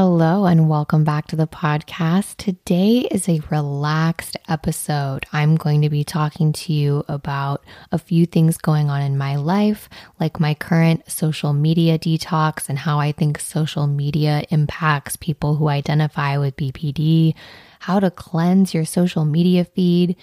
Hello, 0.00 0.44
and 0.44 0.68
welcome 0.68 1.02
back 1.02 1.26
to 1.26 1.34
the 1.34 1.48
podcast. 1.48 2.36
Today 2.36 3.08
is 3.10 3.28
a 3.28 3.42
relaxed 3.50 4.36
episode. 4.46 5.26
I'm 5.32 5.56
going 5.56 5.82
to 5.82 5.90
be 5.90 6.04
talking 6.04 6.52
to 6.52 6.72
you 6.72 7.04
about 7.08 7.64
a 7.90 7.98
few 7.98 8.24
things 8.24 8.58
going 8.58 8.90
on 8.90 9.02
in 9.02 9.18
my 9.18 9.34
life, 9.34 9.88
like 10.20 10.38
my 10.38 10.54
current 10.54 11.10
social 11.10 11.52
media 11.52 11.98
detox 11.98 12.68
and 12.68 12.78
how 12.78 13.00
I 13.00 13.10
think 13.10 13.40
social 13.40 13.88
media 13.88 14.44
impacts 14.50 15.16
people 15.16 15.56
who 15.56 15.66
identify 15.66 16.38
with 16.38 16.54
BPD, 16.54 17.34
how 17.80 17.98
to 17.98 18.12
cleanse 18.12 18.72
your 18.72 18.84
social 18.84 19.24
media 19.24 19.64
feed. 19.64 20.14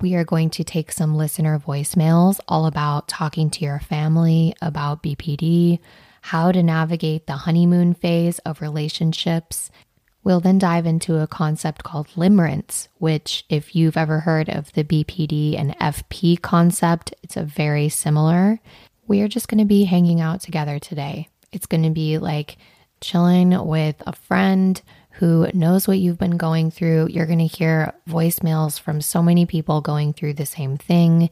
We 0.00 0.16
are 0.16 0.24
going 0.24 0.50
to 0.50 0.64
take 0.64 0.90
some 0.90 1.14
listener 1.14 1.56
voicemails 1.60 2.40
all 2.48 2.66
about 2.66 3.06
talking 3.06 3.48
to 3.50 3.64
your 3.64 3.78
family 3.78 4.56
about 4.60 5.04
BPD 5.04 5.78
how 6.20 6.52
to 6.52 6.62
navigate 6.62 7.26
the 7.26 7.32
honeymoon 7.34 7.94
phase 7.94 8.38
of 8.40 8.60
relationships. 8.60 9.70
We'll 10.22 10.40
then 10.40 10.58
dive 10.58 10.86
into 10.86 11.18
a 11.18 11.26
concept 11.26 11.82
called 11.82 12.08
limerence, 12.08 12.88
which, 12.98 13.44
if 13.48 13.74
you've 13.74 13.96
ever 13.96 14.20
heard 14.20 14.48
of 14.50 14.72
the 14.72 14.84
BPD 14.84 15.58
and 15.58 15.76
FP 15.78 16.40
concept, 16.40 17.14
it's 17.22 17.36
a 17.36 17.42
very 17.42 17.88
similar. 17.88 18.60
We 19.06 19.22
are 19.22 19.28
just 19.28 19.48
going 19.48 19.58
to 19.58 19.64
be 19.64 19.84
hanging 19.84 20.20
out 20.20 20.42
together 20.42 20.78
today. 20.78 21.28
It's 21.52 21.66
going 21.66 21.84
to 21.84 21.90
be 21.90 22.18
like 22.18 22.58
chilling 23.00 23.66
with 23.66 23.96
a 24.06 24.14
friend 24.14 24.80
who 25.12 25.48
knows 25.52 25.88
what 25.88 25.98
you've 25.98 26.18
been 26.18 26.36
going 26.36 26.70
through. 26.70 27.08
You're 27.10 27.26
going 27.26 27.38
to 27.38 27.46
hear 27.46 27.94
voicemails 28.08 28.78
from 28.78 29.00
so 29.00 29.22
many 29.22 29.46
people 29.46 29.80
going 29.80 30.12
through 30.12 30.34
the 30.34 30.46
same 30.46 30.76
thing 30.76 31.30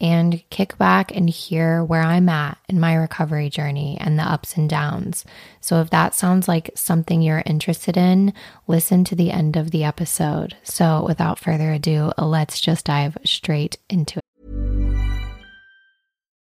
and 0.00 0.42
kick 0.50 0.78
back 0.78 1.14
and 1.14 1.28
hear 1.28 1.84
where 1.84 2.02
I'm 2.02 2.28
at 2.28 2.58
in 2.68 2.80
my 2.80 2.94
recovery 2.94 3.50
journey 3.50 3.98
and 4.00 4.18
the 4.18 4.22
ups 4.22 4.56
and 4.56 4.68
downs. 4.68 5.24
So, 5.60 5.80
if 5.80 5.90
that 5.90 6.14
sounds 6.14 6.48
like 6.48 6.70
something 6.74 7.22
you're 7.22 7.42
interested 7.44 7.96
in, 7.96 8.32
listen 8.66 9.04
to 9.04 9.14
the 9.14 9.30
end 9.30 9.56
of 9.56 9.70
the 9.70 9.84
episode. 9.84 10.56
So, 10.62 11.04
without 11.06 11.38
further 11.38 11.72
ado, 11.72 12.12
let's 12.18 12.60
just 12.60 12.86
dive 12.86 13.18
straight 13.24 13.78
into 13.88 14.18
it. 14.18 14.29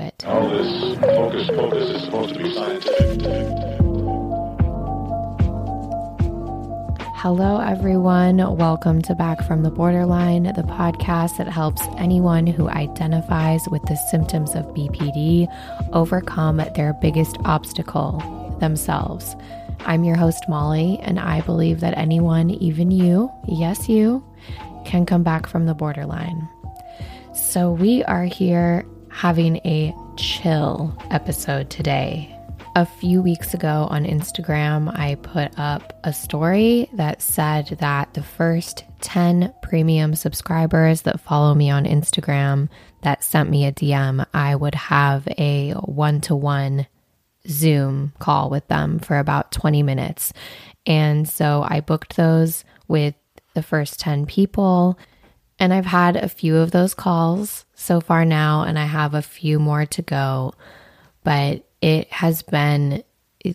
But 0.00 0.24
All 0.24 0.48
this 0.48 0.98
focus 0.98 1.48
focus 1.48 1.90
is 1.90 2.04
supposed 2.04 2.32
to 2.32 2.42
be 2.42 2.54
scientific. 2.54 3.20
Hello, 7.16 7.60
everyone. 7.60 8.38
Welcome 8.56 9.02
to 9.02 9.14
Back 9.14 9.46
from 9.46 9.62
the 9.62 9.70
Borderline, 9.70 10.44
the 10.44 10.62
podcast 10.62 11.36
that 11.36 11.48
helps 11.48 11.82
anyone 11.98 12.46
who 12.46 12.70
identifies 12.70 13.68
with 13.70 13.82
the 13.82 13.96
symptoms 14.10 14.54
of 14.54 14.64
BPD 14.68 15.48
overcome 15.92 16.62
their 16.74 16.94
biggest 16.94 17.36
obstacle, 17.44 18.56
themselves. 18.58 19.36
I'm 19.80 20.04
your 20.04 20.16
host, 20.16 20.48
Molly, 20.48 20.98
and 21.02 21.20
I 21.20 21.42
believe 21.42 21.80
that 21.80 21.98
anyone, 21.98 22.48
even 22.48 22.90
you, 22.90 23.30
yes, 23.46 23.86
you, 23.86 24.24
can 24.86 25.04
come 25.04 25.22
back 25.22 25.46
from 25.46 25.66
the 25.66 25.74
borderline. 25.74 26.48
So, 27.34 27.70
we 27.70 28.02
are 28.04 28.24
here 28.24 28.86
having 29.10 29.56
a 29.58 29.94
chill 30.16 30.96
episode 31.10 31.68
today. 31.70 32.34
A 32.76 32.86
few 32.86 33.20
weeks 33.20 33.52
ago 33.52 33.88
on 33.90 34.04
Instagram, 34.04 34.96
I 34.96 35.16
put 35.16 35.58
up 35.58 35.98
a 36.04 36.12
story 36.12 36.88
that 36.92 37.20
said 37.20 37.76
that 37.80 38.14
the 38.14 38.22
first 38.22 38.84
10 39.00 39.52
premium 39.62 40.14
subscribers 40.14 41.02
that 41.02 41.20
follow 41.20 41.54
me 41.54 41.68
on 41.68 41.84
Instagram 41.84 42.68
that 43.02 43.24
sent 43.24 43.50
me 43.50 43.66
a 43.66 43.72
DM, 43.72 44.24
I 44.32 44.54
would 44.54 44.74
have 44.74 45.26
a 45.36 45.72
one 45.72 46.20
to 46.22 46.36
one 46.36 46.86
Zoom 47.48 48.12
call 48.18 48.50
with 48.50 48.66
them 48.68 48.98
for 48.98 49.18
about 49.18 49.52
20 49.52 49.82
minutes. 49.82 50.32
And 50.86 51.28
so 51.28 51.66
I 51.68 51.80
booked 51.80 52.16
those 52.16 52.64
with 52.86 53.14
the 53.54 53.62
first 53.62 53.98
10 54.00 54.26
people. 54.26 54.98
And 55.60 55.74
I've 55.74 55.86
had 55.86 56.16
a 56.16 56.28
few 56.28 56.56
of 56.56 56.70
those 56.70 56.94
calls 56.94 57.66
so 57.74 58.00
far 58.00 58.24
now, 58.24 58.62
and 58.62 58.78
I 58.78 58.86
have 58.86 59.14
a 59.14 59.22
few 59.22 59.58
more 59.58 59.84
to 59.86 60.02
go. 60.02 60.54
But 61.22 61.68
it 61.82 62.10
has 62.10 62.42
been 62.42 63.04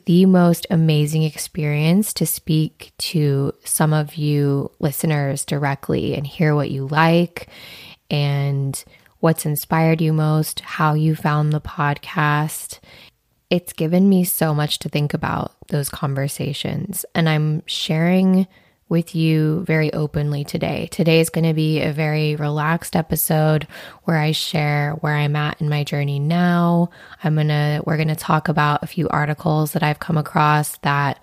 the 0.05 0.25
most 0.27 0.67
amazing 0.69 1.23
experience 1.23 2.13
to 2.13 2.25
speak 2.25 2.93
to 2.97 3.53
some 3.63 3.91
of 3.91 4.15
you 4.15 4.71
listeners 4.79 5.45
directly 5.45 6.15
and 6.15 6.25
hear 6.25 6.55
what 6.55 6.71
you 6.71 6.87
like 6.87 7.47
and 8.09 8.83
what's 9.19 9.45
inspired 9.45 10.01
you 10.01 10.13
most, 10.13 10.59
how 10.59 10.93
you 10.93 11.15
found 11.15 11.53
the 11.53 11.61
podcast. 11.61 12.79
It's 13.49 13.73
given 13.73 14.09
me 14.09 14.23
so 14.23 14.53
much 14.53 14.79
to 14.79 14.89
think 14.89 15.13
about 15.13 15.53
those 15.69 15.89
conversations, 15.89 17.05
and 17.15 17.27
I'm 17.27 17.63
sharing 17.65 18.47
with 18.87 19.15
you 19.15 19.63
very 19.65 19.91
openly 19.93 20.43
today. 20.43 20.87
Today 20.91 21.19
is 21.19 21.29
going 21.29 21.45
to 21.45 21.53
be 21.53 21.81
a 21.81 21.91
very 21.91 22.35
relaxed 22.35 22.95
episode 22.95 23.67
where 24.03 24.17
I 24.17 24.31
share 24.31 24.91
where 25.01 25.15
I'm 25.15 25.35
at 25.35 25.59
in 25.59 25.69
my 25.69 25.83
journey 25.83 26.19
now. 26.19 26.91
I'm 27.23 27.35
going 27.35 27.47
to 27.47 27.81
we're 27.85 27.97
going 27.97 28.09
to 28.09 28.15
talk 28.15 28.47
about 28.47 28.83
a 28.83 28.87
few 28.87 29.09
articles 29.09 29.73
that 29.73 29.83
I've 29.83 29.99
come 29.99 30.17
across 30.17 30.77
that 30.79 31.19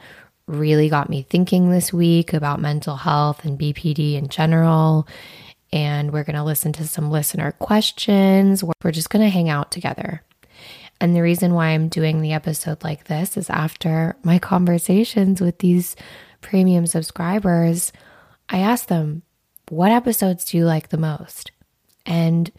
really 0.46 0.88
got 0.88 1.08
me 1.08 1.22
thinking 1.22 1.70
this 1.70 1.92
week 1.92 2.32
about 2.32 2.60
mental 2.60 2.96
health 2.96 3.44
and 3.44 3.58
BPD 3.58 4.14
in 4.14 4.28
general. 4.28 5.06
And 5.72 6.12
we're 6.12 6.24
going 6.24 6.36
to 6.36 6.44
listen 6.44 6.72
to 6.74 6.86
some 6.86 7.10
listener 7.10 7.52
questions. 7.52 8.62
We're 8.62 8.90
just 8.90 9.08
going 9.08 9.24
to 9.24 9.30
hang 9.30 9.48
out 9.48 9.70
together. 9.70 10.22
And 11.00 11.16
the 11.16 11.22
reason 11.22 11.54
why 11.54 11.68
I'm 11.68 11.88
doing 11.88 12.20
the 12.20 12.32
episode 12.32 12.84
like 12.84 13.04
this 13.04 13.36
is 13.36 13.50
after 13.50 14.16
my 14.22 14.38
conversations 14.38 15.40
with 15.40 15.58
these 15.58 15.96
premium 16.42 16.86
subscribers, 16.86 17.92
I 18.48 18.58
asked 18.58 18.88
them, 18.88 19.22
What 19.68 19.92
episodes 19.92 20.44
do 20.44 20.58
you 20.58 20.66
like 20.66 20.88
the 20.88 20.98
most? 20.98 21.50
And 22.04 22.50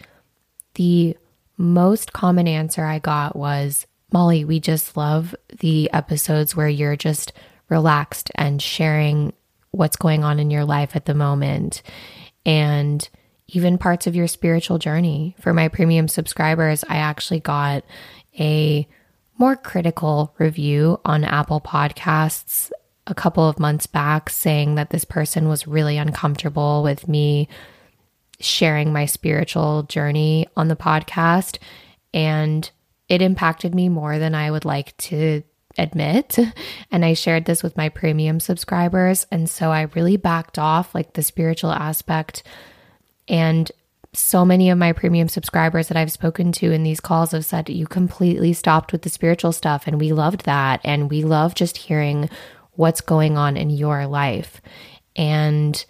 the 0.75 1.17
most 1.57 2.13
common 2.13 2.47
answer 2.47 2.83
I 2.83 2.99
got 2.99 3.35
was, 3.35 3.85
Molly, 4.11 4.45
we 4.45 4.59
just 4.59 4.97
love 4.97 5.35
the 5.59 5.91
episodes 5.91 6.55
where 6.55 6.69
you're 6.69 6.95
just 6.95 7.33
relaxed 7.69 8.31
and 8.35 8.61
sharing 8.61 9.33
what's 9.71 9.95
going 9.95 10.23
on 10.23 10.39
in 10.39 10.51
your 10.51 10.65
life 10.65 10.95
at 10.95 11.05
the 11.05 11.13
moment. 11.13 11.81
And 12.45 13.07
even 13.47 13.77
parts 13.77 14.07
of 14.07 14.15
your 14.15 14.27
spiritual 14.27 14.77
journey. 14.77 15.35
For 15.39 15.53
my 15.53 15.67
premium 15.67 16.07
subscribers, 16.07 16.83
I 16.87 16.97
actually 16.97 17.39
got 17.39 17.83
a 18.39 18.87
more 19.37 19.55
critical 19.55 20.33
review 20.39 20.99
on 21.05 21.23
Apple 21.23 21.61
Podcasts 21.61 22.71
a 23.07 23.13
couple 23.13 23.47
of 23.47 23.59
months 23.59 23.87
back 23.87 24.29
saying 24.29 24.75
that 24.75 24.89
this 24.89 25.05
person 25.05 25.49
was 25.49 25.67
really 25.67 25.97
uncomfortable 25.97 26.83
with 26.83 27.07
me 27.07 27.47
sharing 28.39 28.93
my 28.93 29.05
spiritual 29.05 29.83
journey 29.83 30.47
on 30.55 30.67
the 30.67 30.75
podcast. 30.75 31.57
And 32.13 32.69
it 33.09 33.21
impacted 33.21 33.75
me 33.75 33.89
more 33.89 34.19
than 34.19 34.35
I 34.35 34.51
would 34.51 34.65
like 34.65 34.95
to 34.97 35.43
admit. 35.77 36.37
And 36.91 37.03
I 37.03 37.15
shared 37.15 37.45
this 37.45 37.63
with 37.63 37.75
my 37.75 37.89
premium 37.89 38.39
subscribers. 38.39 39.25
And 39.31 39.49
so 39.49 39.71
I 39.71 39.89
really 39.95 40.15
backed 40.15 40.59
off 40.59 40.93
like 40.93 41.13
the 41.13 41.23
spiritual 41.23 41.71
aspect. 41.71 42.43
And 43.27 43.71
so 44.13 44.45
many 44.45 44.69
of 44.69 44.77
my 44.77 44.93
premium 44.93 45.27
subscribers 45.27 45.87
that 45.87 45.97
I've 45.97 46.11
spoken 46.11 46.51
to 46.51 46.71
in 46.71 46.83
these 46.83 46.99
calls 46.99 47.31
have 47.31 47.45
said 47.45 47.67
you 47.67 47.87
completely 47.87 48.53
stopped 48.53 48.91
with 48.91 49.01
the 49.01 49.09
spiritual 49.09 49.51
stuff. 49.51 49.87
And 49.87 49.99
we 49.99 50.13
loved 50.13 50.45
that. 50.45 50.81
And 50.83 51.09
we 51.09 51.23
love 51.23 51.55
just 51.55 51.77
hearing 51.77 52.29
what's 52.75 53.01
going 53.01 53.37
on 53.37 53.57
in 53.57 53.69
your 53.69 54.07
life. 54.07 54.61
And 55.15 55.85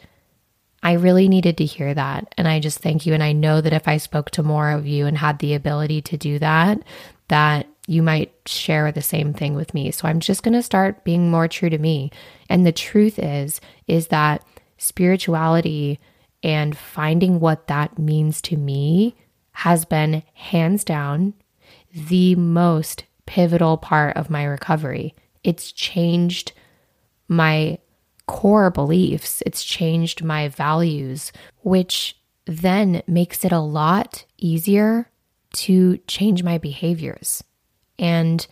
I 0.81 0.93
really 0.93 1.29
needed 1.29 1.57
to 1.57 1.65
hear 1.65 1.93
that. 1.93 2.33
And 2.37 2.47
I 2.47 2.59
just 2.59 2.79
thank 2.79 3.05
you. 3.05 3.13
And 3.13 3.23
I 3.23 3.31
know 3.31 3.61
that 3.61 3.73
if 3.73 3.87
I 3.87 3.97
spoke 3.97 4.31
to 4.31 4.43
more 4.43 4.71
of 4.71 4.85
you 4.85 5.05
and 5.05 5.17
had 5.17 5.39
the 5.39 5.53
ability 5.53 6.01
to 6.03 6.17
do 6.17 6.39
that, 6.39 6.83
that 7.29 7.67
you 7.87 8.03
might 8.03 8.33
share 8.45 8.91
the 8.91 9.01
same 9.01 9.33
thing 9.33 9.55
with 9.55 9.73
me. 9.73 9.91
So 9.91 10.07
I'm 10.07 10.19
just 10.19 10.43
going 10.43 10.53
to 10.53 10.63
start 10.63 11.03
being 11.03 11.31
more 11.31 11.47
true 11.47 11.69
to 11.69 11.77
me. 11.77 12.11
And 12.49 12.65
the 12.65 12.71
truth 12.71 13.17
is 13.17 13.61
is 13.87 14.07
that 14.07 14.45
spirituality 14.77 15.99
and 16.43 16.77
finding 16.77 17.39
what 17.39 17.67
that 17.67 17.97
means 17.97 18.41
to 18.41 18.57
me 18.57 19.15
has 19.53 19.85
been 19.85 20.23
hands 20.33 20.83
down 20.83 21.33
the 21.93 22.35
most 22.35 23.05
pivotal 23.25 23.77
part 23.77 24.17
of 24.17 24.29
my 24.29 24.43
recovery. 24.43 25.13
It's 25.43 25.71
changed 25.71 26.51
my 27.33 27.79
core 28.27 28.69
beliefs, 28.69 29.43
it's 29.45 29.63
changed 29.63 30.23
my 30.23 30.47
values, 30.47 31.31
which 31.61 32.17
then 32.45 33.03
makes 33.07 33.43
it 33.45 33.51
a 33.51 33.59
lot 33.59 34.25
easier 34.37 35.09
to 35.53 35.97
change 36.07 36.43
my 36.43 36.57
behaviors. 36.57 37.43
And 37.99 38.45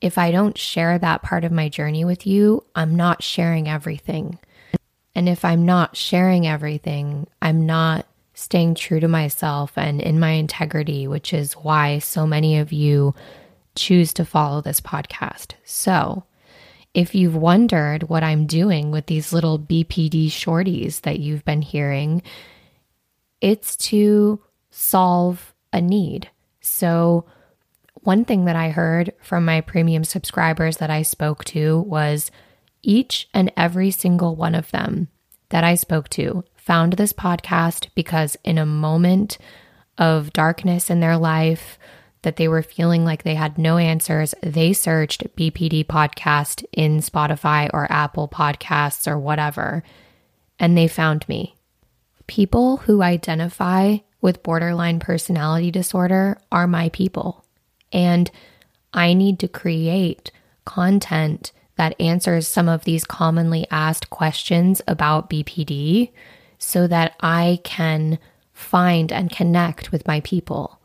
if 0.00 0.18
I 0.18 0.30
don't 0.30 0.56
share 0.56 0.98
that 0.98 1.22
part 1.22 1.44
of 1.44 1.52
my 1.52 1.68
journey 1.68 2.04
with 2.04 2.26
you, 2.26 2.64
I'm 2.74 2.96
not 2.96 3.22
sharing 3.22 3.68
everything. 3.68 4.38
And 5.14 5.28
if 5.28 5.44
I'm 5.44 5.64
not 5.64 5.96
sharing 5.96 6.46
everything, 6.46 7.26
I'm 7.42 7.66
not 7.66 8.06
staying 8.34 8.74
true 8.74 9.00
to 9.00 9.08
myself 9.08 9.76
and 9.76 10.00
in 10.00 10.18
my 10.18 10.30
integrity, 10.30 11.06
which 11.06 11.34
is 11.34 11.52
why 11.52 11.98
so 11.98 12.26
many 12.26 12.58
of 12.58 12.72
you 12.72 13.14
choose 13.74 14.14
to 14.14 14.24
follow 14.24 14.60
this 14.60 14.80
podcast. 14.80 15.52
So, 15.64 16.24
if 16.94 17.14
you've 17.14 17.36
wondered 17.36 18.04
what 18.04 18.24
I'm 18.24 18.46
doing 18.46 18.90
with 18.90 19.06
these 19.06 19.32
little 19.32 19.58
BPD 19.58 20.26
shorties 20.26 21.02
that 21.02 21.20
you've 21.20 21.44
been 21.44 21.62
hearing, 21.62 22.22
it's 23.40 23.76
to 23.76 24.40
solve 24.70 25.54
a 25.72 25.80
need. 25.80 26.30
So, 26.60 27.26
one 28.02 28.24
thing 28.24 28.46
that 28.46 28.56
I 28.56 28.70
heard 28.70 29.12
from 29.20 29.44
my 29.44 29.60
premium 29.60 30.04
subscribers 30.04 30.78
that 30.78 30.90
I 30.90 31.02
spoke 31.02 31.44
to 31.46 31.80
was 31.80 32.30
each 32.82 33.28
and 33.34 33.52
every 33.56 33.90
single 33.90 34.36
one 34.36 34.54
of 34.54 34.70
them 34.70 35.08
that 35.50 35.64
I 35.64 35.74
spoke 35.74 36.08
to 36.10 36.44
found 36.56 36.94
this 36.94 37.12
podcast 37.12 37.88
because 37.94 38.36
in 38.42 38.56
a 38.56 38.64
moment 38.64 39.36
of 39.98 40.32
darkness 40.32 40.88
in 40.88 41.00
their 41.00 41.18
life, 41.18 41.78
that 42.22 42.36
they 42.36 42.48
were 42.48 42.62
feeling 42.62 43.04
like 43.04 43.22
they 43.22 43.34
had 43.34 43.58
no 43.58 43.78
answers, 43.78 44.34
they 44.42 44.72
searched 44.72 45.34
BPD 45.36 45.86
podcast 45.86 46.64
in 46.72 46.98
Spotify 46.98 47.70
or 47.72 47.90
Apple 47.90 48.28
Podcasts 48.28 49.10
or 49.10 49.18
whatever, 49.18 49.82
and 50.58 50.76
they 50.76 50.88
found 50.88 51.28
me. 51.28 51.54
People 52.26 52.78
who 52.78 53.02
identify 53.02 53.98
with 54.20 54.42
borderline 54.42 55.00
personality 55.00 55.70
disorder 55.70 56.38
are 56.52 56.66
my 56.66 56.90
people. 56.90 57.44
And 57.92 58.30
I 58.92 59.14
need 59.14 59.38
to 59.40 59.48
create 59.48 60.30
content 60.64 61.52
that 61.76 61.98
answers 61.98 62.46
some 62.46 62.68
of 62.68 62.84
these 62.84 63.04
commonly 63.04 63.66
asked 63.70 64.10
questions 64.10 64.82
about 64.86 65.30
BPD 65.30 66.12
so 66.58 66.86
that 66.86 67.16
I 67.20 67.60
can 67.64 68.18
find 68.52 69.10
and 69.10 69.30
connect 69.30 69.90
with 69.90 70.06
my 70.06 70.20
people. 70.20 70.79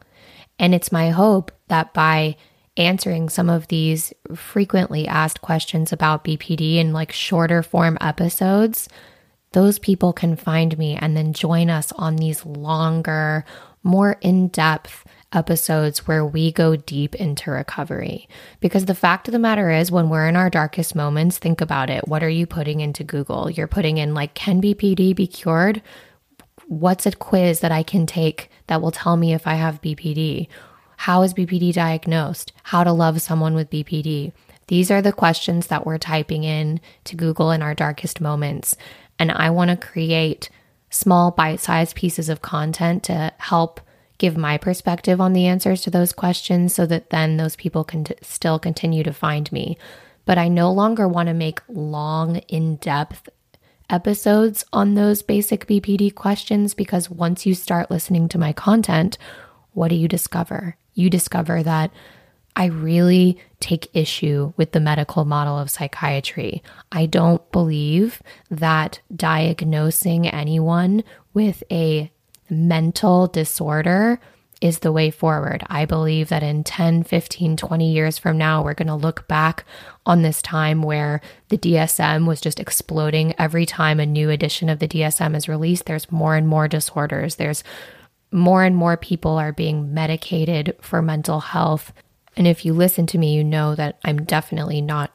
And 0.60 0.74
it's 0.74 0.92
my 0.92 1.10
hope 1.10 1.52
that 1.68 1.94
by 1.94 2.36
answering 2.78 3.30
some 3.30 3.50
of 3.50 3.68
these 3.68 4.13
frequently 4.36 5.07
asked 5.07 5.42
questions 5.42 5.94
about 5.94 6.24
BPD 6.24 6.75
in 6.75 6.94
like 6.94 7.12
shorter 7.12 7.63
form 7.63 7.98
episodes, 8.02 8.90
those 9.54 9.80
people 9.80 10.12
can 10.12 10.36
find 10.36 10.78
me 10.78 10.96
and 10.96 11.16
then 11.16 11.31
join 11.31 11.69
us 11.69 11.94
on 11.94 12.18
these 12.18 12.46
longer, 12.46 13.46
more 13.84 14.18
in 14.22 14.50
depth 14.50 15.06
episodes 15.31 16.07
where 16.07 16.25
we 16.25 16.52
go 16.52 16.75
deep 16.75 17.16
into 17.16 17.51
recovery. 17.51 18.28
Because 18.60 18.86
the 18.86 18.96
fact 18.96 19.28
of 19.28 19.31
the 19.31 19.40
matter 19.40 19.69
is, 19.69 19.92
when 19.92 20.10
we're 20.10 20.28
in 20.28 20.36
our 20.36 20.50
darkest 20.50 20.96
moments, 20.96 21.38
think 21.38 21.62
about 21.62 21.90
it. 21.90 22.08
What 22.08 22.24
are 22.24 22.30
you 22.30 22.46
putting 22.46 22.81
into 22.81 23.04
Google? 23.04 23.50
You're 23.50 23.68
putting 23.68 23.98
in, 23.98 24.13
like, 24.13 24.34
can 24.34 24.62
BPD 24.62 25.16
be 25.16 25.28
cured? 25.28 25.81
What's 26.67 27.05
a 27.05 27.12
quiz 27.12 27.60
that 27.60 27.72
I 27.72 27.84
can 27.84 28.05
take 28.05 28.50
that 28.67 28.81
will 28.81 28.91
tell 28.91 29.17
me 29.17 29.34
if 29.34 29.45
I 29.45 29.53
have 29.53 29.81
BPD? 29.81 30.48
How 30.98 31.22
is 31.22 31.34
BPD 31.34 31.74
diagnosed? 31.74 32.53
How 32.63 32.84
to 32.84 32.91
love 32.91 33.22
someone 33.22 33.53
with 33.53 33.69
BPD? 33.69 34.31
These 34.67 34.89
are 34.89 35.01
the 35.01 35.12
questions 35.12 35.67
that 35.67 35.86
we're 35.86 36.00
typing 36.00 36.43
in 36.43 36.79
to 37.03 37.15
Google 37.15 37.51
in 37.51 37.62
our 37.62 37.75
darkest 37.75 38.19
moments. 38.19 38.75
And 39.19 39.31
I 39.31 39.51
want 39.51 39.69
to 39.69 39.88
create 39.88 40.50
small 40.89 41.29
bite 41.29 41.60
sized 41.60 41.95
pieces 41.95 42.29
of 42.29 42.41
content 42.41 43.03
to 43.03 43.31
help 43.38 43.79
give 44.17 44.36
my 44.36 44.57
perspective 44.57 45.22
on 45.22 45.34
the 45.34 45.45
answers 45.45 45.81
to 45.81 45.91
those 45.91 46.13
questions 46.13 46.74
so 46.74 46.86
that 46.88 47.10
then 47.12 47.38
those 47.38 47.55
people 47.55 47.84
can 47.84 48.05
t- 48.05 48.15
still 48.22 48.57
continue 48.57 49.03
to 49.03 49.13
find 49.13 49.51
me. 49.51 49.77
But 50.25 50.39
I 50.39 50.48
no 50.48 50.72
longer 50.72 51.07
want 51.07 51.27
to 51.27 51.34
make 51.34 51.62
long, 51.67 52.38
in 52.48 52.77
depth 52.77 53.29
episodes 53.89 54.65
on 54.74 54.94
those 54.94 55.22
basic 55.22 55.68
BPD 55.68 56.13
questions 56.13 56.74
because 56.74 57.10
once 57.10 57.46
you 57.46 57.54
start 57.54 57.92
listening 57.92 58.27
to 58.30 58.38
my 58.38 58.54
content, 58.54 59.18
what 59.74 59.89
do 59.89 59.96
you 59.96 60.08
discover? 60.08 60.77
You 60.94 61.10
discover 61.10 61.62
that 61.63 61.92
I 62.56 62.65
really 62.65 63.38
take 63.60 63.94
issue 63.94 64.54
with 64.56 64.72
the 64.72 64.80
medical 64.80 65.25
model 65.25 65.60
of 65.60 65.70
psychiatry. 65.70 66.63
I 66.92 67.06
don't 67.06 67.51
believe 67.51 68.22
that 68.50 69.01
diagnosing 69.13 70.27
anyone 70.27 71.04
with 71.34 71.63
a 71.70 72.12
mental 72.50 73.27
disorder 73.27 74.20
is 74.62 74.80
the 74.80 74.92
way 74.92 75.12
forward. 75.12 75.64
I 75.68 75.86
believe 75.86 76.30
that 76.30 76.44
in 76.44 76.64
10, 76.64 77.04
15, 77.04 77.58
20 77.58 77.92
years 77.92 78.18
from 78.18 78.38
now, 78.38 78.64
we're 78.64 78.74
going 78.74 78.88
to 78.88 78.96
look 78.96 79.28
back 79.28 79.66
on 80.06 80.22
this 80.22 80.42
time 80.42 80.82
where 80.82 81.22
the 81.50 81.58
DSM 81.58 82.26
was 82.26 82.42
just 82.42 82.60
exploding. 82.60 83.34
Every 83.38 83.66
time 83.66 84.00
a 84.00 84.06
new 84.06 84.30
edition 84.30 84.70
of 84.70 84.80
the 84.80 84.88
DSM 84.88 85.36
is 85.36 85.50
released, 85.50 85.86
there's 85.86 86.12
more 86.12 86.36
and 86.36 86.48
more 86.48 86.68
disorders. 86.68 87.36
There's 87.36 87.64
more 88.32 88.64
and 88.64 88.76
more 88.76 88.98
people 88.98 89.38
are 89.38 89.52
being 89.52 89.94
medicated 89.94 90.76
for 90.82 91.02
mental 91.02 91.40
health. 91.40 91.94
And 92.38 92.48
if 92.48 92.66
you 92.66 92.74
listen 92.74 93.08
to 93.08 93.18
me, 93.18 93.34
you 93.34 93.44
know 93.44 93.76
that 93.76 94.00
I'm 94.04 94.24
definitely 94.26 94.82
not 94.82 95.12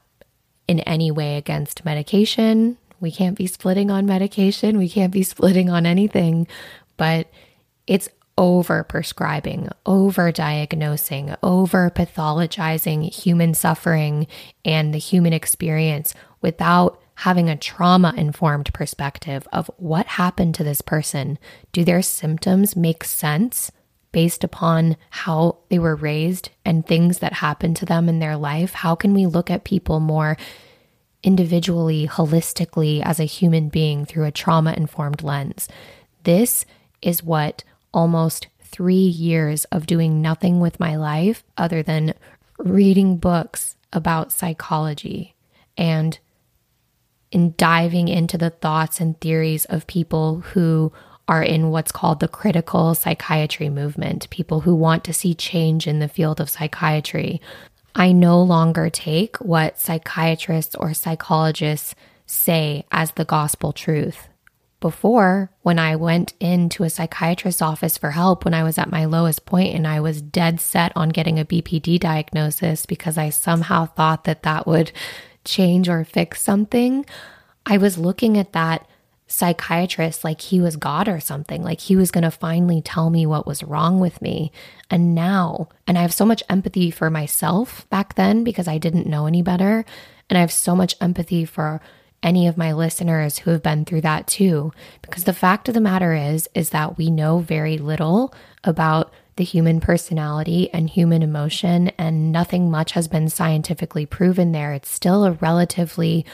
in 0.68 0.80
any 0.80 1.10
way 1.10 1.36
against 1.36 1.84
medication. 1.84 2.78
We 3.00 3.10
can't 3.10 3.36
be 3.36 3.46
splitting 3.46 3.90
on 3.90 4.06
medication. 4.06 4.78
We 4.78 4.88
can't 4.88 5.12
be 5.12 5.22
splitting 5.22 5.70
on 5.70 5.86
anything 5.86 6.46
but 7.00 7.28
it's 7.86 8.10
over 8.40 8.82
prescribing, 8.82 9.68
over 9.84 10.32
diagnosing, 10.32 11.36
over 11.42 11.90
pathologizing 11.90 13.12
human 13.12 13.52
suffering 13.52 14.26
and 14.64 14.94
the 14.94 14.98
human 14.98 15.34
experience 15.34 16.14
without 16.40 16.98
having 17.16 17.50
a 17.50 17.56
trauma 17.56 18.14
informed 18.16 18.72
perspective 18.72 19.46
of 19.52 19.70
what 19.76 20.06
happened 20.06 20.54
to 20.54 20.64
this 20.64 20.80
person. 20.80 21.38
Do 21.72 21.84
their 21.84 22.00
symptoms 22.00 22.74
make 22.74 23.04
sense 23.04 23.70
based 24.10 24.42
upon 24.42 24.96
how 25.10 25.58
they 25.68 25.78
were 25.78 25.94
raised 25.94 26.48
and 26.64 26.86
things 26.86 27.18
that 27.18 27.34
happened 27.34 27.76
to 27.76 27.84
them 27.84 28.08
in 28.08 28.20
their 28.20 28.38
life? 28.38 28.72
How 28.72 28.94
can 28.94 29.12
we 29.12 29.26
look 29.26 29.50
at 29.50 29.64
people 29.64 30.00
more 30.00 30.38
individually, 31.22 32.08
holistically, 32.08 33.02
as 33.04 33.20
a 33.20 33.24
human 33.24 33.68
being 33.68 34.06
through 34.06 34.24
a 34.24 34.32
trauma 34.32 34.72
informed 34.72 35.22
lens? 35.22 35.68
This 36.24 36.64
is 37.02 37.22
what 37.22 37.64
almost 37.92 38.48
three 38.62 38.94
years 38.94 39.64
of 39.66 39.86
doing 39.86 40.22
nothing 40.22 40.60
with 40.60 40.80
my 40.80 40.96
life 40.96 41.42
other 41.56 41.82
than 41.82 42.14
reading 42.58 43.16
books 43.16 43.76
about 43.92 44.32
psychology 44.32 45.34
and 45.76 46.18
in 47.32 47.54
diving 47.56 48.08
into 48.08 48.36
the 48.36 48.50
thoughts 48.50 49.00
and 49.00 49.20
theories 49.20 49.64
of 49.66 49.86
people 49.86 50.40
who 50.40 50.92
are 51.28 51.42
in 51.42 51.70
what's 51.70 51.92
called 51.92 52.18
the 52.18 52.28
critical 52.28 52.94
psychiatry 52.94 53.68
movement, 53.68 54.28
people 54.30 54.60
who 54.60 54.74
want 54.74 55.04
to 55.04 55.12
see 55.12 55.32
change 55.32 55.86
in 55.86 56.00
the 56.00 56.08
field 56.08 56.40
of 56.40 56.50
psychiatry. 56.50 57.40
I 57.94 58.10
no 58.12 58.42
longer 58.42 58.90
take 58.90 59.36
what 59.36 59.78
psychiatrists 59.78 60.74
or 60.74 60.92
psychologists 60.92 61.94
say 62.26 62.84
as 62.90 63.12
the 63.12 63.24
gospel 63.24 63.72
truth. 63.72 64.28
Before, 64.80 65.50
when 65.60 65.78
I 65.78 65.96
went 65.96 66.32
into 66.40 66.84
a 66.84 66.90
psychiatrist's 66.90 67.60
office 67.60 67.98
for 67.98 68.12
help 68.12 68.46
when 68.46 68.54
I 68.54 68.62
was 68.62 68.78
at 68.78 68.90
my 68.90 69.04
lowest 69.04 69.44
point 69.44 69.74
and 69.74 69.86
I 69.86 70.00
was 70.00 70.22
dead 70.22 70.58
set 70.58 70.92
on 70.96 71.10
getting 71.10 71.38
a 71.38 71.44
BPD 71.44 72.00
diagnosis 72.00 72.86
because 72.86 73.18
I 73.18 73.28
somehow 73.28 73.86
thought 73.86 74.24
that 74.24 74.42
that 74.42 74.66
would 74.66 74.90
change 75.44 75.88
or 75.88 76.04
fix 76.04 76.40
something, 76.42 77.04
I 77.66 77.76
was 77.76 77.98
looking 77.98 78.38
at 78.38 78.52
that 78.54 78.86
psychiatrist 79.26 80.24
like 80.24 80.40
he 80.40 80.60
was 80.60 80.76
God 80.76 81.08
or 81.08 81.20
something, 81.20 81.62
like 81.62 81.80
he 81.80 81.94
was 81.94 82.10
going 82.10 82.24
to 82.24 82.30
finally 82.30 82.80
tell 82.80 83.10
me 83.10 83.26
what 83.26 83.46
was 83.46 83.62
wrong 83.62 84.00
with 84.00 84.20
me. 84.20 84.50
And 84.90 85.14
now, 85.14 85.68
and 85.86 85.98
I 85.98 86.02
have 86.02 86.14
so 86.14 86.24
much 86.26 86.42
empathy 86.48 86.90
for 86.90 87.10
myself 87.10 87.88
back 87.90 88.14
then 88.14 88.44
because 88.44 88.66
I 88.66 88.78
didn't 88.78 89.06
know 89.06 89.26
any 89.26 89.42
better. 89.42 89.84
And 90.28 90.38
I 90.38 90.40
have 90.40 90.52
so 90.52 90.74
much 90.74 90.96
empathy 91.00 91.44
for 91.44 91.80
any 92.22 92.46
of 92.46 92.56
my 92.56 92.72
listeners 92.72 93.38
who 93.38 93.50
have 93.50 93.62
been 93.62 93.84
through 93.84 94.02
that 94.02 94.26
too 94.26 94.72
because 95.00 95.24
the 95.24 95.32
fact 95.32 95.68
of 95.68 95.74
the 95.74 95.80
matter 95.80 96.14
is 96.14 96.48
is 96.54 96.70
that 96.70 96.98
we 96.98 97.10
know 97.10 97.38
very 97.38 97.78
little 97.78 98.34
about 98.62 99.12
the 99.40 99.44
human 99.44 99.80
personality 99.80 100.68
and 100.70 100.90
human 100.90 101.22
emotion, 101.22 101.88
and 101.96 102.30
nothing 102.30 102.70
much 102.70 102.92
has 102.92 103.08
been 103.08 103.26
scientifically 103.30 104.04
proven 104.04 104.52
there. 104.52 104.74
It's 104.74 104.90
still 104.90 105.24
a 105.24 105.32
relatively 105.32 106.26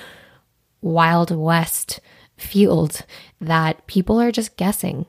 Wild 0.80 1.30
West 1.30 2.00
field 2.36 3.02
that 3.40 3.86
people 3.86 4.20
are 4.20 4.32
just 4.32 4.56
guessing. 4.56 5.06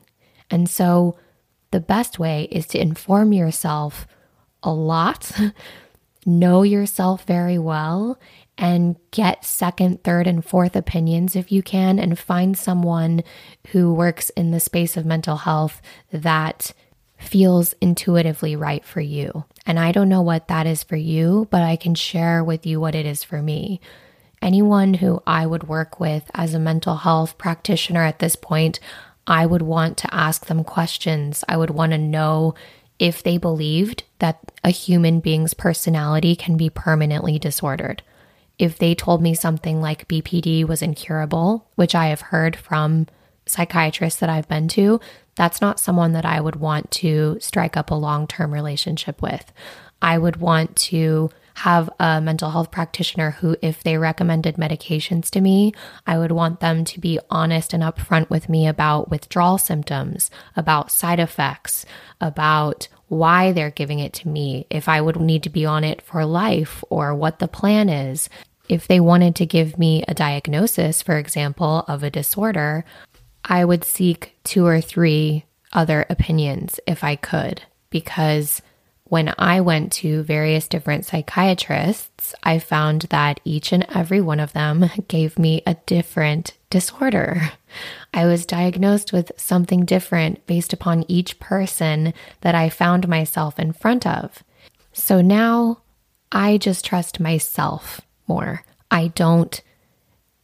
And 0.48 0.70
so 0.70 1.18
the 1.72 1.80
best 1.80 2.20
way 2.20 2.44
is 2.52 2.68
to 2.68 2.80
inform 2.80 3.32
yourself 3.32 4.06
a 4.62 4.70
lot, 4.70 5.32
know 6.24 6.62
yourself 6.62 7.24
very 7.24 7.58
well, 7.58 8.16
and 8.58 8.96
get 9.12 9.44
second, 9.44 10.02
third, 10.02 10.26
and 10.26 10.44
fourth 10.44 10.74
opinions 10.74 11.36
if 11.36 11.52
you 11.52 11.62
can, 11.62 11.98
and 11.98 12.18
find 12.18 12.58
someone 12.58 13.22
who 13.68 13.94
works 13.94 14.30
in 14.30 14.50
the 14.50 14.60
space 14.60 14.96
of 14.96 15.06
mental 15.06 15.36
health 15.36 15.80
that 16.10 16.72
feels 17.18 17.74
intuitively 17.80 18.56
right 18.56 18.84
for 18.84 19.00
you. 19.00 19.44
And 19.64 19.78
I 19.78 19.92
don't 19.92 20.08
know 20.08 20.22
what 20.22 20.48
that 20.48 20.66
is 20.66 20.82
for 20.82 20.96
you, 20.96 21.46
but 21.50 21.62
I 21.62 21.76
can 21.76 21.94
share 21.94 22.42
with 22.42 22.66
you 22.66 22.80
what 22.80 22.94
it 22.94 23.06
is 23.06 23.22
for 23.22 23.40
me. 23.40 23.80
Anyone 24.42 24.94
who 24.94 25.22
I 25.26 25.46
would 25.46 25.68
work 25.68 25.98
with 25.98 26.30
as 26.34 26.54
a 26.54 26.60
mental 26.60 26.96
health 26.96 27.38
practitioner 27.38 28.02
at 28.04 28.18
this 28.18 28.36
point, 28.36 28.80
I 29.26 29.46
would 29.46 29.62
want 29.62 29.96
to 29.98 30.14
ask 30.14 30.46
them 30.46 30.64
questions. 30.64 31.44
I 31.48 31.56
would 31.56 31.70
want 31.70 31.92
to 31.92 31.98
know 31.98 32.54
if 32.98 33.22
they 33.22 33.36
believed 33.36 34.04
that 34.18 34.40
a 34.64 34.70
human 34.70 35.20
being's 35.20 35.54
personality 35.54 36.34
can 36.34 36.56
be 36.56 36.70
permanently 36.70 37.38
disordered. 37.38 38.02
If 38.58 38.78
they 38.78 38.94
told 38.94 39.22
me 39.22 39.34
something 39.34 39.80
like 39.80 40.08
BPD 40.08 40.66
was 40.66 40.82
incurable, 40.82 41.68
which 41.76 41.94
I 41.94 42.06
have 42.06 42.20
heard 42.20 42.56
from 42.56 43.06
psychiatrists 43.46 44.20
that 44.20 44.28
I've 44.28 44.48
been 44.48 44.68
to, 44.68 45.00
that's 45.36 45.60
not 45.60 45.80
someone 45.80 46.12
that 46.12 46.26
I 46.26 46.40
would 46.40 46.56
want 46.56 46.90
to 46.92 47.38
strike 47.40 47.76
up 47.76 47.90
a 47.90 47.94
long 47.94 48.26
term 48.26 48.52
relationship 48.52 49.22
with. 49.22 49.52
I 50.02 50.18
would 50.18 50.36
want 50.36 50.76
to 50.76 51.30
have 51.54 51.90
a 51.98 52.20
mental 52.20 52.50
health 52.50 52.70
practitioner 52.70 53.32
who, 53.32 53.56
if 53.60 53.82
they 53.82 53.98
recommended 53.98 54.54
medications 54.54 55.28
to 55.30 55.40
me, 55.40 55.72
I 56.06 56.16
would 56.16 56.30
want 56.30 56.60
them 56.60 56.84
to 56.84 57.00
be 57.00 57.18
honest 57.30 57.72
and 57.72 57.82
upfront 57.82 58.30
with 58.30 58.48
me 58.48 58.68
about 58.68 59.10
withdrawal 59.10 59.58
symptoms, 59.58 60.30
about 60.54 60.92
side 60.92 61.18
effects, 61.18 61.84
about 62.20 62.86
why 63.08 63.50
they're 63.50 63.70
giving 63.70 63.98
it 63.98 64.12
to 64.12 64.28
me, 64.28 64.66
if 64.70 64.88
I 64.88 65.00
would 65.00 65.18
need 65.18 65.42
to 65.44 65.50
be 65.50 65.66
on 65.66 65.82
it 65.82 66.00
for 66.02 66.24
life, 66.24 66.84
or 66.90 67.12
what 67.12 67.40
the 67.40 67.48
plan 67.48 67.88
is. 67.88 68.28
If 68.68 68.86
they 68.86 69.00
wanted 69.00 69.34
to 69.36 69.46
give 69.46 69.78
me 69.78 70.04
a 70.06 70.14
diagnosis, 70.14 71.02
for 71.02 71.16
example, 71.16 71.84
of 71.88 72.02
a 72.02 72.10
disorder, 72.10 72.84
I 73.44 73.64
would 73.64 73.84
seek 73.84 74.36
two 74.44 74.66
or 74.66 74.80
three 74.80 75.44
other 75.72 76.04
opinions 76.10 76.78
if 76.86 77.02
I 77.02 77.16
could, 77.16 77.62
because 77.90 78.60
when 79.04 79.32
I 79.38 79.62
went 79.62 79.92
to 79.94 80.22
various 80.22 80.68
different 80.68 81.06
psychiatrists, 81.06 82.34
I 82.42 82.58
found 82.58 83.02
that 83.02 83.40
each 83.42 83.72
and 83.72 83.86
every 83.94 84.20
one 84.20 84.38
of 84.38 84.52
them 84.52 84.90
gave 85.08 85.38
me 85.38 85.62
a 85.66 85.76
different 85.86 86.54
disorder. 86.68 87.52
I 88.12 88.26
was 88.26 88.44
diagnosed 88.44 89.12
with 89.12 89.32
something 89.36 89.86
different 89.86 90.46
based 90.46 90.74
upon 90.74 91.06
each 91.08 91.38
person 91.40 92.12
that 92.42 92.54
I 92.54 92.68
found 92.68 93.08
myself 93.08 93.58
in 93.58 93.72
front 93.72 94.06
of. 94.06 94.44
So 94.92 95.22
now 95.22 95.78
I 96.30 96.58
just 96.58 96.84
trust 96.84 97.18
myself 97.18 98.02
more. 98.28 98.64
I 98.90 99.08
don't 99.08 99.60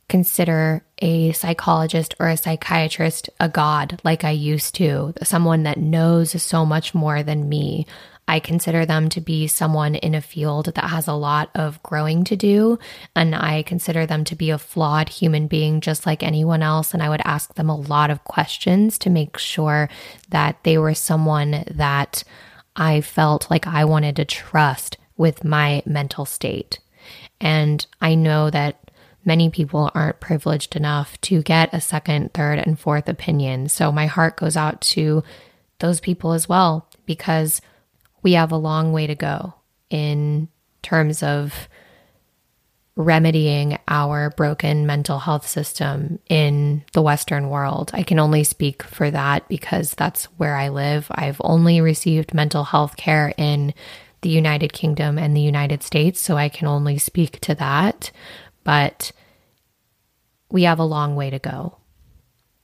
consider 0.08 0.84
a 0.98 1.32
psychologist 1.32 2.14
or 2.20 2.28
a 2.28 2.36
psychiatrist 2.36 3.30
a 3.40 3.48
god 3.48 4.00
like 4.04 4.22
I 4.24 4.30
used 4.30 4.74
to, 4.76 5.14
someone 5.22 5.64
that 5.64 5.78
knows 5.78 6.40
so 6.42 6.64
much 6.64 6.94
more 6.94 7.22
than 7.22 7.48
me. 7.48 7.86
I 8.26 8.40
consider 8.40 8.86
them 8.86 9.10
to 9.10 9.20
be 9.20 9.46
someone 9.46 9.96
in 9.96 10.14
a 10.14 10.20
field 10.20 10.66
that 10.66 10.84
has 10.84 11.08
a 11.08 11.12
lot 11.12 11.50
of 11.54 11.82
growing 11.82 12.24
to 12.24 12.36
do. 12.36 12.78
And 13.14 13.34
I 13.34 13.62
consider 13.64 14.06
them 14.06 14.24
to 14.24 14.36
be 14.36 14.50
a 14.50 14.56
flawed 14.56 15.10
human 15.10 15.46
being, 15.46 15.82
just 15.82 16.06
like 16.06 16.22
anyone 16.22 16.62
else. 16.62 16.94
And 16.94 17.02
I 17.02 17.10
would 17.10 17.20
ask 17.24 17.54
them 17.54 17.68
a 17.68 17.76
lot 17.76 18.10
of 18.10 18.24
questions 18.24 18.98
to 19.00 19.10
make 19.10 19.36
sure 19.36 19.90
that 20.30 20.56
they 20.62 20.78
were 20.78 20.94
someone 20.94 21.64
that 21.70 22.24
I 22.74 23.02
felt 23.02 23.50
like 23.50 23.66
I 23.66 23.84
wanted 23.84 24.16
to 24.16 24.24
trust 24.24 24.96
with 25.16 25.44
my 25.44 25.82
mental 25.84 26.24
state. 26.24 26.78
And 27.40 27.86
I 28.00 28.14
know 28.14 28.50
that 28.50 28.90
many 29.24 29.50
people 29.50 29.90
aren't 29.94 30.20
privileged 30.20 30.76
enough 30.76 31.20
to 31.22 31.42
get 31.42 31.72
a 31.72 31.80
second, 31.80 32.34
third, 32.34 32.58
and 32.58 32.78
fourth 32.78 33.08
opinion. 33.08 33.68
So 33.68 33.90
my 33.90 34.06
heart 34.06 34.36
goes 34.36 34.56
out 34.56 34.80
to 34.82 35.22
those 35.78 36.00
people 36.00 36.32
as 36.32 36.48
well, 36.48 36.88
because 37.06 37.60
we 38.22 38.32
have 38.34 38.52
a 38.52 38.56
long 38.56 38.92
way 38.92 39.06
to 39.06 39.14
go 39.14 39.54
in 39.90 40.48
terms 40.82 41.22
of 41.22 41.68
remedying 42.96 43.76
our 43.88 44.30
broken 44.30 44.86
mental 44.86 45.18
health 45.18 45.48
system 45.48 46.20
in 46.28 46.84
the 46.92 47.02
Western 47.02 47.50
world. 47.50 47.90
I 47.92 48.04
can 48.04 48.20
only 48.20 48.44
speak 48.44 48.84
for 48.84 49.10
that 49.10 49.48
because 49.48 49.92
that's 49.92 50.26
where 50.36 50.54
I 50.54 50.68
live. 50.68 51.08
I've 51.10 51.40
only 51.42 51.80
received 51.80 52.34
mental 52.34 52.62
health 52.62 52.96
care 52.96 53.34
in 53.36 53.74
the 54.24 54.30
United 54.30 54.72
Kingdom 54.72 55.16
and 55.16 55.36
the 55.36 55.40
United 55.40 55.84
States, 55.84 56.20
so 56.20 56.36
I 56.36 56.48
can 56.48 56.66
only 56.66 56.98
speak 56.98 57.38
to 57.42 57.54
that 57.54 58.10
but 58.64 59.12
we 60.50 60.64
have 60.64 60.78
a 60.78 60.84
long 60.84 61.14
way 61.14 61.30
to 61.30 61.38
go. 61.38 61.76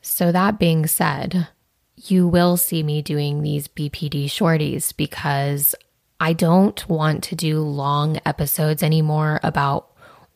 So, 0.01 0.33
that 0.33 0.59
being 0.59 0.87
said, 0.87 1.49
you 1.95 2.27
will 2.27 2.57
see 2.57 2.83
me 2.83 3.03
doing 3.03 3.43
these 3.43 3.69
BPD 3.69 4.25
shorties 4.25 4.97
because 4.97 5.75
I 6.19 6.33
don't 6.33 6.89
want 6.89 7.23
to 7.25 7.37
do 7.37 7.61
long 7.61 8.19
episodes 8.25 8.83
anymore 8.83 9.41
about 9.43 9.89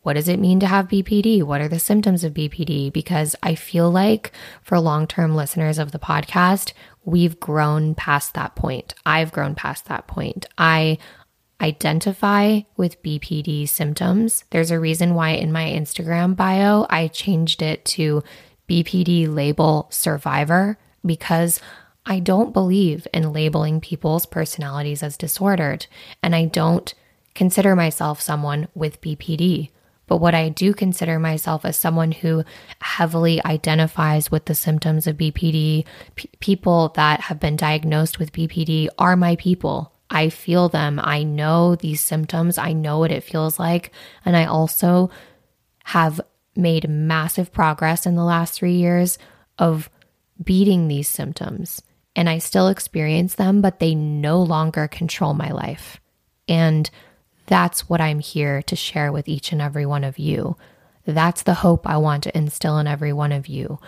what 0.03 0.15
does 0.15 0.29
it 0.29 0.39
mean 0.39 0.61
to 0.61 0.67
have 0.67 0.89
BPD? 0.89 1.43
What 1.43 1.63
are 1.63 1.69
the 1.69 1.79
symptoms 1.79 2.25
of 2.25 2.35
BPD? 2.35 2.93
Because 2.93 3.35
I 3.43 3.55
feel 3.55 3.91
like 3.91 4.33
for 4.63 4.79
long 4.79 5.07
term 5.07 5.35
listeners 5.35 5.79
of 5.79 5.93
the 5.93 5.99
podcast, 5.99 6.75
we've 7.05 7.39
grown 7.41 7.95
past 7.95 8.35
that 8.35 8.55
point. 8.55 8.95
I've 9.05 9.33
grown 9.33 9.55
past 9.55 9.87
that 9.87 10.07
point. 10.07 10.47
I 10.59 10.99
identify 11.61 12.61
with 12.77 13.03
BPD 13.03 13.69
symptoms. 13.69 14.45
There's 14.51 14.71
a 14.71 14.81
reason 14.81 15.15
why 15.15 15.31
in 15.31 15.53
my 15.53 15.65
Instagram 15.65 16.37
bio 16.37 16.87
I 16.91 17.09
changed 17.09 17.63
it 17.63 17.85
to 17.87 18.23
BPD 18.69 19.33
label 19.33 19.87
survivor 19.91 20.79
because 21.05 21.61
I 22.07 22.19
don't 22.19 22.53
believe 22.53 23.07
in 23.13 23.33
labeling 23.33 23.81
people's 23.81 24.27
personalities 24.27 25.03
as 25.03 25.17
disordered, 25.17 25.87
and 26.23 26.35
I 26.35 26.45
don't 26.45 26.93
consider 27.35 27.75
myself 27.75 28.21
someone 28.21 28.69
with 28.75 29.01
BPD. 29.01 29.71
But 30.07 30.19
what 30.19 30.35
I 30.35 30.49
do 30.49 30.75
consider 30.75 31.19
myself 31.19 31.65
as 31.65 31.77
someone 31.77 32.13
who 32.13 32.45
heavily 32.81 33.45
identifies 33.45 34.31
with 34.31 34.45
the 34.45 34.55
symptoms 34.55 35.07
of 35.07 35.17
BPD, 35.17 35.85
P- 36.15 36.31
people 36.41 36.91
that 36.97 37.23
have 37.23 37.41
been 37.41 37.57
diagnosed 37.57 38.19
with 38.19 38.33
BPD 38.33 38.89
are 38.99 39.17
my 39.17 39.37
people. 39.37 39.93
I 40.11 40.29
feel 40.29 40.69
them. 40.69 41.01
I 41.03 41.23
know 41.23 41.75
these 41.75 42.01
symptoms. 42.01 42.59
I 42.59 42.73
know 42.73 42.99
what 42.99 43.13
it 43.13 43.25
feels 43.25 43.59
like. 43.59 43.93
And 44.25 44.37
I 44.37 44.45
also 44.45 45.11
have 45.85 46.21
made 46.57 46.89
massive 46.89 47.53
progress 47.53 48.07
in 48.07 48.15
the 48.15 48.25
last 48.25 48.55
three 48.55 48.75
years 48.75 49.19
of 49.59 49.91
beating 50.43 50.89
these 50.89 51.09
symptoms. 51.09 51.83
And 52.17 52.29
I 52.29 52.39
still 52.39 52.69
experience 52.69 53.35
them, 53.35 53.61
but 53.61 53.81
they 53.81 53.95
no 53.95 54.43
longer 54.43 54.87
control 54.87 55.35
my 55.35 55.51
life. 55.51 56.01
And 56.47 56.89
that's 57.47 57.89
what 57.89 58.01
I'm 58.01 58.21
here 58.21 58.63
to 58.63 58.77
share 58.77 59.13
with 59.13 59.29
each 59.29 59.53
and 59.53 59.61
every 59.61 59.87
one 59.87 60.05
of 60.05 60.19
you. 60.19 60.57
That's 61.07 61.43
the 61.43 61.55
hope 61.55 61.87
I 61.87 61.99
want 61.99 62.23
to 62.25 62.37
instill 62.37 62.79
in 62.79 62.87
every 62.87 63.13
one 63.13 63.33
of 63.33 63.47
you. 63.47 63.79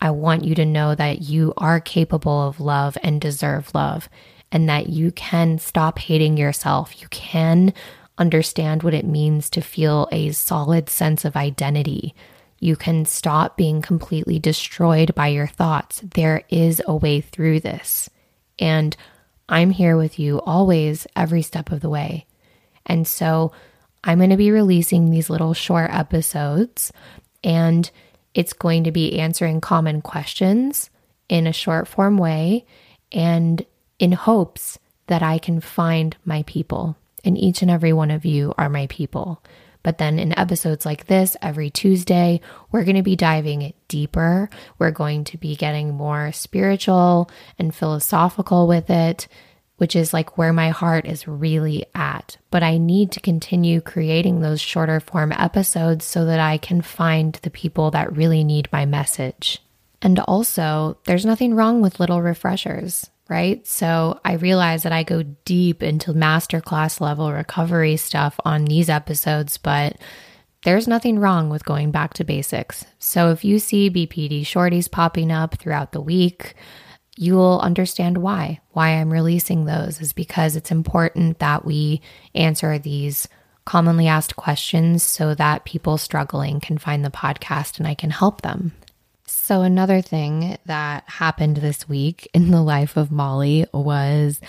I 0.00 0.10
want 0.10 0.44
you 0.44 0.54
to 0.56 0.66
know 0.66 0.94
that 0.94 1.22
you 1.22 1.54
are 1.56 1.80
capable 1.80 2.48
of 2.48 2.60
love 2.60 2.98
and 3.02 3.20
deserve 3.20 3.74
love, 3.74 4.08
and 4.50 4.68
that 4.68 4.88
you 4.88 5.12
can 5.12 5.58
stop 5.58 5.98
hating 5.98 6.36
yourself. 6.36 7.00
You 7.00 7.08
can 7.08 7.72
understand 8.18 8.82
what 8.82 8.94
it 8.94 9.06
means 9.06 9.48
to 9.50 9.60
feel 9.60 10.08
a 10.12 10.32
solid 10.32 10.88
sense 10.88 11.24
of 11.24 11.36
identity. 11.36 12.14
You 12.60 12.76
can 12.76 13.04
stop 13.04 13.56
being 13.56 13.82
completely 13.82 14.38
destroyed 14.38 15.14
by 15.14 15.28
your 15.28 15.46
thoughts. 15.46 16.00
There 16.02 16.42
is 16.48 16.82
a 16.86 16.94
way 16.94 17.20
through 17.20 17.60
this. 17.60 18.10
And 18.58 18.96
I'm 19.48 19.70
here 19.70 19.96
with 19.96 20.18
you 20.18 20.40
always, 20.40 21.06
every 21.16 21.42
step 21.42 21.70
of 21.72 21.80
the 21.80 21.90
way. 21.90 22.26
And 22.86 23.06
so 23.06 23.52
I'm 24.02 24.18
going 24.18 24.30
to 24.30 24.36
be 24.36 24.50
releasing 24.50 25.10
these 25.10 25.30
little 25.30 25.54
short 25.54 25.90
episodes, 25.90 26.92
and 27.42 27.90
it's 28.34 28.52
going 28.52 28.84
to 28.84 28.92
be 28.92 29.18
answering 29.18 29.60
common 29.60 30.02
questions 30.02 30.90
in 31.28 31.46
a 31.46 31.52
short 31.52 31.88
form 31.88 32.18
way 32.18 32.66
and 33.12 33.64
in 33.98 34.12
hopes 34.12 34.78
that 35.06 35.22
I 35.22 35.38
can 35.38 35.60
find 35.60 36.16
my 36.24 36.42
people. 36.42 36.96
And 37.24 37.38
each 37.38 37.62
and 37.62 37.70
every 37.70 37.92
one 37.92 38.10
of 38.10 38.24
you 38.24 38.52
are 38.58 38.68
my 38.68 38.86
people. 38.88 39.42
But 39.82 39.98
then 39.98 40.18
in 40.18 40.38
episodes 40.38 40.86
like 40.86 41.06
this, 41.06 41.36
every 41.42 41.70
Tuesday, 41.70 42.40
we're 42.72 42.84
going 42.84 42.96
to 42.96 43.02
be 43.02 43.16
diving 43.16 43.72
deeper. 43.88 44.48
We're 44.78 44.90
going 44.90 45.24
to 45.24 45.38
be 45.38 45.56
getting 45.56 45.94
more 45.94 46.32
spiritual 46.32 47.30
and 47.58 47.74
philosophical 47.74 48.66
with 48.66 48.90
it 48.90 49.28
which 49.76 49.96
is 49.96 50.12
like 50.12 50.38
where 50.38 50.52
my 50.52 50.70
heart 50.70 51.06
is 51.06 51.26
really 51.26 51.84
at. 51.94 52.36
But 52.50 52.62
I 52.62 52.78
need 52.78 53.10
to 53.12 53.20
continue 53.20 53.80
creating 53.80 54.40
those 54.40 54.60
shorter 54.60 55.00
form 55.00 55.32
episodes 55.32 56.04
so 56.04 56.24
that 56.26 56.40
I 56.40 56.58
can 56.58 56.80
find 56.80 57.34
the 57.42 57.50
people 57.50 57.90
that 57.90 58.16
really 58.16 58.44
need 58.44 58.68
my 58.72 58.86
message. 58.86 59.60
And 60.00 60.18
also, 60.20 60.98
there's 61.04 61.24
nothing 61.24 61.54
wrong 61.54 61.80
with 61.80 61.98
little 61.98 62.22
refreshers, 62.22 63.10
right? 63.28 63.66
So 63.66 64.20
I 64.24 64.34
realize 64.34 64.82
that 64.82 64.92
I 64.92 65.02
go 65.02 65.22
deep 65.22 65.82
into 65.82 66.12
masterclass 66.12 67.00
level 67.00 67.32
recovery 67.32 67.96
stuff 67.96 68.38
on 68.44 68.66
these 68.66 68.90
episodes, 68.90 69.56
but 69.56 69.96
there's 70.62 70.88
nothing 70.88 71.18
wrong 71.18 71.50
with 71.50 71.64
going 71.64 71.90
back 71.90 72.14
to 72.14 72.24
basics. 72.24 72.84
So 72.98 73.30
if 73.30 73.44
you 73.44 73.58
see 73.58 73.90
BPD 73.90 74.42
shorties 74.42 74.90
popping 74.90 75.32
up 75.32 75.56
throughout 75.56 75.92
the 75.92 76.00
week, 76.00 76.54
you 77.16 77.34
will 77.34 77.60
understand 77.60 78.18
why. 78.18 78.60
Why 78.70 78.90
I'm 78.90 79.12
releasing 79.12 79.64
those 79.64 80.00
is 80.00 80.12
because 80.12 80.56
it's 80.56 80.70
important 80.70 81.38
that 81.38 81.64
we 81.64 82.00
answer 82.34 82.78
these 82.78 83.28
commonly 83.64 84.08
asked 84.08 84.36
questions 84.36 85.02
so 85.02 85.34
that 85.34 85.64
people 85.64 85.96
struggling 85.96 86.60
can 86.60 86.78
find 86.78 87.04
the 87.04 87.10
podcast 87.10 87.78
and 87.78 87.86
I 87.86 87.94
can 87.94 88.10
help 88.10 88.42
them. 88.42 88.72
So, 89.26 89.62
another 89.62 90.00
thing 90.00 90.58
that 90.66 91.04
happened 91.06 91.58
this 91.58 91.88
week 91.88 92.28
in 92.34 92.50
the 92.50 92.62
life 92.62 92.96
of 92.96 93.10
Molly 93.10 93.66
was 93.72 94.40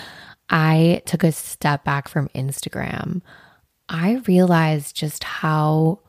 I 0.50 1.02
took 1.06 1.24
a 1.24 1.32
step 1.32 1.84
back 1.84 2.08
from 2.08 2.30
Instagram. 2.30 3.22
I 3.88 4.22
realized 4.28 4.96
just 4.96 5.24
how 5.24 6.00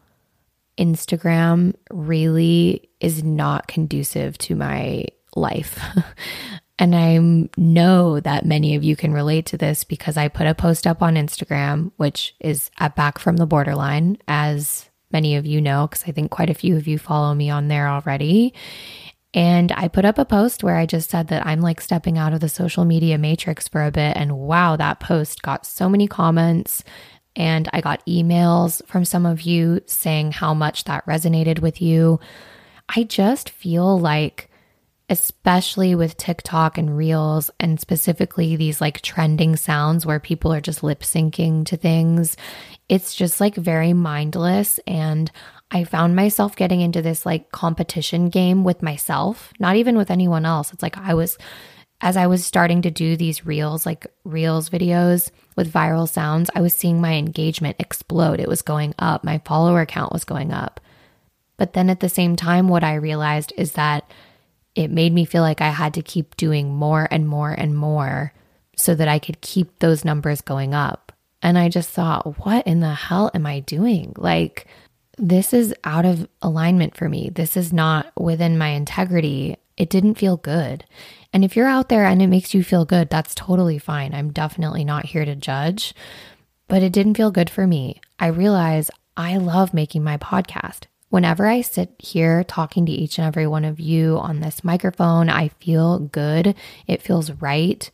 Instagram 0.79 1.75
really 1.91 2.91
is 3.01 3.23
not 3.23 3.69
conducive 3.69 4.37
to 4.39 4.55
my 4.55 5.07
life. 5.35 5.81
and 6.79 6.95
I 6.95 7.19
know 7.57 8.21
that 8.21 8.45
many 8.45 8.75
of 8.75 8.85
you 8.85 8.97
can 8.97 9.13
relate 9.13 9.47
to 9.47 9.57
this 9.57 9.85
because 9.85 10.17
I 10.17 10.29
put 10.29 10.47
a 10.47 10.55
post 10.55 10.87
up 10.87 11.03
on 11.03 11.15
Instagram, 11.15 11.93
which 11.97 12.35
is 12.39 12.71
at 12.79 12.95
Back 12.95 13.19
from 13.19 13.39
the 13.39 13.47
Borderline, 13.47 14.19
as 14.29 14.91
many 15.11 15.37
of 15.37 15.47
you 15.47 15.61
know, 15.61 15.87
because 15.87 16.05
I 16.07 16.13
think 16.13 16.31
quite 16.31 16.51
a 16.51 16.55
few 16.55 16.77
of 16.77 16.87
you 16.87 16.99
follow 16.99 17.35
me 17.35 17.49
on 17.49 17.69
there 17.69 17.89
already. 17.89 18.53
And 19.33 19.73
I 19.73 19.89
put 19.89 20.05
up 20.05 20.19
a 20.19 20.25
post 20.25 20.63
where 20.63 20.77
I 20.77 20.87
just 20.87 21.11
said 21.11 21.29
that 21.29 21.47
I'm 21.47 21.61
like 21.61 21.81
stepping 21.81 22.19
out 22.19 22.35
of 22.35 22.41
the 22.41 22.49
social 22.49 22.85
media 22.85 23.17
matrix 23.17 23.69
for 23.69 23.83
a 23.83 23.91
bit. 23.91 24.17
And 24.17 24.37
wow, 24.39 24.77
that 24.77 25.01
post 25.01 25.43
got 25.43 25.65
so 25.65 25.89
many 25.89 26.07
comments. 26.07 26.85
And 27.35 27.69
I 27.73 27.81
got 27.81 28.05
emails 28.07 28.87
from 28.87 29.05
some 29.05 29.25
of 29.27 29.43
you 29.43 29.81
saying 29.87 30.33
how 30.33 30.53
much 30.53 30.85
that 30.85 31.07
resonated 31.07 31.61
with 31.61 31.81
you. 31.81 32.21
I 32.95 33.05
just 33.05 33.51
feel 33.51 33.99
like 33.99 34.51
especially 35.09 35.95
with 35.95 36.17
TikTok 36.17 36.79
and 36.79 36.97
Reels, 36.97 37.51
and 37.61 37.79
specifically 37.81 38.57
these 38.57 38.81
like 38.81 39.01
trending 39.03 39.57
sounds 39.57 40.05
where 40.05 40.19
people 40.19 40.53
are 40.53 40.61
just 40.61 40.83
lip 40.83 41.03
syncing 41.03 41.65
to 41.67 41.77
things. 41.77 42.37
It's 42.89 43.15
just 43.15 43.41
like 43.41 43.55
very 43.55 43.93
mindless. 43.93 44.81
And 44.87 45.31
I 45.71 45.85
found 45.85 46.17
myself 46.17 46.57
getting 46.57 46.81
into 46.81 47.03
this 47.03 47.25
like 47.25 47.53
competition 47.53 48.31
game 48.31 48.65
with 48.65 48.83
myself, 48.83 49.53
not 49.61 49.77
even 49.77 49.97
with 49.97 50.11
anyone 50.11 50.45
else. 50.45 50.73
It's 50.73 50.83
like 50.83 50.99
I 50.99 51.15
was, 51.15 51.39
as 52.01 52.17
I 52.17 52.27
was 52.27 52.45
starting 52.45 52.83
to 52.83 52.91
do 52.91 53.17
these 53.17 53.47
Reels, 53.47 53.87
like 53.87 54.07
Reels 54.25 54.69
videos 54.69 55.31
with 55.57 55.73
viral 55.73 56.09
sounds, 56.09 56.51
I 56.55 56.61
was 56.61 56.75
seeing 56.75 57.01
my 57.01 57.15
engagement 57.15 57.77
explode. 57.79 58.41
It 58.41 58.49
was 58.49 58.63
going 58.63 58.95
up, 58.99 59.23
my 59.23 59.41
follower 59.45 59.87
count 59.87 60.13
was 60.13 60.25
going 60.25 60.53
up. 60.53 60.81
But 61.57 61.73
then 61.73 61.91
at 61.91 62.01
the 62.01 62.09
same 62.09 62.37
time, 62.37 62.69
what 62.69 62.85
I 62.85 62.95
realized 62.97 63.53
is 63.57 63.73
that 63.73 64.11
it 64.77 64.91
made 64.91 65.13
me 65.13 65.25
feel 65.25 65.43
like 65.43 65.63
I 65.63 65.71
had 65.71 65.95
to 65.95 66.03
keep 66.03 66.37
doing 66.37 66.75
more 66.75 67.09
and 67.11 67.27
more 67.27 67.51
and 67.51 67.75
more 67.75 68.35
so 68.77 68.95
that 68.95 69.09
I 69.09 69.19
could 69.19 69.41
keep 69.41 69.79
those 69.79 70.05
numbers 70.05 70.43
going 70.43 70.75
up. 70.75 71.13
And 71.43 71.59
I 71.59 71.71
just 71.71 71.89
thought, 71.89 72.45
what 72.45 72.67
in 72.67 72.81
the 72.81 72.93
hell 72.93 73.31
am 73.33 73.47
I 73.47 73.61
doing? 73.61 74.13
Like, 74.19 74.67
this 75.17 75.55
is 75.55 75.75
out 75.83 76.05
of 76.05 76.29
alignment 76.43 76.95
for 76.95 77.09
me. 77.09 77.31
This 77.31 77.57
is 77.57 77.73
not 77.73 78.13
within 78.21 78.59
my 78.59 78.69
integrity. 78.69 79.57
It 79.79 79.89
didn't 79.89 80.17
feel 80.17 80.37
good. 80.37 80.85
And 81.33 81.43
if 81.43 81.57
you're 81.57 81.67
out 81.67 81.89
there 81.89 82.05
and 82.05 82.21
it 82.21 82.27
makes 82.27 82.53
you 82.53 82.63
feel 82.63 82.85
good, 82.85 83.09
that's 83.09 83.35
totally 83.35 83.79
fine. 83.79 84.15
I'm 84.15 84.31
definitely 84.31 84.85
not 84.85 85.07
here 85.07 85.25
to 85.25 85.35
judge, 85.35 85.95
but 86.69 86.83
it 86.83 86.93
didn't 86.93 87.17
feel 87.17 87.31
good 87.31 87.49
for 87.49 87.67
me. 87.67 88.01
I 88.19 88.27
realize 88.27 88.91
I 89.17 89.39
love 89.39 89.73
making 89.73 90.05
my 90.05 90.19
podcast. 90.19 90.85
Whenever 91.09 91.47
I 91.47 91.61
sit 91.61 91.95
here 91.99 92.43
talking 92.45 92.85
to 92.87 92.93
each 92.93 93.19
and 93.19 93.27
every 93.27 93.47
one 93.47 93.65
of 93.65 93.79
you 93.79 94.19
on 94.19 94.41
this 94.41 94.65
microphone, 94.65 95.29
I 95.29 95.49
feel 95.49 96.01
good. 96.01 96.55
It 96.87 97.03
feels 97.03 97.31
right, 97.33 97.89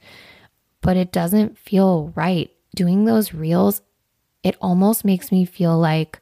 but 0.81 0.97
it 0.97 1.13
doesn't 1.13 1.59
feel 1.59 2.13
right. 2.15 2.51
Doing 2.75 3.05
those 3.05 3.35
reels, 3.35 3.83
it 4.43 4.57
almost 4.61 5.05
makes 5.05 5.31
me 5.31 5.45
feel 5.45 5.79
like 5.79 6.21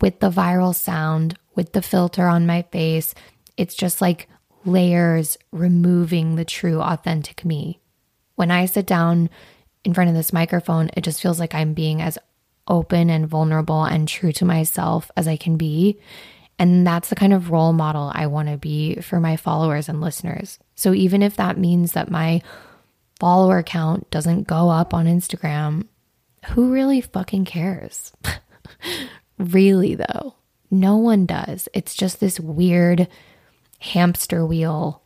with 0.00 0.20
the 0.20 0.30
viral 0.30 0.74
sound, 0.74 1.36
with 1.54 1.72
the 1.72 1.82
filter 1.82 2.26
on 2.26 2.46
my 2.46 2.62
face, 2.62 3.14
it's 3.56 3.74
just 3.74 4.00
like 4.00 4.28
layers 4.64 5.36
removing 5.50 6.36
the 6.36 6.44
true, 6.44 6.80
authentic 6.80 7.44
me. 7.44 7.80
When 8.36 8.50
I 8.50 8.66
sit 8.66 8.86
down 8.86 9.30
in 9.84 9.94
front 9.94 10.10
of 10.10 10.16
this 10.16 10.32
microphone, 10.32 10.90
it 10.96 11.02
just 11.02 11.20
feels 11.20 11.38
like 11.38 11.54
I'm 11.54 11.74
being 11.74 12.00
as 12.00 12.18
open 12.68 13.10
and 13.10 13.26
vulnerable 13.26 13.84
and 13.84 14.08
true 14.08 14.32
to 14.32 14.44
myself 14.44 15.10
as 15.16 15.28
I 15.28 15.36
can 15.36 15.56
be. 15.56 15.98
And 16.58 16.86
that's 16.86 17.08
the 17.08 17.16
kind 17.16 17.32
of 17.32 17.50
role 17.50 17.72
model 17.72 18.12
I 18.14 18.26
want 18.26 18.48
to 18.48 18.56
be 18.56 18.96
for 19.00 19.20
my 19.20 19.36
followers 19.36 19.88
and 19.88 20.00
listeners. 20.00 20.58
So 20.76 20.94
even 20.94 21.22
if 21.22 21.36
that 21.36 21.58
means 21.58 21.92
that 21.92 22.10
my 22.10 22.42
follower 23.18 23.62
count 23.62 24.08
doesn't 24.10 24.46
go 24.46 24.70
up 24.70 24.94
on 24.94 25.06
Instagram, 25.06 25.86
who 26.50 26.72
really 26.72 27.00
fucking 27.00 27.44
cares? 27.44 28.12
really, 29.38 29.94
though, 29.94 30.34
no 30.70 30.96
one 30.96 31.26
does. 31.26 31.68
It's 31.72 31.94
just 31.94 32.20
this 32.20 32.38
weird 32.38 33.08
hamster 33.80 34.44
wheel 34.46 35.02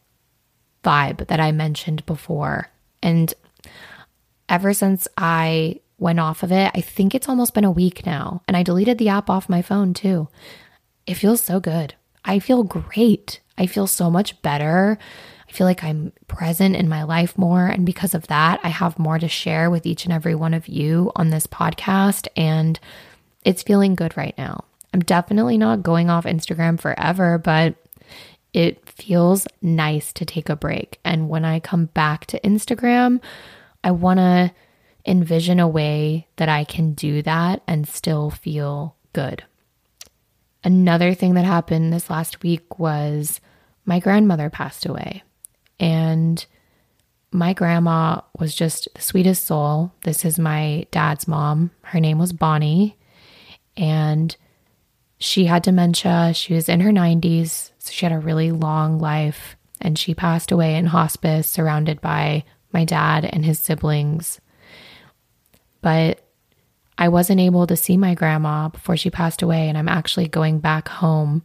vibe 0.85 1.27
that 1.29 1.41
I 1.41 1.53
mentioned 1.53 2.05
before. 2.07 2.71
And 3.03 3.33
ever 4.49 4.73
since 4.73 5.09
I 5.17 5.81
went 5.99 6.21
off 6.21 6.43
of 6.43 6.53
it. 6.53 6.71
I 6.75 6.81
think 6.81 7.15
it's 7.15 7.29
almost 7.29 7.55
been 7.55 7.65
a 7.65 7.71
week 7.71 8.07
now, 8.07 8.43
and 8.47 8.57
I 8.57 8.63
deleted 8.63 8.99
the 8.99 9.09
app 9.09 9.29
off 9.29 9.49
my 9.49 9.63
phone 9.63 9.95
too. 9.95 10.29
It 11.07 11.15
feels 11.15 11.43
so 11.43 11.61
good. 11.61 11.95
I 12.25 12.39
feel 12.39 12.63
great. 12.63 13.41
I 13.57 13.67
feel 13.67 13.87
so 13.87 14.11
much 14.11 14.41
better. 14.43 14.99
I 15.49 15.53
feel 15.53 15.67
like 15.67 15.83
I'm 15.83 16.13
present 16.27 16.77
in 16.77 16.89
my 16.89 17.03
life 17.03 17.39
more. 17.39 17.67
And 17.67 17.87
because 17.87 18.15
of 18.15 18.27
that, 18.27 18.61
I 18.63 18.69
have 18.69 18.99
more 18.99 19.19
to 19.19 19.29
share 19.29 19.71
with 19.71 19.87
each 19.87 20.05
and 20.05 20.13
every 20.13 20.35
one 20.35 20.53
of 20.53 20.69
you 20.69 21.11
on 21.17 21.31
this 21.31 21.47
podcast. 21.47 22.29
And 22.37 22.79
it's 23.45 23.63
feeling 23.63 23.95
good 23.95 24.17
right 24.17 24.37
now. 24.37 24.65
I'm 24.93 25.01
definitely 25.01 25.57
not 25.57 25.83
going 25.83 26.11
off 26.11 26.25
Instagram 26.25 26.79
forever, 26.79 27.39
but 27.39 27.77
it 28.53 28.87
feels 28.89 29.47
nice 29.63 30.13
to 30.15 30.25
take 30.25 30.49
a 30.49 30.57
break. 30.57 30.99
And 31.05 31.29
when 31.29 31.45
I 31.45 31.61
come 31.61 31.87
back 31.87 32.27
to 32.27 32.41
Instagram, 32.41 33.21
I 33.83 33.91
want 33.91 34.19
to 34.19 34.53
envision 35.07 35.61
a 35.61 35.69
way 35.69 36.27
that 36.37 36.49
I 36.49 36.65
can 36.65 36.93
do 36.93 37.23
that 37.23 37.63
and 37.67 37.89
still 37.89 38.31
feel 38.31 38.97
good. 39.13 39.45
Another 40.65 41.15
thing 41.15 41.35
that 41.35 41.45
happened 41.45 41.93
this 41.93 42.11
last 42.11 42.43
week 42.43 42.79
was 42.79 43.41
my 43.85 44.01
grandmother 44.01 44.51
passed 44.51 44.85
away. 44.87 45.23
And 45.81 46.45
my 47.31 47.53
grandma 47.53 48.21
was 48.39 48.55
just 48.55 48.89
the 48.95 49.03
sweetest 49.03 49.47
soul. 49.47 49.93
This 50.03 50.25
is 50.25 50.39
my 50.39 50.87
dad's 50.91 51.29
mom. 51.29 51.71
Her 51.83 52.01
name 52.01 52.19
was 52.19 52.33
Bonnie. 52.33 52.97
And 53.77 54.35
she 55.19 55.45
had 55.45 55.63
dementia. 55.63 56.33
She 56.35 56.55
was 56.55 56.69
in 56.69 56.81
her 56.81 56.91
90s. 56.91 57.71
So 57.79 57.93
she 57.93 58.05
had 58.05 58.13
a 58.13 58.19
really 58.19 58.51
long 58.51 58.99
life. 58.99 59.57
And 59.81 59.99
she 59.99 60.15
passed 60.15 60.51
away 60.51 60.75
in 60.75 60.87
hospice, 60.87 61.47
surrounded 61.47 62.01
by 62.01 62.45
my 62.73 62.85
dad 62.85 63.25
and 63.25 63.45
his 63.45 63.61
siblings. 63.61 64.41
But 65.81 66.21
I 66.97 67.09
wasn't 67.09 67.41
able 67.41 67.67
to 67.67 67.77
see 67.77 67.97
my 67.97 68.15
grandma 68.15 68.69
before 68.69 68.97
she 68.97 69.11
passed 69.11 69.43
away. 69.43 69.69
And 69.69 69.79
I'm 69.79 69.89
actually 69.89 70.29
going 70.29 70.59
back 70.59 70.89
home 70.89 71.45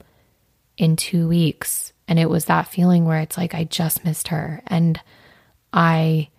in 0.77 0.95
two 0.95 1.27
weeks. 1.27 1.93
And 2.07 2.19
it 2.19 2.29
was 2.29 2.45
that 2.45 2.67
feeling 2.67 3.05
where 3.05 3.19
it's 3.19 3.37
like 3.37 3.53
I 3.53 3.63
just 3.63 4.03
missed 4.03 4.29
her. 4.29 4.61
And 4.67 4.99
I 5.71 6.29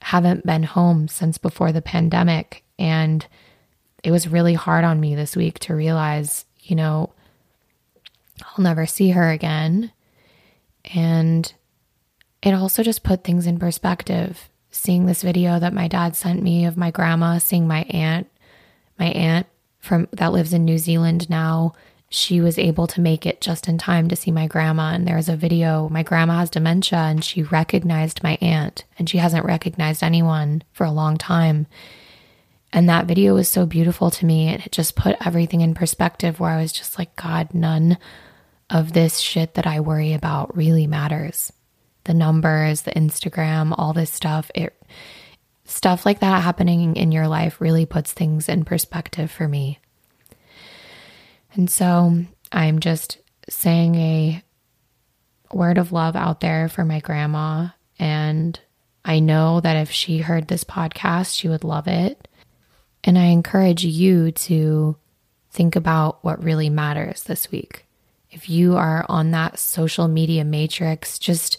haven't 0.00 0.46
been 0.46 0.64
home 0.64 1.08
since 1.08 1.38
before 1.38 1.72
the 1.72 1.82
pandemic. 1.82 2.64
And 2.78 3.24
it 4.02 4.10
was 4.10 4.28
really 4.28 4.54
hard 4.54 4.84
on 4.84 5.00
me 5.00 5.14
this 5.14 5.36
week 5.36 5.58
to 5.60 5.74
realize, 5.74 6.44
you 6.60 6.76
know, 6.76 7.12
I'll 8.42 8.64
never 8.64 8.86
see 8.86 9.10
her 9.10 9.30
again. 9.30 9.92
And 10.94 11.52
it 12.42 12.54
also 12.54 12.82
just 12.82 13.02
put 13.02 13.24
things 13.24 13.46
in 13.46 13.58
perspective. 13.58 14.47
Seeing 14.70 15.06
this 15.06 15.22
video 15.22 15.58
that 15.58 15.72
my 15.72 15.88
dad 15.88 16.14
sent 16.14 16.42
me 16.42 16.66
of 16.66 16.76
my 16.76 16.90
grandma, 16.90 17.38
seeing 17.38 17.66
my 17.66 17.82
aunt, 17.90 18.28
my 18.98 19.06
aunt 19.06 19.46
from 19.80 20.08
that 20.12 20.32
lives 20.32 20.52
in 20.52 20.64
New 20.64 20.78
Zealand 20.78 21.30
now, 21.30 21.72
she 22.10 22.40
was 22.40 22.58
able 22.58 22.86
to 22.86 23.00
make 23.00 23.26
it 23.26 23.40
just 23.40 23.68
in 23.68 23.78
time 23.78 24.08
to 24.08 24.16
see 24.16 24.30
my 24.30 24.46
grandma. 24.46 24.92
And 24.92 25.06
there's 25.06 25.28
a 25.28 25.36
video, 25.36 25.88
my 25.88 26.02
grandma 26.02 26.38
has 26.38 26.50
dementia 26.50 26.98
and 26.98 27.22
she 27.22 27.42
recognized 27.42 28.22
my 28.22 28.38
aunt, 28.40 28.84
and 28.98 29.08
she 29.08 29.18
hasn't 29.18 29.44
recognized 29.44 30.02
anyone 30.02 30.62
for 30.72 30.84
a 30.84 30.90
long 30.90 31.16
time. 31.16 31.66
And 32.72 32.88
that 32.88 33.06
video 33.06 33.34
was 33.34 33.48
so 33.48 33.66
beautiful 33.66 34.10
to 34.10 34.26
me. 34.26 34.48
And 34.48 34.64
it 34.64 34.72
just 34.72 34.96
put 34.96 35.16
everything 35.24 35.62
in 35.62 35.74
perspective 35.74 36.38
where 36.38 36.50
I 36.50 36.60
was 36.60 36.72
just 36.72 36.98
like, 36.98 37.16
God, 37.16 37.54
none 37.54 37.98
of 38.68 38.92
this 38.92 39.18
shit 39.18 39.54
that 39.54 39.66
I 39.66 39.80
worry 39.80 40.12
about 40.12 40.54
really 40.54 40.86
matters. 40.86 41.52
The 42.08 42.14
numbers, 42.14 42.82
the 42.82 42.90
Instagram, 42.92 43.74
all 43.76 43.92
this 43.92 44.10
stuff, 44.10 44.50
it 44.54 44.74
stuff 45.66 46.06
like 46.06 46.20
that 46.20 46.42
happening 46.42 46.96
in 46.96 47.12
your 47.12 47.28
life 47.28 47.60
really 47.60 47.84
puts 47.84 48.14
things 48.14 48.48
in 48.48 48.64
perspective 48.64 49.30
for 49.30 49.46
me. 49.46 49.78
And 51.52 51.70
so 51.70 52.24
I'm 52.50 52.78
just 52.78 53.18
saying 53.50 53.94
a 53.96 54.42
word 55.52 55.76
of 55.76 55.92
love 55.92 56.16
out 56.16 56.40
there 56.40 56.70
for 56.70 56.82
my 56.82 57.00
grandma. 57.00 57.68
And 57.98 58.58
I 59.04 59.18
know 59.18 59.60
that 59.60 59.76
if 59.76 59.90
she 59.90 60.16
heard 60.16 60.48
this 60.48 60.64
podcast, 60.64 61.38
she 61.38 61.50
would 61.50 61.62
love 61.62 61.88
it. 61.88 62.26
And 63.04 63.18
I 63.18 63.24
encourage 63.24 63.84
you 63.84 64.32
to 64.32 64.96
think 65.50 65.76
about 65.76 66.24
what 66.24 66.42
really 66.42 66.70
matters 66.70 67.24
this 67.24 67.50
week. 67.50 67.84
If 68.30 68.48
you 68.48 68.76
are 68.76 69.04
on 69.10 69.32
that 69.32 69.58
social 69.58 70.08
media 70.08 70.44
matrix, 70.44 71.18
just 71.18 71.58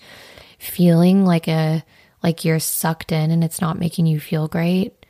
feeling 0.59 1.25
like 1.25 1.47
a 1.47 1.83
like 2.21 2.45
you're 2.45 2.59
sucked 2.59 3.11
in 3.11 3.31
and 3.31 3.43
it's 3.43 3.61
not 3.61 3.79
making 3.79 4.05
you 4.05 4.19
feel 4.19 4.47
great, 4.47 5.05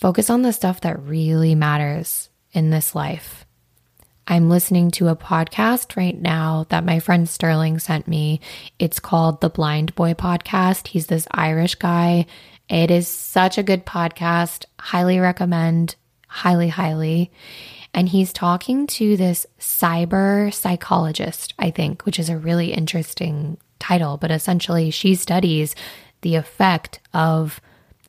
focus 0.00 0.30
on 0.30 0.42
the 0.42 0.52
stuff 0.52 0.80
that 0.80 1.02
really 1.02 1.54
matters 1.54 2.30
in 2.52 2.70
this 2.70 2.94
life. 2.94 3.44
I'm 4.26 4.50
listening 4.50 4.90
to 4.92 5.08
a 5.08 5.16
podcast 5.16 5.96
right 5.96 6.18
now 6.18 6.66
that 6.68 6.84
my 6.84 6.98
friend 6.98 7.28
Sterling 7.28 7.78
sent 7.78 8.08
me. 8.08 8.40
It's 8.78 9.00
called 9.00 9.40
the 9.40 9.48
Blind 9.48 9.94
Boy 9.94 10.14
Podcast. 10.14 10.88
He's 10.88 11.06
this 11.06 11.26
Irish 11.30 11.76
guy 11.76 12.26
it 12.68 12.90
is 12.90 13.08
such 13.08 13.56
a 13.56 13.62
good 13.62 13.86
podcast. 13.86 14.66
Highly 14.78 15.18
recommend. 15.18 15.96
Highly, 16.26 16.68
highly. 16.68 17.30
And 17.94 18.08
he's 18.08 18.32
talking 18.32 18.86
to 18.88 19.16
this 19.16 19.46
cyber 19.58 20.52
psychologist, 20.52 21.54
I 21.58 21.70
think, 21.70 22.04
which 22.04 22.18
is 22.18 22.28
a 22.28 22.36
really 22.36 22.72
interesting 22.72 23.56
title. 23.78 24.16
But 24.16 24.30
essentially, 24.30 24.90
she 24.90 25.14
studies 25.14 25.74
the 26.22 26.34
effect 26.34 27.00
of 27.14 27.60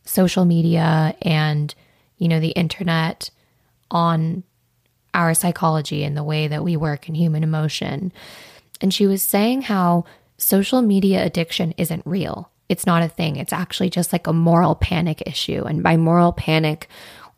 social 0.06 0.46
media 0.46 1.16
and, 1.22 1.74
you 2.18 2.28
know, 2.28 2.40
the 2.40 2.50
internet 2.50 3.30
on 3.92 4.44
our 5.14 5.34
psychology 5.34 6.04
and 6.04 6.16
the 6.16 6.24
way 6.24 6.48
that 6.48 6.64
we 6.64 6.78
work 6.78 7.10
in 7.10 7.16
human 7.16 7.44
emotion. 7.44 8.12
And 8.82 8.94
she 8.94 9.08
was 9.08 9.22
saying 9.22 9.64
how 9.64 10.06
social 10.38 10.82
media 10.82 11.26
addiction 11.26 11.74
isn't 11.78 12.04
real 12.06 12.52
it's 12.70 12.86
not 12.86 13.02
a 13.02 13.10
thing. 13.10 13.36
It's 13.36 13.52
actually 13.52 13.90
just 13.90 14.14
like 14.14 14.28
a 14.28 14.34
moral 14.34 14.76
panic 14.76 15.24
issue. 15.26 15.64
And 15.66 15.82
by 15.82 15.98
moral 15.98 16.32
panic, 16.32 16.88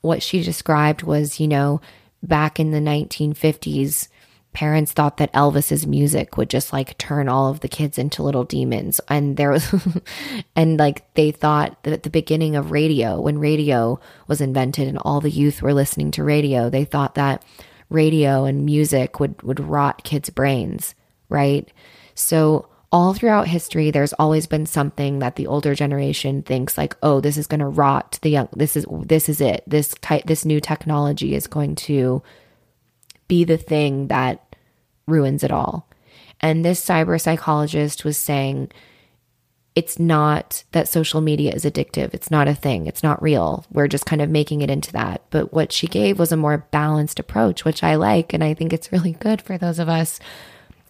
what 0.01 0.21
she 0.21 0.43
described 0.43 1.03
was, 1.03 1.39
you 1.39 1.47
know, 1.47 1.79
back 2.21 2.59
in 2.59 2.71
the 2.71 2.79
1950s, 2.79 4.09
parents 4.53 4.91
thought 4.91 5.17
that 5.17 5.31
Elvis's 5.33 5.87
music 5.87 6.37
would 6.37 6.49
just 6.49 6.73
like 6.73 6.97
turn 6.97 7.29
all 7.29 7.49
of 7.49 7.61
the 7.61 7.69
kids 7.69 7.97
into 7.97 8.23
little 8.23 8.43
demons. 8.43 8.99
And 9.07 9.37
there 9.37 9.51
was, 9.51 9.73
and 10.55 10.77
like 10.77 11.13
they 11.13 11.31
thought 11.31 11.81
that 11.83 11.93
at 11.93 12.03
the 12.03 12.09
beginning 12.09 12.55
of 12.55 12.71
radio, 12.71 13.19
when 13.19 13.39
radio 13.39 13.99
was 14.27 14.41
invented 14.41 14.87
and 14.87 14.97
all 14.99 15.21
the 15.21 15.29
youth 15.29 15.61
were 15.61 15.73
listening 15.73 16.11
to 16.11 16.23
radio, 16.23 16.69
they 16.69 16.85
thought 16.85 17.15
that 17.15 17.43
radio 17.89 18.45
and 18.45 18.65
music 18.65 19.19
would, 19.19 19.41
would 19.41 19.59
rot 19.59 20.03
kids' 20.03 20.29
brains, 20.29 20.95
right? 21.29 21.71
So 22.13 22.67
all 22.91 23.13
throughout 23.13 23.47
history 23.47 23.89
there's 23.89 24.11
always 24.13 24.47
been 24.47 24.65
something 24.65 25.19
that 25.19 25.37
the 25.37 25.47
older 25.47 25.73
generation 25.73 26.41
thinks 26.41 26.77
like 26.77 26.93
oh 27.01 27.21
this 27.21 27.37
is 27.37 27.47
going 27.47 27.61
to 27.61 27.65
rot 27.65 28.19
the 28.21 28.29
young 28.29 28.49
this 28.53 28.75
is 28.75 28.85
this 29.03 29.29
is 29.29 29.39
it 29.39 29.63
this 29.65 29.95
type 30.01 30.25
this 30.25 30.43
new 30.43 30.59
technology 30.59 31.33
is 31.33 31.47
going 31.47 31.73
to 31.73 32.21
be 33.31 33.45
the 33.45 33.57
thing 33.57 34.07
that 34.07 34.55
ruins 35.07 35.43
it 35.43 35.51
all 35.51 35.87
and 36.41 36.65
this 36.65 36.83
cyber 36.83 37.21
psychologist 37.21 38.03
was 38.03 38.17
saying 38.17 38.71
it's 39.73 39.97
not 39.97 40.63
that 40.73 40.89
social 40.89 41.21
media 41.21 41.53
is 41.53 41.63
addictive. 41.63 42.13
It's 42.13 42.29
not 42.29 42.49
a 42.49 42.55
thing. 42.55 42.87
It's 42.87 43.03
not 43.03 43.21
real. 43.23 43.65
We're 43.71 43.87
just 43.87 44.05
kind 44.05 44.21
of 44.21 44.29
making 44.29 44.61
it 44.61 44.69
into 44.69 44.91
that. 44.93 45.21
But 45.29 45.53
what 45.53 45.71
she 45.71 45.87
gave 45.87 46.19
was 46.19 46.33
a 46.33 46.37
more 46.37 46.67
balanced 46.71 47.19
approach, 47.19 47.63
which 47.63 47.83
I 47.83 47.95
like. 47.95 48.33
And 48.33 48.43
I 48.43 48.53
think 48.53 48.73
it's 48.73 48.91
really 48.91 49.13
good 49.13 49.41
for 49.41 49.57
those 49.57 49.79
of 49.79 49.87
us 49.87 50.19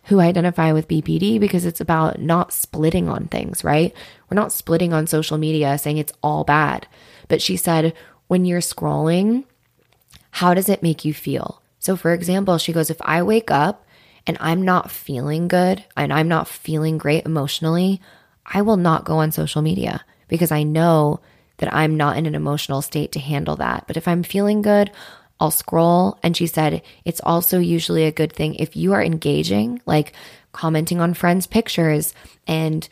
who 0.06 0.20
identify 0.20 0.72
with 0.72 0.88
BPD 0.88 1.40
because 1.40 1.64
it's 1.64 1.82
about 1.82 2.20
not 2.20 2.52
splitting 2.52 3.08
on 3.08 3.28
things, 3.28 3.64
right? 3.64 3.94
We're 4.30 4.36
not 4.36 4.52
splitting 4.52 4.94
on 4.94 5.06
social 5.06 5.38
media 5.38 5.78
saying 5.78 5.98
it's 5.98 6.14
all 6.24 6.44
bad. 6.44 6.88
But 7.28 7.42
she 7.42 7.58
said, 7.58 7.94
when 8.28 8.46
you're 8.46 8.62
scrolling, 8.62 9.44
how 10.32 10.56
does 10.56 10.70
it 10.70 10.82
make 10.82 11.06
you 11.06 11.14
feel? 11.14 11.61
So, 11.82 11.98
for 11.98 12.14
example, 12.14 12.58
she 12.60 12.74
goes, 12.74 12.90
if 12.90 13.02
I 13.02 13.24
wake 13.24 13.52
up 13.52 13.86
and 14.28 14.38
I'm 14.40 14.62
not 14.62 14.92
feeling 14.92 15.48
good 15.48 15.84
and 15.98 16.14
I'm 16.14 16.28
not 16.28 16.48
feeling 16.48 17.00
great 17.00 17.26
emotionally, 17.26 18.00
I 18.46 18.62
will 18.62 18.78
not 18.78 19.04
go 19.04 19.18
on 19.18 19.32
social 19.32 19.64
media 19.64 20.06
because 20.28 20.52
I 20.52 20.62
know 20.62 21.20
that 21.58 21.74
I'm 21.74 21.98
not 21.98 22.18
in 22.18 22.28
an 22.28 22.36
emotional 22.36 22.84
state 22.84 23.12
to 23.14 23.20
handle 23.20 23.56
that. 23.58 23.86
But 23.88 23.98
if 23.98 24.08
I'm 24.08 24.22
feeling 24.22 24.62
good, 24.62 24.92
I'll 25.40 25.52
scroll. 25.52 26.20
And 26.22 26.38
she 26.38 26.46
said, 26.46 26.84
it's 27.04 27.22
also 27.24 27.58
usually 27.58 28.06
a 28.06 28.12
good 28.12 28.32
thing 28.32 28.56
if 28.56 28.76
you 28.76 28.94
are 28.94 29.04
engaging, 29.04 29.82
like 29.88 30.14
commenting 30.52 31.02
on 31.02 31.16
friends' 31.16 31.48
pictures 31.48 32.14
and 32.46 32.88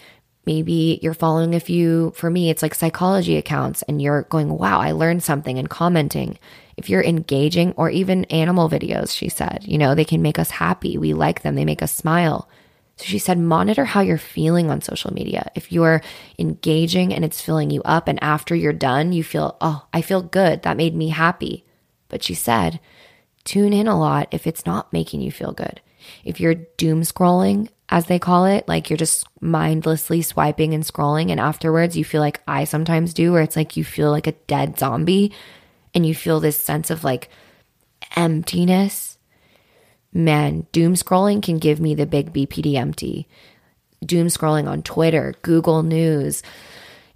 maybe 0.47 0.99
you're 1.03 1.13
following 1.13 1.53
a 1.53 1.59
few, 1.59 2.11
for 2.15 2.27
me, 2.31 2.49
it's 2.49 2.63
like 2.63 2.73
psychology 2.73 3.37
accounts 3.37 3.83
and 3.83 4.01
you're 4.01 4.23
going, 4.23 4.49
wow, 4.49 4.79
I 4.79 4.93
learned 4.93 5.21
something 5.21 5.59
and 5.59 5.69
commenting. 5.69 6.39
If 6.79 6.89
you're 6.89 7.03
engaging 7.03 7.73
or 7.73 7.89
even 7.89 8.23
animal 8.25 8.69
videos, 8.69 9.13
she 9.13 9.27
said, 9.27 9.65
you 9.67 9.77
know, 9.77 9.95
they 9.95 10.05
can 10.05 10.21
make 10.21 10.39
us 10.39 10.49
happy. 10.49 10.97
We 10.97 11.13
like 11.13 11.41
them, 11.41 11.55
they 11.55 11.65
make 11.65 11.83
us 11.83 11.93
smile. 11.93 12.47
So 12.95 13.03
she 13.03 13.19
said, 13.19 13.37
monitor 13.37 13.83
how 13.83 13.99
you're 13.99 14.17
feeling 14.17 14.71
on 14.71 14.81
social 14.81 15.13
media. 15.13 15.51
If 15.55 15.73
you're 15.73 16.01
engaging 16.37 17.13
and 17.13 17.25
it's 17.25 17.41
filling 17.41 17.69
you 17.69 17.81
up, 17.83 18.07
and 18.07 18.17
after 18.23 18.55
you're 18.55 18.71
done, 18.71 19.11
you 19.11 19.25
feel, 19.25 19.57
oh, 19.59 19.85
I 19.93 20.01
feel 20.01 20.21
good. 20.21 20.63
That 20.63 20.77
made 20.77 20.95
me 20.95 21.09
happy. 21.09 21.65
But 22.07 22.23
she 22.23 22.33
said, 22.33 22.79
tune 23.43 23.73
in 23.73 23.87
a 23.87 23.99
lot 23.99 24.29
if 24.31 24.47
it's 24.47 24.65
not 24.65 24.93
making 24.93 25.19
you 25.19 25.33
feel 25.33 25.51
good. 25.51 25.81
If 26.23 26.39
you're 26.39 26.55
doom 26.55 27.01
scrolling, 27.01 27.67
as 27.89 28.05
they 28.05 28.19
call 28.19 28.45
it. 28.45 28.67
Like 28.67 28.89
you're 28.89 28.97
just 28.97 29.25
mindlessly 29.41 30.21
swiping 30.21 30.73
and 30.73 30.83
scrolling. 30.83 31.31
And 31.31 31.39
afterwards, 31.39 31.97
you 31.97 32.05
feel 32.05 32.21
like 32.21 32.41
I 32.47 32.63
sometimes 32.63 33.13
do, 33.13 33.33
where 33.33 33.41
it's 33.41 33.55
like 33.55 33.75
you 33.75 33.83
feel 33.83 34.11
like 34.11 34.27
a 34.27 34.33
dead 34.47 34.79
zombie 34.79 35.33
and 35.93 36.05
you 36.05 36.13
feel 36.13 36.39
this 36.39 36.57
sense 36.57 36.89
of 36.89 37.03
like 37.03 37.29
emptiness. 38.15 39.17
Man, 40.11 40.65
doom 40.71 40.95
scrolling 40.95 41.41
can 41.43 41.59
give 41.59 41.79
me 41.79 41.95
the 41.95 42.05
big 42.05 42.33
BPD 42.33 42.75
empty. 42.75 43.27
Doom 44.05 44.27
scrolling 44.27 44.67
on 44.67 44.81
Twitter, 44.81 45.35
Google 45.41 45.83
News, 45.83 46.41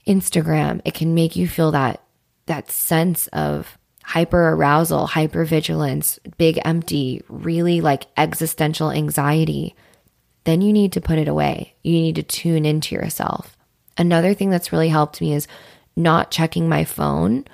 Instagram, 0.06 0.82
it 0.86 0.94
can 0.94 1.16
make 1.16 1.36
you 1.36 1.48
feel 1.48 1.72
that 1.72 2.02
that 2.46 2.70
sense 2.70 3.28
of 3.28 3.78
hyper 4.04 4.50
arousal, 4.50 5.08
hyper 5.08 5.46
vigilance, 5.46 6.20
big 6.38 6.60
empty, 6.66 7.22
really 7.30 7.80
like 7.80 8.06
existential 8.18 8.92
anxiety, 8.92 9.76
then 10.44 10.62
you 10.62 10.74
need 10.74 10.92
to 10.92 11.02
put 11.02 11.18
it 11.18 11.30
away. 11.30 11.74
You 11.84 11.94
need 11.94 12.16
to 12.16 12.24
tune 12.24 12.66
into 12.66 12.96
yourself. 12.96 13.58
Another 13.98 14.34
thing 14.34 14.50
that's 14.50 14.74
really 14.74 14.90
helped 14.90 15.22
me 15.22 15.34
is 15.34 15.48
not 15.96 16.32
checking 16.32 16.68
my 16.68 16.84
phone 16.84 17.46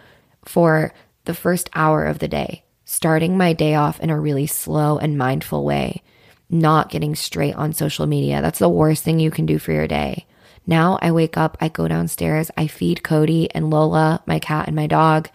for 0.44 0.92
the 1.30 1.36
first 1.36 1.70
hour 1.76 2.06
of 2.06 2.18
the 2.18 2.28
day, 2.28 2.64
starting 2.86 3.38
my 3.38 3.54
day 3.54 3.76
off 3.76 4.00
in 4.00 4.10
a 4.10 4.20
really 4.20 4.48
slow 4.48 4.98
and 4.98 5.16
mindful 5.16 5.64
way, 5.64 6.02
not 6.50 6.90
getting 6.90 7.14
straight 7.14 7.54
on 7.54 7.72
social 7.72 8.08
media. 8.08 8.42
That's 8.42 8.58
the 8.58 8.68
worst 8.68 9.04
thing 9.04 9.20
you 9.20 9.30
can 9.30 9.46
do 9.46 9.60
for 9.60 9.72
your 9.72 9.88
day. 9.88 10.26
Now 10.66 10.98
I 11.04 11.12
wake 11.12 11.38
up, 11.38 11.56
I 11.62 11.70
go 11.70 11.88
downstairs, 11.88 12.50
I 12.58 12.66
feed 12.66 13.04
Cody 13.04 13.48
and 13.54 13.70
Lola, 13.70 14.24
my 14.26 14.40
cat 14.40 14.66
and 14.66 14.76
my 14.76 14.88
dog, 14.88 15.30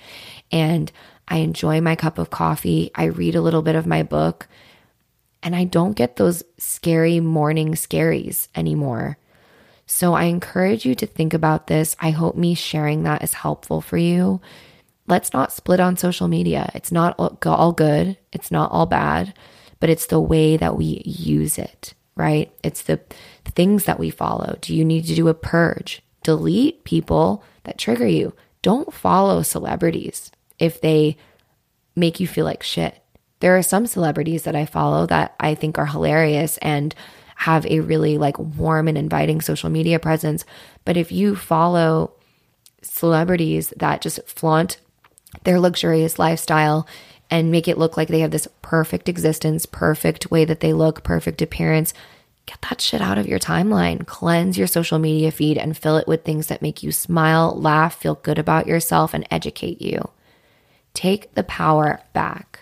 and 0.51 0.91
I 1.29 1.37
enjoy 1.37 1.81
my 1.81 1.95
cup 1.95 2.19
of 2.19 2.29
coffee. 2.29 2.91
I 2.97 3.05
read 3.05 3.37
a 3.37 3.41
little 3.41 3.63
bit 3.63 3.77
of 3.77 3.87
my 3.87 4.03
book, 4.03 4.49
and 5.45 5.55
I 5.55 5.63
don't 5.63 5.93
get 5.93 6.17
those 6.17 6.43
scary 6.59 7.21
morning 7.21 7.75
scaries 7.75 8.49
anymore. 8.57 9.17
So 9.87 10.15
I 10.15 10.25
encourage 10.25 10.85
you 10.85 10.97
to 10.97 11.07
think 11.07 11.35
about 11.35 11.69
this. 11.69 11.95
I 12.01 12.11
hope 12.11 12.35
me 12.35 12.57
sharing 12.57 13.05
that 13.05 13.23
is 13.23 13.35
helpful 13.35 13.81
for 13.81 13.97
you. 13.97 14.41
Let's 15.07 15.33
not 15.33 15.53
split 15.53 15.81
on 15.81 15.97
social 15.97 16.29
media. 16.29 16.71
It's 16.75 16.91
not 16.91 17.15
all 17.19 17.73
good, 17.73 18.17
it's 18.33 18.51
not 18.51 18.73
all 18.73 18.87
bad, 18.87 19.35
but 19.81 19.91
it's 19.91 20.07
the 20.07 20.21
way 20.21 20.57
that 20.57 20.77
we 20.77 21.03
use 21.05 21.59
it, 21.59 21.95
right? 22.17 22.51
It's 22.63 22.83
the 22.83 23.01
things 23.45 23.85
that 23.85 23.99
we 23.99 24.09
follow. 24.11 24.57
Do 24.61 24.75
you 24.75 24.85
need 24.85 25.05
to 25.07 25.15
do 25.15 25.29
a 25.29 25.35
purge? 25.35 26.03
Delete 26.23 26.85
people 26.85 27.45
that 27.65 27.77
trigger 27.77 28.07
you. 28.09 28.35
Don't 28.63 28.95
follow 28.95 29.43
celebrities 29.43 30.33
if 30.59 30.81
they 30.81 31.19
make 31.95 32.19
you 32.19 32.27
feel 32.27 32.47
like 32.47 32.63
shit. 32.63 33.03
There 33.41 33.59
are 33.59 33.63
some 33.63 33.87
celebrities 33.87 34.45
that 34.45 34.57
I 34.57 34.65
follow 34.65 35.05
that 35.07 35.35
I 35.39 35.55
think 35.55 35.77
are 35.77 35.85
hilarious 35.85 36.57
and 36.59 36.95
have 37.37 37.67
a 37.67 37.81
really 37.81 38.17
like 38.17 38.39
warm 38.39 38.89
and 38.89 38.97
inviting 38.97 39.43
social 39.43 39.69
media 39.69 39.99
presence. 39.99 40.47
But 40.87 40.97
if 40.97 41.13
you 41.13 41.37
follow 41.37 42.15
celebrities 42.81 43.75
that 43.77 44.01
just 44.01 44.27
flaunt 44.27 44.79
their 45.45 45.61
luxurious 45.61 46.19
lifestyle 46.19 46.87
and 47.31 47.51
make 47.51 47.67
it 47.67 47.79
look 47.79 47.97
like 47.97 48.09
they 48.09 48.21
have 48.21 48.31
this 48.31 48.49
perfect 48.63 49.09
existence, 49.09 49.67
perfect 49.67 50.31
way 50.31 50.45
that 50.45 50.61
they 50.61 50.73
look, 50.73 51.03
perfect 51.03 51.43
appearance, 51.43 51.93
get 52.47 52.61
that 52.63 52.81
shit 52.81 53.01
out 53.01 53.19
of 53.19 53.27
your 53.27 53.39
timeline. 53.39 54.07
Cleanse 54.07 54.59
your 54.59 54.67
social 54.67 54.99
media 54.99 55.31
feed 55.31 55.59
and 55.59 55.77
fill 55.77 55.97
it 55.97 56.07
with 56.07 56.25
things 56.25 56.49
that 56.49 56.63
make 56.63 56.83
you 56.83 56.93
smile, 56.93 57.59
laugh, 57.59 57.97
feel 57.97 58.17
good 58.17 58.39
about 58.39 58.67
yourself, 58.67 59.15
and 59.15 59.27
educate 59.31 59.81
you. 59.81 60.11
Take 60.93 61.35
the 61.35 61.43
power 61.45 62.01
back. 62.13 62.61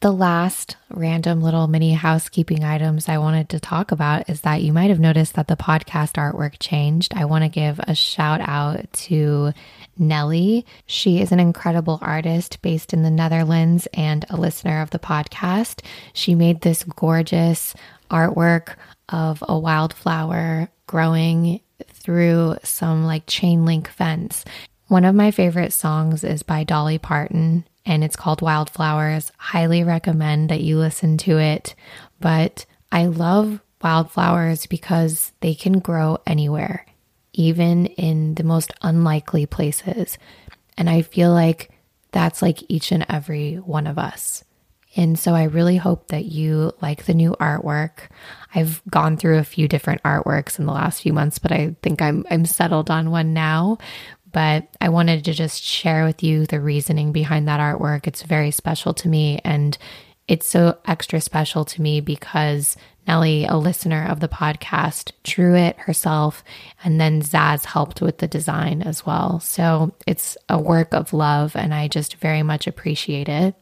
The 0.00 0.12
last 0.12 0.76
random 0.90 1.40
little 1.40 1.66
mini 1.66 1.94
housekeeping 1.94 2.62
items 2.62 3.08
I 3.08 3.16
wanted 3.16 3.48
to 3.48 3.58
talk 3.58 3.90
about 3.90 4.28
is 4.28 4.42
that 4.42 4.60
you 4.60 4.70
might 4.70 4.90
have 4.90 5.00
noticed 5.00 5.32
that 5.34 5.48
the 5.48 5.56
podcast 5.56 6.12
artwork 6.12 6.56
changed. 6.58 7.14
I 7.14 7.24
want 7.24 7.42
to 7.42 7.48
give 7.48 7.80
a 7.80 7.94
shout 7.94 8.42
out 8.42 8.92
to 8.92 9.54
Nellie. 9.98 10.66
She 10.86 11.20
is 11.20 11.32
an 11.32 11.40
incredible 11.40 11.98
artist 12.02 12.60
based 12.62 12.92
in 12.92 13.02
the 13.02 13.10
Netherlands 13.10 13.86
and 13.94 14.24
a 14.30 14.36
listener 14.36 14.80
of 14.80 14.90
the 14.90 14.98
podcast. 14.98 15.84
She 16.12 16.34
made 16.34 16.60
this 16.60 16.84
gorgeous 16.84 17.74
artwork 18.10 18.74
of 19.08 19.42
a 19.48 19.58
wildflower 19.58 20.68
growing 20.86 21.60
through 21.88 22.56
some 22.62 23.04
like 23.04 23.24
chain 23.26 23.64
link 23.64 23.88
fence. 23.88 24.44
One 24.88 25.04
of 25.04 25.14
my 25.14 25.30
favorite 25.30 25.72
songs 25.72 26.24
is 26.24 26.42
by 26.42 26.64
Dolly 26.64 26.98
Parton 26.98 27.66
and 27.86 28.04
it's 28.04 28.16
called 28.16 28.42
Wildflowers. 28.42 29.32
Highly 29.36 29.84
recommend 29.84 30.48
that 30.48 30.60
you 30.60 30.78
listen 30.78 31.18
to 31.18 31.38
it. 31.38 31.74
But 32.20 32.66
I 32.90 33.06
love 33.06 33.60
wildflowers 33.82 34.66
because 34.66 35.32
they 35.40 35.54
can 35.54 35.78
grow 35.78 36.18
anywhere, 36.26 36.86
even 37.34 37.86
in 37.86 38.34
the 38.34 38.44
most 38.44 38.72
unlikely 38.82 39.46
places. 39.46 40.18
And 40.76 40.88
I 40.88 41.02
feel 41.02 41.32
like 41.32 41.70
that's 42.12 42.42
like 42.42 42.62
each 42.68 42.92
and 42.92 43.04
every 43.08 43.56
one 43.56 43.86
of 43.86 43.98
us. 43.98 44.44
And 44.96 45.18
so 45.18 45.34
I 45.34 45.44
really 45.44 45.76
hope 45.76 46.08
that 46.08 46.24
you 46.24 46.72
like 46.80 47.04
the 47.04 47.14
new 47.14 47.32
artwork. 47.40 48.08
I've 48.54 48.80
gone 48.88 49.16
through 49.16 49.38
a 49.38 49.44
few 49.44 49.66
different 49.66 50.02
artworks 50.04 50.58
in 50.58 50.66
the 50.66 50.72
last 50.72 51.02
few 51.02 51.12
months, 51.12 51.40
but 51.40 51.50
I 51.50 51.74
think 51.82 52.00
I'm 52.00 52.24
I'm 52.30 52.46
settled 52.46 52.90
on 52.90 53.10
one 53.10 53.34
now 53.34 53.78
but 54.34 54.68
I 54.80 54.88
wanted 54.88 55.24
to 55.24 55.32
just 55.32 55.62
share 55.62 56.04
with 56.04 56.24
you 56.24 56.44
the 56.44 56.60
reasoning 56.60 57.12
behind 57.12 57.46
that 57.46 57.60
artwork. 57.60 58.08
It's 58.08 58.24
very 58.24 58.50
special 58.50 58.92
to 58.94 59.08
me 59.08 59.40
and 59.44 59.78
it's 60.26 60.48
so 60.48 60.76
extra 60.86 61.20
special 61.20 61.64
to 61.66 61.80
me 61.80 62.00
because 62.00 62.76
Nellie, 63.06 63.44
a 63.44 63.56
listener 63.56 64.06
of 64.06 64.20
the 64.20 64.28
podcast, 64.28 65.12
drew 65.22 65.54
it 65.54 65.76
herself, 65.78 66.42
and 66.82 67.00
then 67.00 67.22
Zaz 67.22 67.64
helped 67.64 68.00
with 68.00 68.18
the 68.18 68.26
design 68.26 68.82
as 68.82 69.04
well. 69.04 69.40
So 69.40 69.94
it's 70.06 70.36
a 70.48 70.58
work 70.58 70.94
of 70.94 71.12
love, 71.12 71.54
and 71.54 71.74
I 71.74 71.88
just 71.88 72.16
very 72.16 72.42
much 72.42 72.66
appreciate 72.66 73.28
it. 73.28 73.54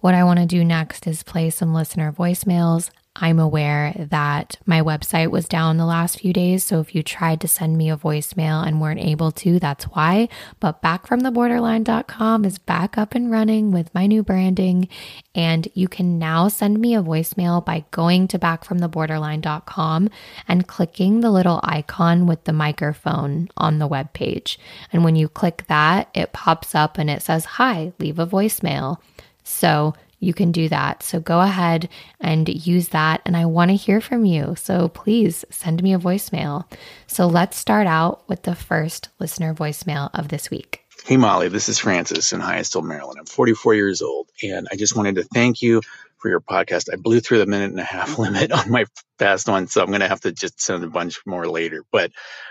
What 0.00 0.14
I 0.14 0.24
want 0.24 0.38
to 0.38 0.46
do 0.46 0.64
next 0.64 1.06
is 1.06 1.22
play 1.22 1.50
some 1.50 1.74
listener 1.74 2.12
voicemails. 2.12 2.90
I'm 3.20 3.38
aware 3.38 3.94
that 3.96 4.56
my 4.64 4.80
website 4.80 5.30
was 5.30 5.48
down 5.48 5.76
the 5.76 5.84
last 5.84 6.20
few 6.20 6.32
days. 6.32 6.64
So 6.64 6.80
if 6.80 6.94
you 6.94 7.02
tried 7.02 7.40
to 7.40 7.48
send 7.48 7.76
me 7.76 7.90
a 7.90 7.96
voicemail 7.96 8.66
and 8.66 8.80
weren't 8.80 9.00
able 9.00 9.32
to, 9.32 9.58
that's 9.58 9.84
why. 9.84 10.28
But 10.60 10.82
backfromtheborderline.com 10.82 12.44
is 12.44 12.58
back 12.58 12.96
up 12.96 13.14
and 13.14 13.30
running 13.30 13.72
with 13.72 13.92
my 13.94 14.06
new 14.06 14.22
branding. 14.22 14.88
And 15.34 15.68
you 15.74 15.88
can 15.88 16.18
now 16.18 16.48
send 16.48 16.78
me 16.78 16.94
a 16.94 17.02
voicemail 17.02 17.64
by 17.64 17.84
going 17.90 18.28
to 18.28 18.38
backfromtheborderline.com 18.38 20.10
and 20.46 20.66
clicking 20.68 21.20
the 21.20 21.30
little 21.30 21.60
icon 21.64 22.26
with 22.26 22.44
the 22.44 22.52
microphone 22.52 23.48
on 23.56 23.78
the 23.78 23.86
web 23.86 24.12
page. 24.12 24.58
And 24.92 25.02
when 25.02 25.16
you 25.16 25.28
click 25.28 25.64
that, 25.68 26.08
it 26.14 26.32
pops 26.32 26.74
up 26.74 26.98
and 26.98 27.10
it 27.10 27.22
says, 27.22 27.44
Hi, 27.44 27.92
leave 27.98 28.18
a 28.18 28.26
voicemail. 28.26 28.98
So 29.42 29.94
you 30.20 30.34
can 30.34 30.52
do 30.52 30.68
that. 30.68 31.02
So 31.02 31.20
go 31.20 31.40
ahead 31.40 31.88
and 32.20 32.48
use 32.48 32.88
that. 32.88 33.22
And 33.24 33.36
I 33.36 33.46
want 33.46 33.70
to 33.70 33.76
hear 33.76 34.00
from 34.00 34.24
you. 34.24 34.54
So 34.56 34.88
please 34.88 35.44
send 35.50 35.82
me 35.82 35.94
a 35.94 35.98
voicemail. 35.98 36.70
So 37.06 37.26
let's 37.26 37.56
start 37.56 37.86
out 37.86 38.28
with 38.28 38.42
the 38.42 38.54
first 38.54 39.08
listener 39.18 39.54
voicemail 39.54 40.10
of 40.14 40.28
this 40.28 40.50
week. 40.50 40.84
Hey, 41.04 41.16
Molly, 41.16 41.48
this 41.48 41.68
is 41.68 41.78
Francis 41.78 42.32
in 42.32 42.40
Hyattsville, 42.40 42.84
Maryland. 42.84 43.18
I'm 43.18 43.26
44 43.26 43.74
years 43.74 44.02
old, 44.02 44.28
and 44.42 44.66
I 44.70 44.76
just 44.76 44.96
wanted 44.96 45.14
to 45.14 45.22
thank 45.22 45.62
you 45.62 45.80
for 46.18 46.28
your 46.28 46.40
podcast. 46.40 46.92
I 46.92 46.96
blew 46.96 47.20
through 47.20 47.38
the 47.38 47.46
minute 47.46 47.70
and 47.70 47.80
a 47.80 47.84
half 47.84 48.18
limit 48.18 48.50
on 48.52 48.70
my 48.70 48.84
past 49.18 49.48
one, 49.48 49.68
so 49.68 49.80
I'm 49.80 49.88
going 49.88 50.00
to 50.00 50.08
have 50.08 50.20
to 50.22 50.32
just 50.32 50.60
send 50.60 50.84
a 50.84 50.88
bunch 50.88 51.20
more 51.24 51.48
later. 51.48 51.84
But 51.92 52.10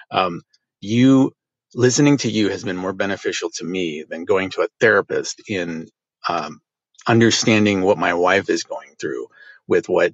um, 0.09 0.41
you 0.79 1.33
listening 1.75 2.17
to 2.17 2.31
you 2.31 2.49
has 2.49 2.63
been 2.63 2.77
more 2.77 2.93
beneficial 2.93 3.49
to 3.55 3.65
me 3.65 4.05
than 4.07 4.25
going 4.25 4.49
to 4.51 4.61
a 4.61 4.67
therapist 4.79 5.41
in 5.49 5.87
um, 6.27 6.61
understanding 7.07 7.81
what 7.81 7.97
my 7.97 8.13
wife 8.13 8.49
is 8.49 8.63
going 8.63 8.95
through 8.99 9.27
with 9.67 9.89
what 9.89 10.13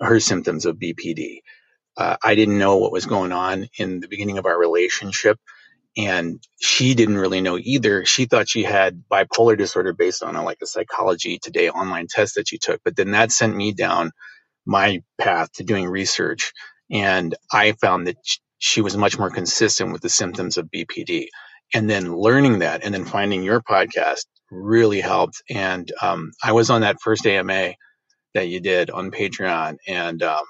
her 0.00 0.20
symptoms 0.20 0.66
of 0.66 0.76
BPD. 0.76 1.40
Uh, 1.96 2.16
I 2.22 2.34
didn't 2.34 2.58
know 2.58 2.78
what 2.78 2.92
was 2.92 3.06
going 3.06 3.32
on 3.32 3.68
in 3.78 4.00
the 4.00 4.08
beginning 4.08 4.38
of 4.38 4.46
our 4.46 4.58
relationship. 4.58 5.38
And 5.96 6.40
she 6.60 6.94
didn't 6.94 7.18
really 7.18 7.40
know 7.40 7.58
either. 7.58 8.04
She 8.04 8.26
thought 8.26 8.48
she 8.48 8.64
had 8.64 9.04
bipolar 9.10 9.56
disorder 9.56 9.92
based 9.92 10.24
on 10.24 10.36
a, 10.36 10.44
like 10.44 10.58
a 10.62 10.66
psychology 10.66 11.38
today 11.38 11.70
online 11.70 12.08
test 12.08 12.34
that 12.34 12.48
she 12.48 12.58
took. 12.58 12.80
But 12.84 12.96
then 12.96 13.12
that 13.12 13.30
sent 13.30 13.54
me 13.54 13.72
down 13.72 14.10
my 14.66 15.02
path 15.18 15.52
to 15.54 15.64
doing 15.64 15.86
research. 15.86 16.52
And 16.90 17.34
I 17.52 17.72
found 17.72 18.08
that 18.08 18.16
she 18.58 18.80
was 18.80 18.96
much 18.96 19.18
more 19.18 19.30
consistent 19.30 19.92
with 19.92 20.02
the 20.02 20.08
symptoms 20.08 20.58
of 20.58 20.70
BPD. 20.70 21.28
And 21.74 21.88
then 21.88 22.14
learning 22.14 22.60
that 22.60 22.84
and 22.84 22.92
then 22.92 23.04
finding 23.04 23.44
your 23.44 23.60
podcast 23.62 24.24
really 24.50 25.00
helped. 25.00 25.42
And 25.50 25.90
um, 26.02 26.32
I 26.42 26.52
was 26.52 26.70
on 26.70 26.82
that 26.82 27.00
first 27.02 27.26
AMA 27.26 27.74
that 28.34 28.48
you 28.48 28.60
did 28.60 28.90
on 28.90 29.10
Patreon, 29.10 29.76
and 29.86 30.22
um, 30.22 30.44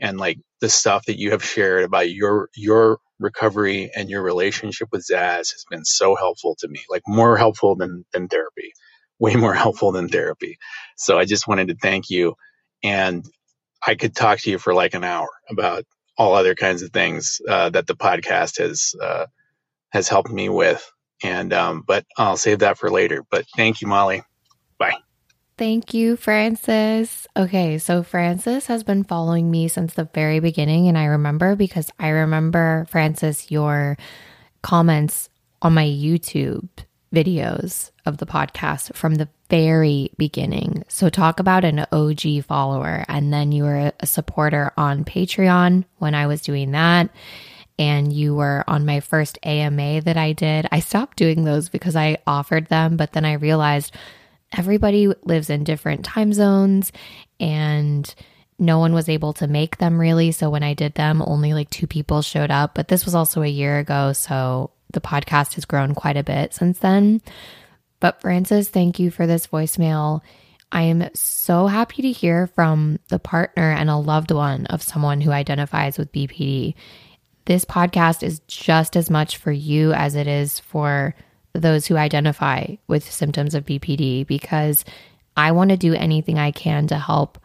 and 0.00 0.18
like 0.18 0.38
the 0.60 0.68
stuff 0.68 1.06
that 1.06 1.18
you 1.18 1.32
have 1.32 1.44
shared 1.44 1.84
about 1.84 2.10
your 2.10 2.48
your 2.56 2.98
recovery 3.18 3.90
and 3.96 4.10
your 4.10 4.22
relationship 4.22 4.88
with 4.92 5.06
Zaz 5.10 5.52
has 5.52 5.64
been 5.70 5.84
so 5.84 6.16
helpful 6.16 6.56
to 6.60 6.68
me. 6.68 6.80
Like 6.90 7.02
more 7.06 7.36
helpful 7.36 7.76
than 7.76 8.04
than 8.12 8.28
therapy, 8.28 8.72
way 9.18 9.34
more 9.36 9.54
helpful 9.54 9.92
than 9.92 10.08
therapy. 10.08 10.58
So 10.96 11.18
I 11.18 11.24
just 11.24 11.48
wanted 11.48 11.68
to 11.68 11.76
thank 11.80 12.10
you, 12.10 12.34
and 12.82 13.24
I 13.86 13.94
could 13.94 14.14
talk 14.14 14.40
to 14.40 14.50
you 14.50 14.58
for 14.58 14.74
like 14.74 14.94
an 14.94 15.04
hour 15.04 15.28
about 15.50 15.84
all 16.18 16.34
other 16.34 16.54
kinds 16.54 16.82
of 16.82 16.90
things 16.92 17.40
uh, 17.48 17.70
that 17.70 17.86
the 17.86 17.96
podcast 17.96 18.58
has 18.58 18.94
uh, 19.02 19.26
has 19.92 20.08
helped 20.08 20.30
me 20.30 20.48
with. 20.48 20.84
And 21.22 21.52
um, 21.52 21.82
but 21.86 22.04
I'll 22.16 22.36
save 22.36 22.60
that 22.60 22.78
for 22.78 22.90
later. 22.90 23.24
But 23.30 23.46
thank 23.56 23.80
you, 23.80 23.88
Molly. 23.88 24.22
Bye. 24.78 24.96
Thank 25.56 25.92
you, 25.92 26.16
Francis. 26.16 27.26
Okay, 27.36 27.78
so 27.78 28.04
Francis 28.04 28.66
has 28.66 28.84
been 28.84 29.02
following 29.02 29.50
me 29.50 29.66
since 29.66 29.94
the 29.94 30.08
very 30.14 30.38
beginning. 30.38 30.86
And 30.86 30.96
I 30.96 31.06
remember 31.06 31.56
because 31.56 31.90
I 31.98 32.08
remember, 32.10 32.86
Francis, 32.88 33.50
your 33.50 33.98
comments 34.62 35.28
on 35.60 35.74
my 35.74 35.84
YouTube 35.84 36.68
videos 37.12 37.90
of 38.06 38.18
the 38.18 38.26
podcast 38.26 38.94
from 38.94 39.16
the 39.16 39.28
very 39.50 40.10
beginning. 40.16 40.84
So, 40.88 41.08
talk 41.08 41.40
about 41.40 41.64
an 41.64 41.86
OG 41.90 42.44
follower. 42.44 43.04
And 43.08 43.32
then 43.32 43.50
you 43.50 43.64
were 43.64 43.92
a 43.98 44.06
supporter 44.06 44.72
on 44.76 45.04
Patreon 45.04 45.84
when 45.96 46.14
I 46.14 46.26
was 46.26 46.40
doing 46.40 46.70
that. 46.72 47.10
And 47.78 48.12
you 48.12 48.34
were 48.34 48.64
on 48.66 48.86
my 48.86 49.00
first 49.00 49.38
AMA 49.44 50.02
that 50.02 50.16
I 50.16 50.32
did. 50.32 50.66
I 50.72 50.80
stopped 50.80 51.16
doing 51.16 51.44
those 51.44 51.68
because 51.68 51.94
I 51.94 52.18
offered 52.26 52.66
them, 52.66 52.96
but 52.96 53.12
then 53.12 53.24
I 53.24 53.34
realized 53.34 53.94
everybody 54.56 55.08
lives 55.24 55.50
in 55.50 55.64
different 55.64 56.04
time 56.04 56.32
zones 56.32 56.90
and 57.38 58.12
no 58.58 58.78
one 58.78 58.92
was 58.92 59.08
able 59.08 59.32
to 59.34 59.46
make 59.46 59.78
them 59.78 60.00
really. 60.00 60.32
So 60.32 60.50
when 60.50 60.62
I 60.62 60.74
did 60.74 60.94
them, 60.94 61.22
only 61.24 61.54
like 61.54 61.70
two 61.70 61.86
people 61.86 62.22
showed 62.22 62.50
up. 62.50 62.74
But 62.74 62.88
this 62.88 63.04
was 63.04 63.14
also 63.14 63.42
a 63.42 63.46
year 63.46 63.78
ago. 63.78 64.12
So 64.12 64.72
the 64.92 65.00
podcast 65.00 65.54
has 65.54 65.64
grown 65.64 65.94
quite 65.94 66.16
a 66.16 66.24
bit 66.24 66.54
since 66.54 66.78
then. 66.80 67.20
But 68.00 68.20
Francis, 68.20 68.68
thank 68.68 68.98
you 68.98 69.10
for 69.10 69.26
this 69.26 69.46
voicemail. 69.46 70.22
I 70.70 70.82
am 70.82 71.08
so 71.14 71.66
happy 71.66 72.02
to 72.02 72.12
hear 72.12 72.46
from 72.48 72.98
the 73.08 73.18
partner 73.18 73.70
and 73.70 73.88
a 73.88 73.96
loved 73.96 74.30
one 74.30 74.66
of 74.66 74.82
someone 74.82 75.20
who 75.20 75.30
identifies 75.30 75.96
with 75.96 76.12
BPD. 76.12 76.74
This 77.48 77.64
podcast 77.64 78.22
is 78.22 78.40
just 78.40 78.94
as 78.94 79.08
much 79.08 79.38
for 79.38 79.50
you 79.50 79.94
as 79.94 80.14
it 80.16 80.26
is 80.26 80.60
for 80.60 81.14
those 81.54 81.86
who 81.86 81.96
identify 81.96 82.76
with 82.88 83.10
symptoms 83.10 83.54
of 83.54 83.64
BPD 83.64 84.26
because 84.26 84.84
I 85.34 85.52
want 85.52 85.70
to 85.70 85.78
do 85.78 85.94
anything 85.94 86.38
I 86.38 86.50
can 86.50 86.86
to 86.88 86.98
help 86.98 87.38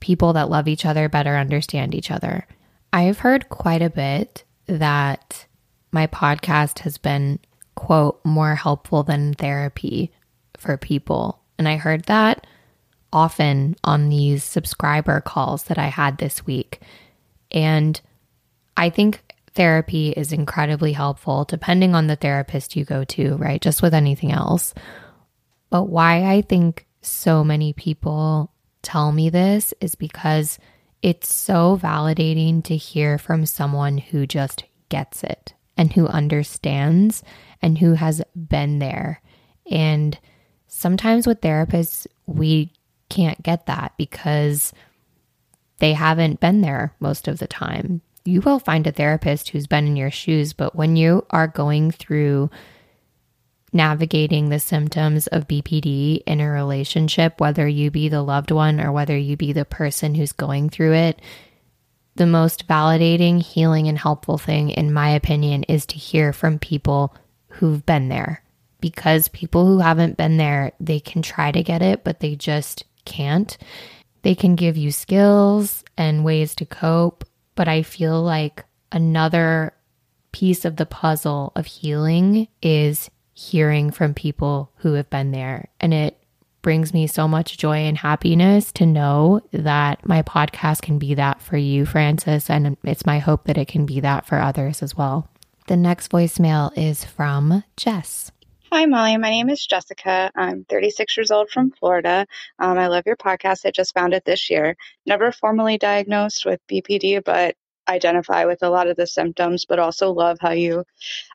people 0.00 0.34
that 0.34 0.50
love 0.50 0.68
each 0.68 0.84
other 0.84 1.08
better 1.08 1.34
understand 1.38 1.94
each 1.94 2.10
other. 2.10 2.46
I've 2.92 3.20
heard 3.20 3.48
quite 3.48 3.80
a 3.80 3.88
bit 3.88 4.44
that 4.66 5.46
my 5.92 6.06
podcast 6.08 6.80
has 6.80 6.98
been, 6.98 7.38
quote, 7.74 8.22
more 8.26 8.54
helpful 8.54 9.02
than 9.02 9.32
therapy 9.32 10.12
for 10.58 10.76
people. 10.76 11.40
And 11.56 11.66
I 11.66 11.76
heard 11.76 12.04
that 12.04 12.46
often 13.14 13.76
on 13.82 14.10
these 14.10 14.44
subscriber 14.44 15.22
calls 15.22 15.62
that 15.64 15.78
I 15.78 15.86
had 15.86 16.18
this 16.18 16.44
week. 16.44 16.82
And 17.50 17.98
I 18.76 18.90
think 18.90 19.22
therapy 19.54 20.10
is 20.10 20.32
incredibly 20.32 20.92
helpful, 20.92 21.44
depending 21.44 21.94
on 21.94 22.06
the 22.06 22.16
therapist 22.16 22.76
you 22.76 22.84
go 22.84 23.04
to, 23.04 23.36
right? 23.36 23.60
Just 23.60 23.82
with 23.82 23.94
anything 23.94 24.32
else. 24.32 24.74
But 25.70 25.84
why 25.84 26.24
I 26.24 26.42
think 26.42 26.86
so 27.02 27.44
many 27.44 27.72
people 27.72 28.52
tell 28.82 29.12
me 29.12 29.30
this 29.30 29.72
is 29.80 29.94
because 29.94 30.58
it's 31.02 31.32
so 31.32 31.78
validating 31.82 32.62
to 32.64 32.76
hear 32.76 33.18
from 33.18 33.44
someone 33.46 33.98
who 33.98 34.26
just 34.26 34.64
gets 34.88 35.24
it 35.24 35.54
and 35.76 35.92
who 35.92 36.06
understands 36.06 37.22
and 37.60 37.78
who 37.78 37.94
has 37.94 38.22
been 38.34 38.78
there. 38.78 39.20
And 39.70 40.18
sometimes 40.66 41.26
with 41.26 41.40
therapists, 41.40 42.06
we 42.26 42.72
can't 43.08 43.42
get 43.42 43.66
that 43.66 43.92
because 43.96 44.72
they 45.78 45.92
haven't 45.92 46.40
been 46.40 46.60
there 46.60 46.94
most 47.00 47.28
of 47.28 47.38
the 47.38 47.46
time. 47.46 48.02
You 48.24 48.40
will 48.40 48.58
find 48.58 48.86
a 48.86 48.92
therapist 48.92 49.48
who's 49.48 49.66
been 49.66 49.86
in 49.86 49.96
your 49.96 50.10
shoes, 50.10 50.52
but 50.52 50.76
when 50.76 50.96
you 50.96 51.26
are 51.30 51.48
going 51.48 51.90
through 51.90 52.50
navigating 53.72 54.48
the 54.48 54.60
symptoms 54.60 55.26
of 55.28 55.48
BPD 55.48 56.22
in 56.26 56.40
a 56.40 56.50
relationship, 56.50 57.40
whether 57.40 57.66
you 57.66 57.90
be 57.90 58.08
the 58.08 58.22
loved 58.22 58.50
one 58.50 58.80
or 58.80 58.92
whether 58.92 59.16
you 59.16 59.36
be 59.36 59.52
the 59.52 59.64
person 59.64 60.14
who's 60.14 60.32
going 60.32 60.68
through 60.68 60.92
it, 60.92 61.20
the 62.14 62.26
most 62.26 62.68
validating, 62.68 63.40
healing, 63.42 63.88
and 63.88 63.98
helpful 63.98 64.36
thing, 64.36 64.70
in 64.70 64.92
my 64.92 65.10
opinion, 65.10 65.64
is 65.64 65.86
to 65.86 65.96
hear 65.96 66.32
from 66.32 66.58
people 66.58 67.14
who've 67.48 67.84
been 67.86 68.08
there. 68.08 68.42
Because 68.80 69.28
people 69.28 69.66
who 69.66 69.78
haven't 69.78 70.16
been 70.16 70.36
there, 70.36 70.72
they 70.78 71.00
can 71.00 71.22
try 71.22 71.50
to 71.52 71.62
get 71.62 71.82
it, 71.82 72.04
but 72.04 72.20
they 72.20 72.34
just 72.34 72.84
can't. 73.04 73.56
They 74.22 74.34
can 74.34 74.56
give 74.56 74.76
you 74.76 74.92
skills 74.92 75.84
and 75.96 76.24
ways 76.24 76.54
to 76.56 76.66
cope, 76.66 77.24
but 77.54 77.68
I 77.68 77.82
feel 77.82 78.22
like 78.22 78.64
another 78.90 79.72
piece 80.32 80.64
of 80.64 80.76
the 80.76 80.86
puzzle 80.86 81.52
of 81.54 81.66
healing 81.66 82.48
is 82.62 83.10
hearing 83.34 83.90
from 83.90 84.14
people 84.14 84.70
who 84.76 84.94
have 84.94 85.10
been 85.10 85.30
there. 85.30 85.68
And 85.80 85.92
it 85.92 86.18
brings 86.62 86.94
me 86.94 87.06
so 87.06 87.26
much 87.26 87.58
joy 87.58 87.78
and 87.78 87.98
happiness 87.98 88.72
to 88.72 88.86
know 88.86 89.40
that 89.52 90.06
my 90.06 90.22
podcast 90.22 90.82
can 90.82 90.98
be 90.98 91.14
that 91.14 91.42
for 91.42 91.56
you, 91.56 91.84
Francis. 91.84 92.48
And 92.48 92.76
it's 92.84 93.04
my 93.04 93.18
hope 93.18 93.44
that 93.44 93.58
it 93.58 93.68
can 93.68 93.84
be 93.84 94.00
that 94.00 94.26
for 94.26 94.38
others 94.38 94.82
as 94.82 94.96
well. 94.96 95.28
The 95.66 95.76
next 95.76 96.10
voicemail 96.10 96.70
is 96.76 97.04
from 97.04 97.64
Jess. 97.76 98.30
Hi, 98.74 98.86
Molly. 98.86 99.18
My 99.18 99.28
name 99.28 99.50
is 99.50 99.66
Jessica. 99.66 100.32
I'm 100.34 100.64
36 100.64 101.14
years 101.18 101.30
old 101.30 101.50
from 101.50 101.72
Florida. 101.72 102.26
Um, 102.58 102.78
I 102.78 102.86
love 102.86 103.02
your 103.04 103.18
podcast. 103.18 103.66
I 103.66 103.70
just 103.70 103.92
found 103.92 104.14
it 104.14 104.24
this 104.24 104.48
year. 104.48 104.78
Never 105.04 105.30
formally 105.30 105.76
diagnosed 105.76 106.46
with 106.46 106.58
BPD, 106.68 107.22
but 107.22 107.54
identify 107.86 108.46
with 108.46 108.62
a 108.62 108.70
lot 108.70 108.86
of 108.86 108.96
the 108.96 109.06
symptoms, 109.06 109.66
but 109.66 109.78
also 109.78 110.10
love 110.12 110.38
how 110.40 110.52
you 110.52 110.84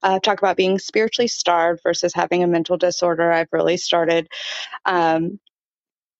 uh, 0.02 0.20
talk 0.20 0.40
about 0.40 0.58
being 0.58 0.80
spiritually 0.80 1.28
starved 1.28 1.82
versus 1.84 2.12
having 2.12 2.42
a 2.42 2.48
mental 2.48 2.76
disorder. 2.76 3.32
I've 3.32 3.54
really 3.54 3.78
started 3.78 4.28
um, 4.88 5.40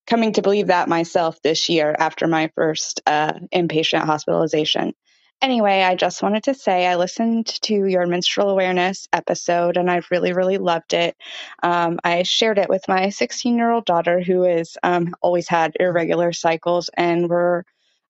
coming 0.06 0.34
to 0.34 0.44
believe 0.44 0.68
that 0.68 0.88
myself 0.88 1.42
this 1.42 1.68
year 1.68 1.96
after 1.98 2.28
my 2.28 2.52
first 2.54 3.02
uh, 3.08 3.34
inpatient 3.52 4.04
hospitalization. 4.06 4.94
Anyway, 5.42 5.84
I 5.84 5.94
just 5.94 6.24
wanted 6.24 6.44
to 6.46 6.56
say 6.56 6.88
I 6.88 6.96
listened 6.96 7.46
to 7.64 7.86
your 7.86 8.08
menstrual 8.08 8.50
awareness 8.50 9.08
episode 9.14 9.78
and 9.78 9.90
I 9.90 10.02
really, 10.10 10.34
really 10.34 10.58
loved 10.58 10.94
it. 10.94 11.16
Um, 11.62 12.00
I 12.04 12.24
shared 12.24 12.58
it 12.58 12.70
with 12.70 12.88
my 12.88 13.10
16 13.10 13.56
year 13.56 13.70
old 13.70 13.86
daughter 13.86 14.20
who 14.20 14.42
has 14.44 14.78
um, 14.82 15.16
always 15.22 15.48
had 15.48 15.74
irregular 15.80 16.34
cycles, 16.34 16.90
and 16.98 17.30
we're 17.30 17.64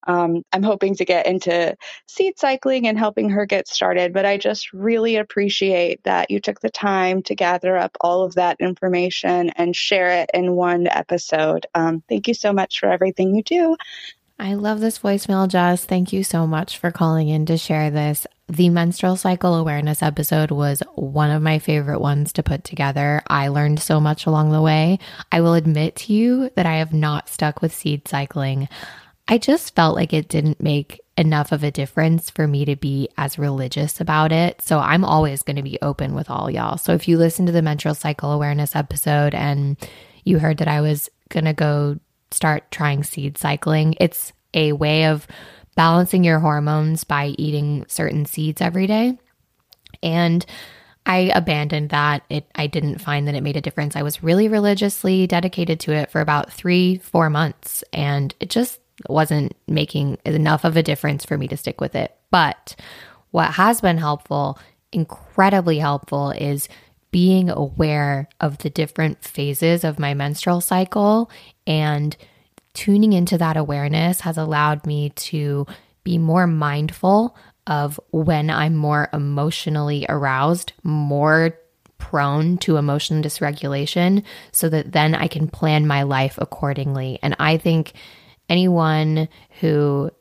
um, 0.07 0.43
I'm 0.53 0.63
hoping 0.63 0.95
to 0.95 1.05
get 1.05 1.27
into 1.27 1.75
seed 2.07 2.39
cycling 2.39 2.87
and 2.87 2.97
helping 2.97 3.29
her 3.31 3.45
get 3.45 3.67
started. 3.67 4.13
But 4.13 4.25
I 4.25 4.37
just 4.37 4.71
really 4.71 5.17
appreciate 5.17 6.01
that 6.05 6.31
you 6.31 6.39
took 6.39 6.61
the 6.61 6.69
time 6.69 7.21
to 7.23 7.35
gather 7.35 7.75
up 7.75 7.97
all 7.99 8.23
of 8.23 8.35
that 8.35 8.55
information 8.61 9.49
and 9.57 9.75
share 9.75 10.09
it 10.21 10.29
in 10.33 10.53
one 10.53 10.87
episode. 10.87 11.65
Um, 11.75 12.03
thank 12.07 12.29
you 12.29 12.33
so 12.33 12.53
much 12.53 12.79
for 12.79 12.87
everything 12.87 13.35
you 13.35 13.43
do. 13.43 13.75
I 14.39 14.53
love 14.53 14.79
this 14.79 14.99
voicemail, 14.99 15.47
Jess. 15.47 15.83
Thank 15.83 16.13
you 16.13 16.23
so 16.23 16.45
much 16.45 16.77
for 16.77 16.91
calling 16.91 17.27
in 17.27 17.47
to 17.47 17.57
share 17.57 17.89
this. 17.89 18.27
The 18.47 18.69
menstrual 18.69 19.15
cycle 19.17 19.55
awareness 19.55 20.03
episode 20.03 20.51
was 20.51 20.83
one 20.93 21.31
of 21.31 21.41
my 21.41 21.57
favorite 21.57 21.99
ones 21.99 22.31
to 22.33 22.43
put 22.43 22.63
together. 22.63 23.23
I 23.27 23.47
learned 23.47 23.79
so 23.79 23.99
much 23.99 24.27
along 24.27 24.51
the 24.51 24.61
way. 24.61 24.99
I 25.31 25.41
will 25.41 25.55
admit 25.55 25.95
to 25.97 26.13
you 26.13 26.51
that 26.55 26.67
I 26.67 26.75
have 26.75 26.93
not 26.93 27.29
stuck 27.29 27.61
with 27.61 27.73
seed 27.73 28.07
cycling. 28.07 28.69
I 29.27 29.39
just 29.39 29.75
felt 29.75 29.95
like 29.95 30.13
it 30.13 30.29
didn't 30.29 30.61
make 30.61 31.01
enough 31.17 31.51
of 31.51 31.63
a 31.63 31.71
difference 31.71 32.29
for 32.29 32.47
me 32.47 32.63
to 32.65 32.75
be 32.75 33.09
as 33.17 33.39
religious 33.39 33.99
about 33.99 34.31
it. 34.31 34.61
So 34.61 34.77
I'm 34.77 35.03
always 35.03 35.41
going 35.41 35.55
to 35.55 35.63
be 35.63 35.79
open 35.81 36.13
with 36.13 36.29
all 36.29 36.49
y'all. 36.49 36.77
So 36.77 36.93
if 36.93 37.07
you 37.07 37.17
listen 37.17 37.47
to 37.47 37.51
the 37.51 37.63
menstrual 37.63 37.95
cycle 37.95 38.31
awareness 38.31 38.75
episode 38.75 39.33
and 39.33 39.77
you 40.23 40.37
heard 40.37 40.59
that 40.59 40.67
I 40.67 40.81
was 40.81 41.09
going 41.29 41.45
to 41.45 41.53
go 41.53 41.99
start 42.31 42.69
trying 42.71 43.03
seed 43.03 43.37
cycling, 43.37 43.95
it's 43.99 44.33
a 44.53 44.73
way 44.73 45.05
of 45.05 45.27
balancing 45.75 46.23
your 46.23 46.39
hormones 46.39 47.03
by 47.03 47.27
eating 47.37 47.85
certain 47.87 48.25
seeds 48.25 48.61
every 48.61 48.87
day. 48.87 49.17
And 50.01 50.45
I 51.05 51.31
abandoned 51.33 51.91
that. 51.91 52.23
It 52.29 52.45
I 52.55 52.67
didn't 52.67 52.99
find 52.99 53.27
that 53.27 53.35
it 53.35 53.43
made 53.43 53.55
a 53.55 53.61
difference. 53.61 53.95
I 53.95 54.03
was 54.03 54.21
really 54.21 54.49
religiously 54.49 55.25
dedicated 55.25 55.79
to 55.81 55.93
it 55.93 56.11
for 56.11 56.19
about 56.19 56.51
3 56.51 56.97
4 56.97 57.29
months 57.29 57.83
and 57.93 58.35
it 58.39 58.49
just 58.49 58.79
wasn't 59.07 59.55
making 59.67 60.17
enough 60.25 60.65
of 60.65 60.75
a 60.75 60.83
difference 60.83 61.23
for 61.23 61.37
me 61.37 61.47
to 61.47 61.57
stick 61.57 61.79
with 61.79 61.95
it. 61.95 62.15
But 62.31 62.75
what 63.31 63.51
has 63.51 63.79
been 63.79 63.99
helpful, 63.99 64.59
incredibly 64.91 65.79
helpful, 65.79 66.31
is 66.31 66.67
being 67.11 67.49
aware 67.49 68.27
of 68.41 68.57
the 68.57 68.69
different 68.69 69.23
phases 69.23 69.83
of 69.83 69.99
my 69.99 70.13
menstrual 70.13 70.59
cycle 70.61 71.29
and 71.67 72.17
tuning 72.73 73.13
into 73.13 73.37
that 73.37 73.57
awareness 73.57 74.21
has 74.21 74.37
allowed 74.37 74.87
me 74.87 75.09
to 75.09 75.67
be 76.03 76.17
more 76.17 76.47
mindful 76.47 77.35
of 77.67 77.99
when 78.11 78.49
I'm 78.49 78.75
more 78.75 79.09
emotionally 79.11 80.05
aroused, 80.07 80.73
more 80.83 81.57
prone 81.97 82.57
to 82.59 82.77
emotion 82.77 83.21
dysregulation, 83.21 84.23
so 84.51 84.69
that 84.69 84.91
then 84.93 85.13
I 85.13 85.27
can 85.27 85.47
plan 85.47 85.85
my 85.85 86.03
life 86.03 86.37
accordingly. 86.37 87.19
And 87.21 87.35
I 87.39 87.57
think 87.57 87.93
anyone 88.47 89.27
who 89.59 90.11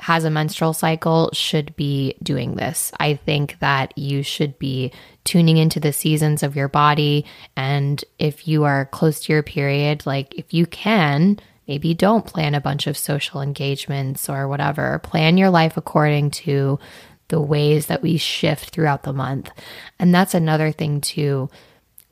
has 0.00 0.24
a 0.24 0.30
menstrual 0.30 0.72
cycle 0.72 1.30
should 1.32 1.76
be 1.76 2.16
doing 2.22 2.56
this. 2.56 2.92
I 2.98 3.14
think 3.14 3.58
that 3.60 3.96
you 3.96 4.22
should 4.22 4.58
be 4.58 4.92
tuning 5.30 5.58
into 5.58 5.78
the 5.78 5.92
seasons 5.92 6.42
of 6.42 6.56
your 6.56 6.66
body. 6.66 7.24
And 7.56 8.04
if 8.18 8.48
you 8.48 8.64
are 8.64 8.86
close 8.86 9.20
to 9.20 9.32
your 9.32 9.44
period, 9.44 10.04
like 10.06 10.34
if 10.34 10.52
you 10.52 10.66
can, 10.66 11.38
maybe 11.68 11.94
don't 11.94 12.26
plan 12.26 12.56
a 12.56 12.60
bunch 12.60 12.88
of 12.88 12.98
social 12.98 13.40
engagements 13.40 14.28
or 14.28 14.48
whatever. 14.48 14.98
Plan 15.04 15.38
your 15.38 15.50
life 15.50 15.76
according 15.76 16.32
to 16.32 16.80
the 17.28 17.40
ways 17.40 17.86
that 17.86 18.02
we 18.02 18.16
shift 18.16 18.70
throughout 18.70 19.04
the 19.04 19.12
month. 19.12 19.52
And 20.00 20.12
that's 20.12 20.34
another 20.34 20.72
thing, 20.72 21.00
too 21.00 21.48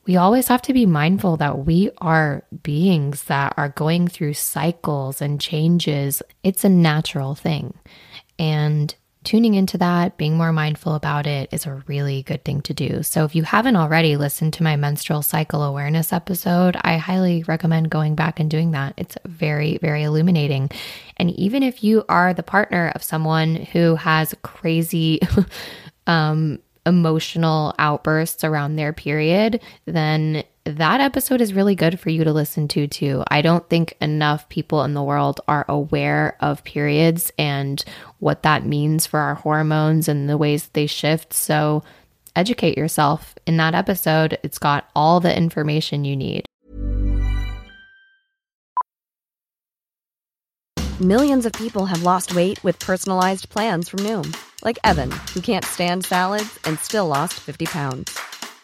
we 0.07 0.17
always 0.17 0.49
have 0.49 0.63
to 0.63 0.73
be 0.73 0.87
mindful 0.87 1.37
that 1.37 1.67
we 1.67 1.91
are 1.99 2.43
beings 2.63 3.25
that 3.25 3.53
are 3.59 3.69
going 3.69 4.09
through 4.09 4.33
cycles 4.33 5.21
and 5.21 5.39
changes. 5.39 6.23
It's 6.43 6.65
a 6.65 6.71
natural 6.71 7.35
thing. 7.35 7.75
And 8.39 8.95
tuning 9.29 9.53
into 9.53 9.77
that, 9.77 10.17
being 10.17 10.39
more 10.39 10.55
mindful 10.55 10.95
about 10.95 11.27
it 11.27 11.51
is 11.53 11.67
a 11.67 11.83
really 11.87 12.23
good 12.23 12.43
thing 12.45 12.63
to 12.63 12.73
do. 12.73 13.03
So, 13.03 13.27
if 13.27 13.35
you 13.35 13.43
haven't 13.43 13.77
already 13.77 14.17
listened 14.17 14.55
to 14.55 14.63
my 14.63 14.75
menstrual 14.75 15.21
cycle 15.21 15.63
awareness 15.65 16.15
episode, 16.15 16.79
I 16.81 16.97
highly 16.97 17.43
recommend 17.43 17.91
going 17.91 18.15
back 18.15 18.41
and 18.41 18.51
doing 18.51 18.71
that. 18.71 18.95
It's 18.97 19.19
very, 19.27 19.77
very 19.83 20.05
illuminating. 20.05 20.71
And 21.19 21.31
even 21.33 21.63
if 21.63 21.85
you 21.85 22.07
are 22.09 22.33
the 22.33 22.43
partner 22.43 22.91
of 22.95 23.03
someone 23.03 23.57
who 23.57 23.97
has 23.97 24.35
crazy, 24.43 25.21
um, 26.07 26.59
emotional 26.87 27.75
outbursts 27.79 28.45
around 28.45 28.77
their 28.77 28.95
period, 28.95 29.61
then 29.85 30.43
that 30.77 31.01
episode 31.01 31.41
is 31.41 31.55
really 31.55 31.75
good 31.75 31.99
for 31.99 32.11
you 32.11 32.25
to 32.25 32.33
listen 32.33 32.69
to 32.69 32.87
too. 32.87 33.25
I 33.29 33.43
don't 33.43 33.69
think 33.69 33.97
enough 34.01 34.49
people 34.49 34.83
in 34.85 34.95
the 34.95 35.03
world 35.03 35.41
are 35.49 35.65
aware 35.69 36.37
of 36.41 36.65
periods 36.65 37.33
and 37.39 37.83
what 38.19 38.43
that 38.43 38.67
means 38.67 39.07
for 39.07 39.21
our 39.21 39.35
hormones 39.35 40.09
and 40.09 40.29
the 40.29 40.37
ways 40.37 40.69
they 40.69 40.87
shift. 40.87 41.33
So 41.33 41.83
educate 42.37 42.77
yourself. 42.77 43.35
In 43.47 43.57
that 43.57 43.75
episode, 43.75 44.39
it's 44.43 44.59
got 44.59 44.89
all 44.95 45.21
the 45.21 45.37
information 45.37 46.05
you 46.05 46.17
need. 46.17 46.45
Millions 51.01 51.47
of 51.47 51.53
people 51.53 51.87
have 51.87 52.03
lost 52.03 52.35
weight 52.35 52.63
with 52.65 52.79
personalized 52.81 53.49
plans 53.51 53.89
from 53.89 54.01
Noom, 54.01 54.37
like 54.65 54.79
Evan, 54.83 55.13
who 55.33 55.41
can't 55.41 55.65
stand 55.65 56.05
salads 56.05 56.59
and 56.65 56.79
still 56.81 57.07
lost 57.07 57.35
50 57.35 57.67
pounds. 57.67 58.19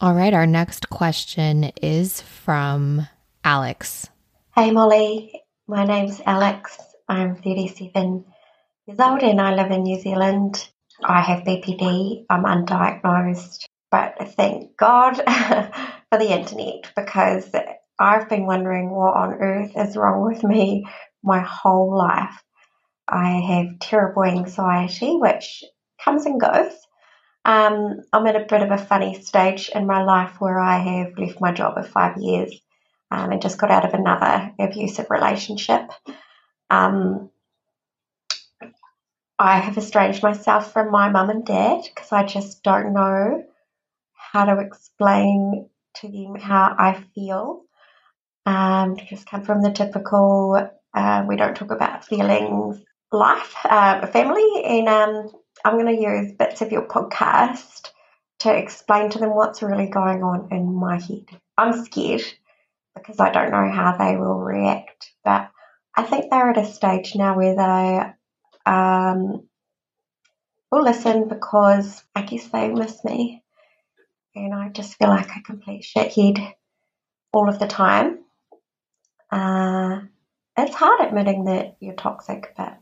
All 0.00 0.12
right, 0.12 0.34
our 0.34 0.46
next 0.46 0.90
question 0.90 1.70
is 1.80 2.20
from 2.20 3.06
Alex. 3.44 4.08
Hey 4.56 4.72
Molly, 4.72 5.42
my 5.68 5.84
name's 5.84 6.20
Alex. 6.26 6.76
I'm 7.08 7.36
37 7.36 8.24
years 8.86 8.98
old 8.98 9.22
and 9.22 9.40
I 9.40 9.54
live 9.54 9.70
in 9.70 9.84
New 9.84 10.00
Zealand. 10.00 10.68
I 11.02 11.20
have 11.20 11.44
BPD. 11.44 12.24
I'm 12.28 12.42
undiagnosed, 12.42 13.66
but 13.88 14.16
thank 14.36 14.76
God 14.76 15.14
for 16.10 16.18
the 16.18 16.32
internet 16.32 16.90
because 16.96 17.48
I've 17.96 18.28
been 18.28 18.46
wondering 18.46 18.90
what 18.90 19.16
on 19.16 19.34
earth 19.34 19.72
is 19.76 19.96
wrong 19.96 20.26
with 20.26 20.42
me 20.42 20.86
my 21.22 21.38
whole 21.40 21.96
life. 21.96 22.42
I 23.08 23.30
have 23.30 23.78
terrible 23.80 24.24
anxiety, 24.24 25.16
which 25.16 25.62
comes 26.04 26.26
and 26.26 26.40
goes. 26.40 26.72
Um, 27.44 28.00
I'm 28.12 28.26
at 28.26 28.36
a 28.36 28.46
bit 28.48 28.62
of 28.62 28.70
a 28.70 28.78
funny 28.78 29.22
stage 29.22 29.70
in 29.74 29.86
my 29.86 30.02
life 30.02 30.40
where 30.40 30.58
I 30.58 30.78
have 30.78 31.18
left 31.18 31.40
my 31.40 31.52
job 31.52 31.76
of 31.76 31.88
five 31.88 32.16
years 32.18 32.54
um, 33.10 33.32
and 33.32 33.42
just 33.42 33.58
got 33.58 33.70
out 33.70 33.84
of 33.84 33.92
another 33.92 34.52
abusive 34.58 35.10
relationship. 35.10 35.90
Um, 36.70 37.30
I 39.38 39.58
have 39.58 39.76
estranged 39.76 40.22
myself 40.22 40.72
from 40.72 40.90
my 40.90 41.10
mum 41.10 41.28
and 41.28 41.44
dad 41.44 41.82
because 41.84 42.12
I 42.12 42.24
just 42.24 42.62
don't 42.62 42.94
know 42.94 43.44
how 44.14 44.44
to 44.46 44.60
explain 44.60 45.68
to 45.96 46.08
them 46.08 46.36
how 46.36 46.74
I 46.78 47.04
feel. 47.14 47.64
Um, 48.46 48.96
just 48.96 49.26
come 49.26 49.42
from 49.42 49.62
the 49.62 49.72
typical 49.72 50.70
uh, 50.94 51.24
we 51.26 51.36
don't 51.36 51.56
talk 51.56 51.72
about 51.72 52.04
feelings 52.04 52.78
life, 53.14 53.54
uh, 53.64 54.06
family, 54.08 54.64
and 54.64 54.88
um, 54.88 55.30
I'm 55.64 55.78
going 55.78 55.94
to 55.96 56.02
use 56.02 56.32
bits 56.32 56.60
of 56.60 56.72
your 56.72 56.86
podcast 56.86 57.90
to 58.40 58.54
explain 58.54 59.10
to 59.10 59.18
them 59.18 59.34
what's 59.34 59.62
really 59.62 59.88
going 59.88 60.22
on 60.22 60.48
in 60.50 60.74
my 60.74 61.00
head. 61.00 61.24
I'm 61.56 61.84
scared 61.84 62.22
because 62.94 63.20
I 63.20 63.30
don't 63.30 63.50
know 63.50 63.70
how 63.70 63.96
they 63.96 64.16
will 64.16 64.38
react, 64.38 65.10
but 65.24 65.50
I 65.96 66.02
think 66.02 66.30
they're 66.30 66.50
at 66.50 66.58
a 66.58 66.66
stage 66.66 67.14
now 67.14 67.36
where 67.36 67.56
they 67.56 68.70
um, 68.70 69.48
will 70.70 70.82
listen 70.82 71.28
because 71.28 72.02
I 72.14 72.22
guess 72.22 72.48
they 72.48 72.68
miss 72.68 73.04
me. 73.04 73.42
And 74.34 74.52
I 74.52 74.68
just 74.70 74.96
feel 74.98 75.08
like 75.08 75.30
a 75.36 75.42
complete 75.42 75.84
shithead 75.84 76.52
all 77.32 77.48
of 77.48 77.60
the 77.60 77.68
time. 77.68 78.18
Uh, 79.30 80.00
it's 80.56 80.74
hard 80.74 81.00
admitting 81.00 81.44
that 81.44 81.76
you're 81.80 81.94
toxic, 81.94 82.52
but 82.56 82.78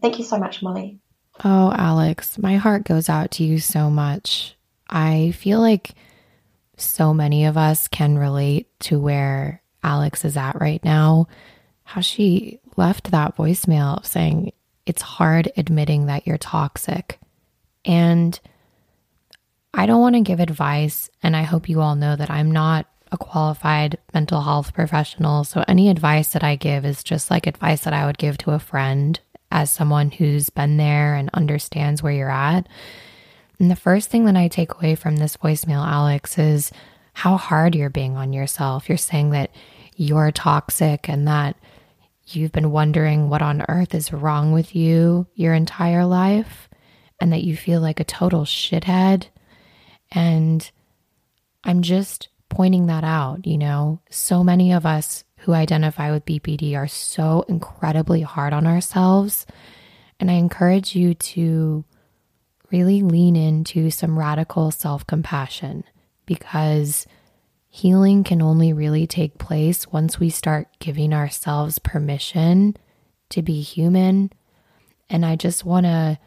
Thank 0.00 0.18
you 0.18 0.24
so 0.24 0.38
much, 0.38 0.62
Molly. 0.62 0.98
Oh, 1.44 1.72
Alex, 1.76 2.38
my 2.38 2.56
heart 2.56 2.84
goes 2.84 3.08
out 3.08 3.30
to 3.32 3.44
you 3.44 3.58
so 3.58 3.90
much. 3.90 4.56
I 4.88 5.32
feel 5.36 5.60
like 5.60 5.92
so 6.76 7.14
many 7.14 7.46
of 7.46 7.56
us 7.56 7.88
can 7.88 8.18
relate 8.18 8.68
to 8.80 9.00
where 9.00 9.62
Alex 9.82 10.24
is 10.24 10.36
at 10.36 10.60
right 10.60 10.84
now. 10.84 11.26
How 11.84 12.00
she 12.00 12.60
left 12.76 13.10
that 13.10 13.36
voicemail 13.36 14.04
saying 14.04 14.52
it's 14.86 15.02
hard 15.02 15.50
admitting 15.56 16.06
that 16.06 16.26
you're 16.26 16.38
toxic. 16.38 17.18
And 17.84 18.38
I 19.72 19.86
don't 19.86 20.00
want 20.00 20.14
to 20.14 20.20
give 20.20 20.40
advice, 20.40 21.10
and 21.22 21.34
I 21.34 21.42
hope 21.42 21.68
you 21.68 21.80
all 21.80 21.96
know 21.96 22.14
that 22.14 22.30
I'm 22.30 22.52
not 22.52 22.86
a 23.10 23.18
qualified 23.18 23.98
mental 24.12 24.40
health 24.42 24.72
professional. 24.72 25.44
So 25.44 25.64
any 25.66 25.88
advice 25.88 26.28
that 26.28 26.44
I 26.44 26.56
give 26.56 26.84
is 26.84 27.02
just 27.02 27.30
like 27.30 27.46
advice 27.46 27.82
that 27.82 27.92
I 27.92 28.06
would 28.06 28.18
give 28.18 28.38
to 28.38 28.52
a 28.52 28.58
friend 28.58 29.18
as 29.54 29.70
someone 29.70 30.10
who's 30.10 30.50
been 30.50 30.76
there 30.76 31.14
and 31.14 31.30
understands 31.32 32.02
where 32.02 32.12
you're 32.12 32.30
at. 32.30 32.68
And 33.60 33.70
the 33.70 33.76
first 33.76 34.10
thing 34.10 34.24
that 34.24 34.36
I 34.36 34.48
take 34.48 34.74
away 34.74 34.96
from 34.96 35.16
this 35.16 35.36
voicemail, 35.36 35.86
Alex, 35.86 36.36
is 36.36 36.72
how 37.12 37.36
hard 37.36 37.76
you're 37.76 37.88
being 37.88 38.16
on 38.16 38.32
yourself. 38.32 38.88
You're 38.88 38.98
saying 38.98 39.30
that 39.30 39.52
you're 39.96 40.32
toxic 40.32 41.08
and 41.08 41.28
that 41.28 41.56
you've 42.26 42.50
been 42.50 42.72
wondering 42.72 43.30
what 43.30 43.42
on 43.42 43.64
earth 43.68 43.94
is 43.94 44.12
wrong 44.12 44.50
with 44.50 44.74
you 44.74 45.28
your 45.34 45.54
entire 45.54 46.04
life 46.04 46.68
and 47.20 47.32
that 47.32 47.44
you 47.44 47.56
feel 47.56 47.80
like 47.80 48.00
a 48.00 48.04
total 48.04 48.42
shithead. 48.42 49.26
And 50.10 50.68
I'm 51.62 51.82
just 51.82 52.26
pointing 52.48 52.86
that 52.86 53.04
out, 53.04 53.46
you 53.46 53.56
know, 53.56 54.00
so 54.10 54.42
many 54.42 54.72
of 54.72 54.84
us 54.84 55.22
who 55.44 55.52
identify 55.52 56.10
with 56.10 56.24
BPD 56.24 56.74
are 56.74 56.88
so 56.88 57.44
incredibly 57.48 58.22
hard 58.22 58.54
on 58.54 58.66
ourselves. 58.66 59.44
And 60.18 60.30
I 60.30 60.34
encourage 60.34 60.96
you 60.96 61.12
to 61.14 61.84
really 62.70 63.02
lean 63.02 63.36
into 63.36 63.90
some 63.90 64.18
radical 64.18 64.70
self 64.70 65.06
compassion 65.06 65.84
because 66.24 67.06
healing 67.68 68.24
can 68.24 68.40
only 68.40 68.72
really 68.72 69.06
take 69.06 69.36
place 69.36 69.86
once 69.88 70.18
we 70.18 70.30
start 70.30 70.68
giving 70.78 71.12
ourselves 71.12 71.78
permission 71.78 72.74
to 73.28 73.42
be 73.42 73.60
human. 73.60 74.32
And 75.10 75.26
I 75.26 75.36
just 75.36 75.64
want 75.64 75.84
to 75.84 76.18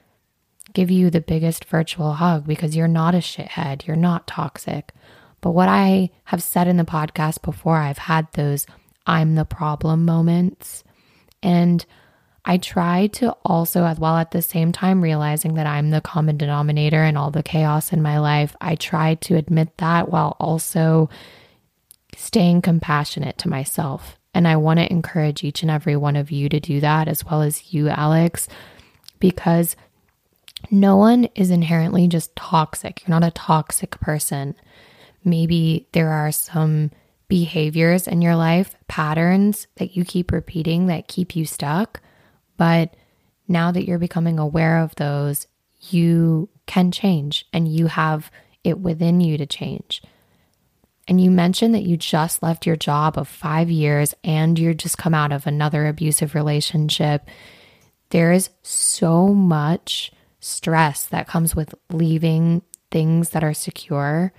give 0.73 0.91
you 0.91 1.09
the 1.09 1.21
biggest 1.21 1.65
virtual 1.65 2.13
hug 2.13 2.45
because 2.45 2.75
you're 2.75 2.87
not 2.87 3.15
a 3.15 3.19
shithead, 3.19 3.87
you're 3.87 3.95
not 3.95 4.27
toxic. 4.27 4.93
But 5.41 5.51
what 5.51 5.69
I 5.69 6.11
have 6.25 6.43
said 6.43 6.67
in 6.67 6.77
the 6.77 6.83
podcast 6.83 7.41
before, 7.41 7.77
I've 7.77 7.97
had 7.97 8.27
those 8.33 8.67
I'm 9.07 9.35
the 9.35 9.45
problem 9.45 10.05
moments. 10.05 10.83
And 11.41 11.83
I 12.45 12.57
try 12.57 13.07
to 13.07 13.35
also, 13.43 13.83
as 13.85 13.99
well 13.99 14.17
at 14.17 14.31
the 14.31 14.41
same 14.41 14.71
time, 14.71 15.01
realizing 15.01 15.55
that 15.55 15.65
I'm 15.65 15.89
the 15.89 16.01
common 16.01 16.37
denominator 16.37 17.03
in 17.03 17.17
all 17.17 17.31
the 17.31 17.43
chaos 17.43 17.91
in 17.91 18.01
my 18.01 18.19
life, 18.19 18.55
I 18.61 18.75
try 18.75 19.15
to 19.15 19.35
admit 19.35 19.77
that 19.77 20.09
while 20.09 20.35
also 20.39 21.09
staying 22.15 22.61
compassionate 22.61 23.37
to 23.39 23.49
myself. 23.49 24.17
And 24.33 24.47
I 24.47 24.55
want 24.57 24.79
to 24.79 24.91
encourage 24.91 25.43
each 25.43 25.61
and 25.61 25.71
every 25.71 25.95
one 25.95 26.15
of 26.15 26.31
you 26.31 26.47
to 26.49 26.59
do 26.59 26.79
that, 26.81 27.07
as 27.07 27.25
well 27.25 27.41
as 27.41 27.73
you, 27.73 27.89
Alex, 27.89 28.47
because 29.19 29.75
no 30.71 30.95
one 30.95 31.25
is 31.35 31.51
inherently 31.51 32.07
just 32.07 32.35
toxic. 32.35 33.01
You're 33.01 33.19
not 33.19 33.27
a 33.27 33.31
toxic 33.31 33.91
person. 33.99 34.55
Maybe 35.23 35.87
there 35.91 36.09
are 36.09 36.31
some 36.31 36.91
behaviors 37.27 38.07
in 38.07 38.21
your 38.21 38.35
life, 38.35 38.75
patterns 38.87 39.67
that 39.75 39.95
you 39.95 40.05
keep 40.05 40.31
repeating 40.31 40.87
that 40.87 41.07
keep 41.07 41.35
you 41.35 41.45
stuck. 41.45 42.01
But 42.57 42.95
now 43.47 43.71
that 43.71 43.85
you're 43.85 43.99
becoming 43.99 44.39
aware 44.39 44.79
of 44.79 44.95
those, 44.95 45.47
you 45.89 46.49
can 46.65 46.91
change 46.91 47.45
and 47.53 47.67
you 47.67 47.87
have 47.87 48.31
it 48.63 48.79
within 48.79 49.21
you 49.21 49.37
to 49.37 49.45
change. 49.45 50.01
And 51.07 51.21
you 51.21 51.31
mentioned 51.31 51.73
that 51.73 51.83
you 51.83 51.95
just 51.95 52.43
left 52.43 52.65
your 52.65 52.75
job 52.75 53.17
of 53.17 53.27
five 53.27 53.69
years 53.69 54.13
and 54.23 54.59
you're 54.59 54.73
just 54.73 54.97
come 54.97 55.13
out 55.13 55.31
of 55.31 55.47
another 55.47 55.87
abusive 55.87 56.35
relationship. 56.35 57.29
There 58.09 58.33
is 58.33 58.49
so 58.61 59.27
much 59.27 60.11
stress 60.39 61.05
that 61.07 61.27
comes 61.27 61.55
with 61.55 61.73
leaving 61.91 62.61
things 62.91 63.29
that 63.29 63.43
are 63.43 63.53
secure. 63.53 64.33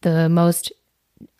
The 0.00 0.28
most 0.28 0.72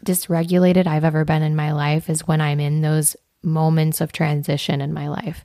dysregulated 0.05 0.87
I've 0.87 1.05
ever 1.05 1.25
been 1.25 1.43
in 1.43 1.57
my 1.57 1.73
life 1.73 2.09
is 2.09 2.27
when 2.27 2.41
I'm 2.41 2.61
in 2.61 2.83
those 2.83 3.17
moments 3.43 4.01
of 4.01 4.13
transition 4.13 4.81
in 4.81 4.93
my 4.93 5.09
life, 5.09 5.45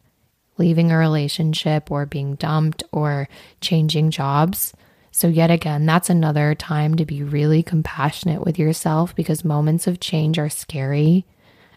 leaving 0.57 0.91
a 0.91 0.97
relationship 0.97 1.91
or 1.91 2.05
being 2.05 2.35
dumped 2.35 2.83
or 2.91 3.27
changing 3.61 4.11
jobs. 4.11 4.73
So, 5.11 5.27
yet 5.27 5.51
again, 5.51 5.85
that's 5.85 6.09
another 6.09 6.55
time 6.55 6.95
to 6.95 7.05
be 7.05 7.21
really 7.21 7.61
compassionate 7.61 8.43
with 8.43 8.57
yourself 8.57 9.15
because 9.15 9.45
moments 9.45 9.85
of 9.85 9.99
change 9.99 10.39
are 10.39 10.49
scary. 10.49 11.25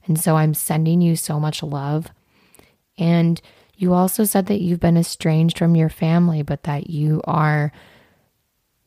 And 0.06 0.18
so, 0.18 0.36
I'm 0.36 0.54
sending 0.54 1.00
you 1.00 1.16
so 1.16 1.38
much 1.38 1.62
love. 1.62 2.08
And 2.96 3.40
you 3.76 3.92
also 3.92 4.24
said 4.24 4.46
that 4.46 4.62
you've 4.62 4.80
been 4.80 4.96
estranged 4.96 5.58
from 5.58 5.76
your 5.76 5.90
family, 5.90 6.42
but 6.42 6.62
that 6.62 6.88
you 6.88 7.20
are 7.24 7.72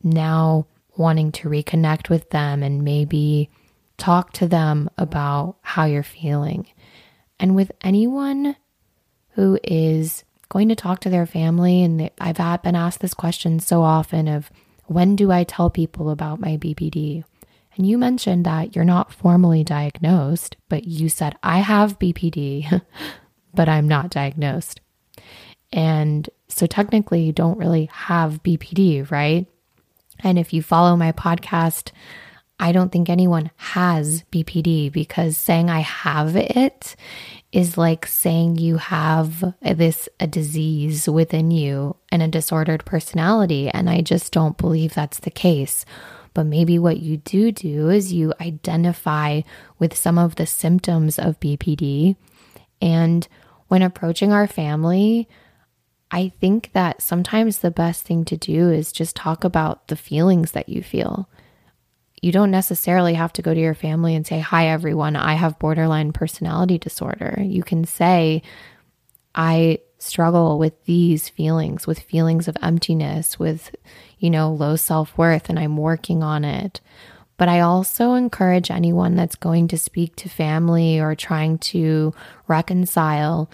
now 0.02 0.66
wanting 0.96 1.30
to 1.32 1.48
reconnect 1.48 2.08
with 2.08 2.30
them 2.30 2.62
and 2.62 2.82
maybe 2.82 3.50
talk 4.00 4.32
to 4.32 4.48
them 4.48 4.90
about 4.98 5.56
how 5.62 5.84
you're 5.84 6.02
feeling. 6.02 6.66
And 7.38 7.54
with 7.54 7.70
anyone 7.82 8.56
who 9.30 9.58
is 9.62 10.24
going 10.48 10.68
to 10.68 10.74
talk 10.74 11.00
to 11.00 11.10
their 11.10 11.26
family, 11.26 11.82
and 11.82 12.10
I've 12.20 12.62
been 12.62 12.74
asked 12.74 13.00
this 13.00 13.14
question 13.14 13.60
so 13.60 13.82
often 13.82 14.26
of 14.26 14.50
when 14.86 15.14
do 15.14 15.30
I 15.30 15.44
tell 15.44 15.70
people 15.70 16.10
about 16.10 16.40
my 16.40 16.56
BPD? 16.56 17.22
And 17.76 17.86
you 17.86 17.96
mentioned 17.96 18.44
that 18.46 18.74
you're 18.74 18.84
not 18.84 19.12
formally 19.12 19.62
diagnosed, 19.62 20.56
but 20.68 20.84
you 20.84 21.08
said, 21.08 21.36
I 21.42 21.60
have 21.60 21.98
BPD, 21.98 22.82
but 23.54 23.68
I'm 23.68 23.86
not 23.86 24.10
diagnosed. 24.10 24.80
And 25.72 26.28
so 26.48 26.66
technically, 26.66 27.22
you 27.22 27.32
don't 27.32 27.58
really 27.58 27.88
have 27.92 28.42
BPD, 28.42 29.08
right? 29.10 29.46
And 30.18 30.38
if 30.38 30.52
you 30.52 30.62
follow 30.62 30.96
my 30.96 31.12
podcast, 31.12 31.92
I 32.60 32.72
don't 32.72 32.92
think 32.92 33.08
anyone 33.08 33.50
has 33.56 34.22
BPD 34.30 34.92
because 34.92 35.38
saying 35.38 35.70
I 35.70 35.80
have 35.80 36.36
it 36.36 36.94
is 37.52 37.78
like 37.78 38.06
saying 38.06 38.56
you 38.56 38.76
have 38.76 39.54
this 39.62 40.10
a 40.20 40.26
disease 40.26 41.08
within 41.08 41.50
you 41.50 41.96
and 42.12 42.22
a 42.22 42.28
disordered 42.28 42.84
personality 42.84 43.70
and 43.70 43.88
I 43.88 44.02
just 44.02 44.30
don't 44.30 44.58
believe 44.58 44.92
that's 44.92 45.20
the 45.20 45.30
case. 45.30 45.86
But 46.34 46.44
maybe 46.44 46.78
what 46.78 47.00
you 47.00 47.16
do 47.16 47.50
do 47.50 47.88
is 47.88 48.12
you 48.12 48.34
identify 48.42 49.40
with 49.78 49.96
some 49.96 50.18
of 50.18 50.36
the 50.36 50.46
symptoms 50.46 51.18
of 51.18 51.40
BPD 51.40 52.14
and 52.82 53.26
when 53.68 53.80
approaching 53.82 54.32
our 54.32 54.46
family, 54.46 55.28
I 56.10 56.32
think 56.40 56.72
that 56.72 57.00
sometimes 57.00 57.58
the 57.58 57.70
best 57.70 58.04
thing 58.04 58.26
to 58.26 58.36
do 58.36 58.70
is 58.70 58.92
just 58.92 59.16
talk 59.16 59.44
about 59.44 59.88
the 59.88 59.96
feelings 59.96 60.52
that 60.52 60.68
you 60.68 60.82
feel. 60.82 61.28
You 62.20 62.32
don't 62.32 62.50
necessarily 62.50 63.14
have 63.14 63.32
to 63.34 63.42
go 63.42 63.54
to 63.54 63.60
your 63.60 63.74
family 63.74 64.14
and 64.14 64.26
say, 64.26 64.40
Hi, 64.40 64.68
everyone, 64.68 65.16
I 65.16 65.34
have 65.34 65.58
borderline 65.58 66.12
personality 66.12 66.78
disorder. 66.78 67.38
You 67.40 67.62
can 67.62 67.84
say, 67.84 68.42
I 69.34 69.78
struggle 69.98 70.58
with 70.58 70.84
these 70.84 71.28
feelings, 71.28 71.86
with 71.86 72.00
feelings 72.00 72.48
of 72.48 72.56
emptiness, 72.62 73.38
with, 73.38 73.74
you 74.18 74.30
know, 74.30 74.52
low 74.52 74.76
self 74.76 75.16
worth, 75.16 75.48
and 75.48 75.58
I'm 75.58 75.76
working 75.76 76.22
on 76.22 76.44
it. 76.44 76.80
But 77.36 77.48
I 77.48 77.60
also 77.60 78.14
encourage 78.14 78.70
anyone 78.70 79.14
that's 79.14 79.36
going 79.36 79.68
to 79.68 79.78
speak 79.78 80.14
to 80.16 80.28
family 80.28 81.00
or 81.00 81.14
trying 81.14 81.58
to 81.58 82.12
reconcile 82.48 83.48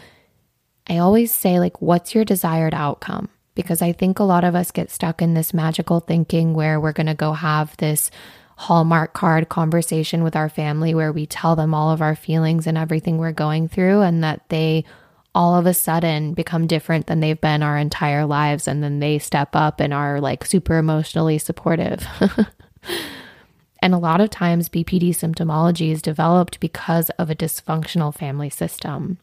I 0.88 0.98
always 0.98 1.34
say, 1.34 1.58
like, 1.58 1.82
what's 1.82 2.14
your 2.14 2.24
desired 2.24 2.74
outcome? 2.74 3.28
Because 3.54 3.82
I 3.82 3.92
think 3.92 4.18
a 4.18 4.24
lot 4.24 4.44
of 4.44 4.54
us 4.54 4.70
get 4.70 4.90
stuck 4.90 5.20
in 5.20 5.34
this 5.34 5.52
magical 5.52 6.00
thinking 6.00 6.54
where 6.54 6.80
we're 6.80 6.92
going 6.92 7.06
to 7.06 7.14
go 7.14 7.32
have 7.32 7.76
this 7.78 8.10
Hallmark 8.56 9.12
card 9.12 9.48
conversation 9.48 10.22
with 10.22 10.34
our 10.34 10.48
family 10.48 10.94
where 10.94 11.12
we 11.12 11.26
tell 11.26 11.56
them 11.56 11.74
all 11.74 11.90
of 11.90 12.00
our 12.00 12.16
feelings 12.16 12.66
and 12.66 12.76
everything 12.76 13.18
we're 13.18 13.32
going 13.32 13.68
through, 13.68 14.00
and 14.00 14.24
that 14.24 14.48
they 14.48 14.84
all 15.34 15.54
of 15.54 15.66
a 15.66 15.74
sudden 15.74 16.32
become 16.32 16.66
different 16.66 17.06
than 17.06 17.20
they've 17.20 17.40
been 17.40 17.62
our 17.62 17.76
entire 17.76 18.24
lives. 18.24 18.66
And 18.66 18.82
then 18.82 19.00
they 19.00 19.18
step 19.18 19.50
up 19.54 19.80
and 19.80 19.92
are 19.92 20.20
like 20.20 20.46
super 20.46 20.78
emotionally 20.78 21.38
supportive. 21.38 22.06
and 23.82 23.92
a 23.94 23.98
lot 23.98 24.22
of 24.22 24.30
times, 24.30 24.70
BPD 24.70 25.10
symptomology 25.10 25.90
is 25.90 26.00
developed 26.00 26.58
because 26.58 27.10
of 27.10 27.28
a 27.30 27.34
dysfunctional 27.34 28.14
family 28.14 28.50
system 28.50 29.18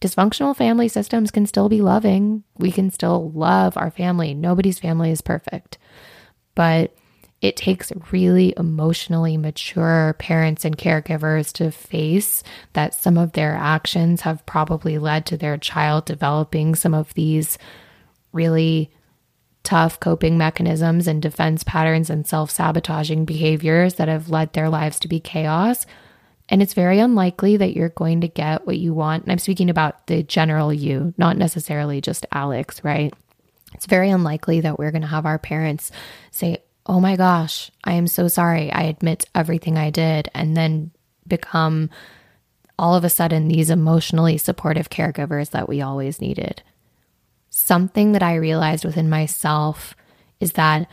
dysfunctional 0.00 0.54
family 0.54 0.88
systems 0.88 1.30
can 1.30 1.46
still 1.46 1.68
be 1.68 1.80
loving. 1.80 2.44
We 2.58 2.70
can 2.70 2.90
still 2.90 3.30
love 3.32 3.76
our 3.76 3.90
family. 3.90 4.34
Nobody's 4.34 4.78
family 4.78 5.10
is 5.10 5.20
perfect. 5.20 5.78
But 6.54 6.94
it 7.46 7.56
takes 7.56 7.92
really 8.10 8.52
emotionally 8.56 9.36
mature 9.36 10.14
parents 10.18 10.64
and 10.64 10.76
caregivers 10.76 11.52
to 11.52 11.70
face 11.70 12.42
that 12.72 12.94
some 12.94 13.16
of 13.16 13.32
their 13.32 13.54
actions 13.54 14.22
have 14.22 14.44
probably 14.46 14.98
led 14.98 15.24
to 15.26 15.36
their 15.36 15.56
child 15.56 16.04
developing 16.04 16.74
some 16.74 16.94
of 16.94 17.14
these 17.14 17.56
really 18.32 18.90
tough 19.62 19.98
coping 19.98 20.36
mechanisms 20.36 21.06
and 21.06 21.22
defense 21.22 21.64
patterns 21.64 22.10
and 22.10 22.26
self 22.26 22.50
sabotaging 22.50 23.24
behaviors 23.24 23.94
that 23.94 24.08
have 24.08 24.28
led 24.28 24.52
their 24.52 24.68
lives 24.68 24.98
to 25.00 25.08
be 25.08 25.20
chaos 25.20 25.86
and 26.48 26.62
it's 26.62 26.74
very 26.74 27.00
unlikely 27.00 27.56
that 27.56 27.74
you're 27.74 27.88
going 27.88 28.20
to 28.20 28.28
get 28.28 28.66
what 28.66 28.78
you 28.78 28.94
want. 28.94 29.24
And 29.24 29.32
I'm 29.32 29.38
speaking 29.38 29.68
about 29.68 30.06
the 30.06 30.22
general 30.22 30.72
you, 30.72 31.12
not 31.18 31.36
necessarily 31.36 32.00
just 32.00 32.24
Alex, 32.30 32.84
right? 32.84 33.12
It's 33.74 33.86
very 33.86 34.10
unlikely 34.10 34.60
that 34.60 34.78
we're 34.78 34.92
going 34.92 35.02
to 35.02 35.08
have 35.08 35.26
our 35.26 35.38
parents 35.38 35.90
say, 36.30 36.58
Oh 36.86 37.00
my 37.00 37.16
gosh, 37.16 37.70
I 37.84 37.94
am 37.94 38.06
so 38.06 38.28
sorry. 38.28 38.70
I 38.72 38.82
admit 38.82 39.26
everything 39.34 39.76
I 39.76 39.90
did. 39.90 40.30
And 40.34 40.56
then 40.56 40.92
become 41.26 41.90
all 42.78 42.94
of 42.94 43.04
a 43.04 43.10
sudden 43.10 43.48
these 43.48 43.70
emotionally 43.70 44.38
supportive 44.38 44.90
caregivers 44.90 45.50
that 45.50 45.68
we 45.68 45.80
always 45.82 46.20
needed. 46.20 46.62
Something 47.50 48.12
that 48.12 48.22
I 48.22 48.36
realized 48.36 48.84
within 48.84 49.08
myself 49.08 49.94
is 50.40 50.52
that 50.52 50.88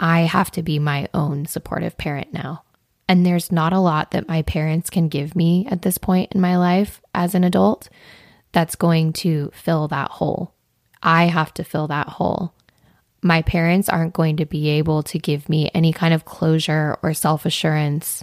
I 0.00 0.20
have 0.20 0.50
to 0.52 0.62
be 0.62 0.78
my 0.78 1.08
own 1.12 1.46
supportive 1.46 1.96
parent 1.98 2.32
now. 2.32 2.64
And 3.08 3.24
there's 3.24 3.52
not 3.52 3.72
a 3.72 3.80
lot 3.80 4.10
that 4.10 4.28
my 4.28 4.42
parents 4.42 4.90
can 4.90 5.08
give 5.08 5.34
me 5.34 5.66
at 5.70 5.82
this 5.82 5.98
point 5.98 6.32
in 6.32 6.40
my 6.40 6.56
life 6.56 7.00
as 7.14 7.34
an 7.34 7.44
adult 7.44 7.88
that's 8.52 8.76
going 8.76 9.12
to 9.14 9.50
fill 9.54 9.88
that 9.88 10.10
hole. 10.10 10.54
I 11.02 11.24
have 11.24 11.54
to 11.54 11.64
fill 11.64 11.88
that 11.88 12.08
hole. 12.08 12.54
My 13.22 13.42
parents 13.42 13.88
aren't 13.88 14.14
going 14.14 14.36
to 14.36 14.46
be 14.46 14.68
able 14.70 15.02
to 15.04 15.18
give 15.18 15.48
me 15.48 15.70
any 15.74 15.92
kind 15.92 16.14
of 16.14 16.24
closure 16.24 16.98
or 17.02 17.14
self 17.14 17.44
assurance. 17.46 18.22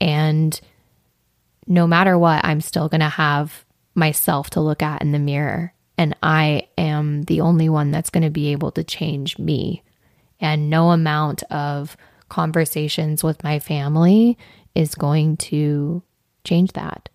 And 0.00 0.58
no 1.66 1.86
matter 1.86 2.18
what, 2.18 2.44
I'm 2.44 2.60
still 2.60 2.88
going 2.88 3.00
to 3.00 3.08
have 3.08 3.64
myself 3.94 4.50
to 4.50 4.60
look 4.60 4.82
at 4.82 5.02
in 5.02 5.12
the 5.12 5.18
mirror. 5.18 5.72
And 5.96 6.16
I 6.22 6.68
am 6.78 7.22
the 7.22 7.40
only 7.40 7.68
one 7.68 7.90
that's 7.90 8.10
going 8.10 8.22
to 8.22 8.30
be 8.30 8.52
able 8.52 8.70
to 8.72 8.84
change 8.84 9.38
me. 9.38 9.82
And 10.40 10.70
no 10.70 10.90
amount 10.90 11.42
of 11.44 11.96
conversations 12.28 13.24
with 13.24 13.42
my 13.42 13.58
family 13.58 14.38
is 14.74 14.94
going 14.94 15.36
to 15.36 16.02
change 16.44 16.72
that. 16.72 17.08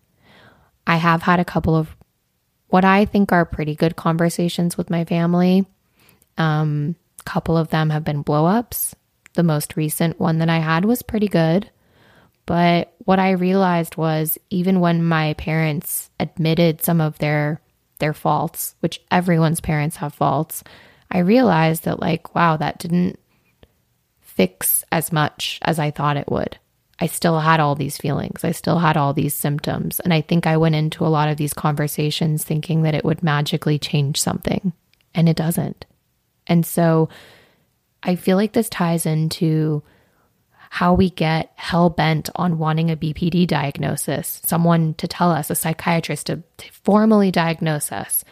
I 0.85 0.97
have 0.97 1.21
had 1.21 1.39
a 1.39 1.45
couple 1.45 1.75
of 1.75 1.95
what 2.67 2.83
I 2.83 3.05
think 3.05 3.31
are 3.31 3.45
pretty 3.45 3.75
good 3.75 3.95
conversations 3.95 4.77
with 4.77 4.89
my 4.89 5.05
family. 5.05 5.65
Um, 6.37 6.95
couple 7.25 7.57
of 7.57 7.69
them 7.69 7.89
have 7.89 8.03
been 8.03 8.23
blowups. 8.23 8.93
The 9.33 9.43
most 9.43 9.75
recent 9.75 10.19
one 10.19 10.39
that 10.39 10.49
I 10.49 10.59
had 10.59 10.85
was 10.85 11.01
pretty 11.01 11.27
good. 11.27 11.69
But 12.45 12.93
what 12.99 13.19
I 13.19 13.31
realized 13.31 13.95
was 13.95 14.37
even 14.49 14.79
when 14.79 15.03
my 15.03 15.33
parents 15.33 16.09
admitted 16.19 16.83
some 16.83 17.01
of 17.01 17.17
their 17.19 17.61
their 17.99 18.13
faults, 18.13 18.75
which 18.81 19.01
everyone's 19.11 19.61
parents 19.61 19.97
have 19.97 20.13
faults, 20.13 20.63
I 21.09 21.19
realized 21.19 21.85
that 21.85 21.99
like 21.99 22.35
wow, 22.35 22.57
that 22.57 22.79
didn't 22.79 23.19
fix 24.21 24.83
as 24.91 25.11
much 25.11 25.59
as 25.61 25.79
I 25.79 25.91
thought 25.91 26.17
it 26.17 26.29
would. 26.29 26.57
I 26.99 27.07
still 27.07 27.39
had 27.39 27.59
all 27.59 27.75
these 27.75 27.97
feelings. 27.97 28.43
I 28.43 28.51
still 28.51 28.79
had 28.79 28.97
all 28.97 29.13
these 29.13 29.33
symptoms. 29.33 29.99
And 29.99 30.13
I 30.13 30.21
think 30.21 30.45
I 30.47 30.57
went 30.57 30.75
into 30.75 31.05
a 31.05 31.09
lot 31.09 31.27
of 31.27 31.37
these 31.37 31.53
conversations 31.53 32.43
thinking 32.43 32.83
that 32.83 32.95
it 32.95 33.03
would 33.03 33.23
magically 33.23 33.79
change 33.79 34.21
something, 34.21 34.73
and 35.13 35.27
it 35.27 35.35
doesn't. 35.35 35.85
And 36.47 36.65
so 36.65 37.09
I 38.01 38.15
feel 38.15 38.37
like 38.37 38.53
this 38.53 38.69
ties 38.69 39.05
into 39.05 39.83
how 40.69 40.93
we 40.93 41.09
get 41.09 41.51
hell 41.55 41.89
bent 41.89 42.29
on 42.35 42.57
wanting 42.57 42.89
a 42.89 42.97
BPD 42.97 43.45
diagnosis, 43.45 44.41
someone 44.43 44.95
to 44.95 45.07
tell 45.07 45.31
us, 45.31 45.49
a 45.49 45.55
psychiatrist 45.55 46.27
to, 46.27 46.41
to 46.57 46.71
formally 46.71 47.29
diagnose 47.29 47.91
us. 47.91 48.25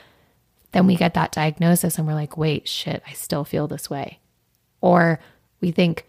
Then 0.71 0.87
we 0.87 0.95
get 0.95 1.13
that 1.13 1.31
diagnosis 1.31 1.97
and 1.97 2.07
we're 2.07 2.13
like, 2.13 2.37
wait, 2.37 2.67
shit, 2.67 3.03
I 3.07 3.13
still 3.13 3.43
feel 3.43 3.67
this 3.67 3.89
way. 3.89 4.19
Or 4.81 5.19
we 5.59 5.71
think, 5.71 6.07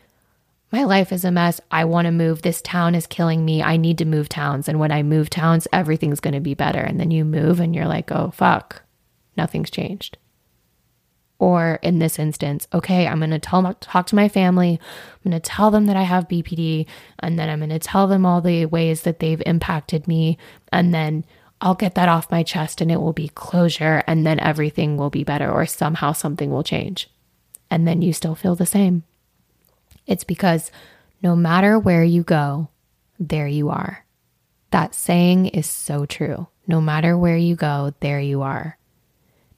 my 0.72 0.84
life 0.84 1.12
is 1.12 1.26
a 1.26 1.30
mess. 1.30 1.61
I 1.70 1.84
want 1.84 2.07
to 2.07 2.12
move. 2.12 2.40
This 2.40 2.62
town 2.62 2.94
is 2.94 3.07
killing 3.07 3.44
me. 3.44 3.62
I 3.62 3.76
need 3.76 3.98
to 3.98 4.07
move 4.07 4.30
towns. 4.30 4.68
And 4.68 4.80
when 4.80 4.90
I 4.90 5.03
move 5.03 5.28
towns, 5.28 5.68
everything's 5.70 6.20
going 6.20 6.32
to 6.32 6.40
be 6.40 6.55
better. 6.55 6.80
And 6.80 6.98
then 6.98 7.11
you 7.11 7.26
move 7.26 7.61
and 7.61 7.74
you're 7.74 7.86
like, 7.86 8.11
oh, 8.11 8.30
fuck, 8.30 8.82
nothing's 9.36 9.70
changed. 9.70 10.16
Or 11.43 11.80
in 11.82 11.99
this 11.99 12.20
instance, 12.20 12.68
okay, 12.72 13.09
I'm 13.09 13.18
going 13.18 13.30
to 13.30 13.38
tell 13.40 13.74
talk 13.80 14.07
to 14.07 14.14
my 14.14 14.28
family. 14.28 14.78
I'm 14.80 15.32
going 15.32 15.43
to 15.43 15.51
tell 15.51 15.72
them 15.72 15.86
that 15.86 15.97
I 15.97 16.05
have 16.05 16.28
BPD 16.28 16.86
and 17.18 17.36
then 17.36 17.51
I'm 17.51 17.59
going 17.59 17.70
to 17.70 17.80
tell 17.80 18.07
them 18.07 18.24
all 18.24 18.40
the 18.40 18.66
ways 18.66 19.03
that 19.03 19.18
they've 19.18 19.43
impacted 19.45 20.07
me 20.07 20.38
and 20.70 20.95
then 20.95 21.24
I'll 21.61 21.74
get 21.74 21.97
that 21.97 22.09
off 22.09 22.30
my 22.30 22.45
chest 22.45 22.80
and 22.80 22.93
it 22.93 23.01
will 23.01 23.12
be 23.12 23.26
closure 23.26 24.05
and 24.07 24.24
then 24.24 24.38
everything 24.38 24.97
will 24.97 25.11
be 25.11 25.24
better 25.24 25.51
or 25.51 25.66
somehow 25.66 26.12
something 26.12 26.49
will 26.49 26.62
change. 26.62 27.11
And 27.68 27.88
then 27.88 28.03
you 28.03 28.12
still 28.12 28.36
feel 28.36 28.55
the 28.55 28.64
same. 28.64 29.03
It's 30.07 30.22
because 30.22 30.70
no 31.24 31.34
matter 31.34 31.76
where 31.76 32.05
you 32.05 32.22
go, 32.22 32.68
there 33.18 33.49
you 33.49 33.68
are. 33.68 34.05
That 34.70 34.95
saying 34.95 35.47
is 35.47 35.66
so 35.66 36.07
true. 36.07 36.47
No 36.68 36.80
matter 36.80 37.18
where 37.18 37.36
you 37.36 37.57
go, 37.57 37.95
there 37.99 38.20
you 38.20 38.43
are. 38.43 38.78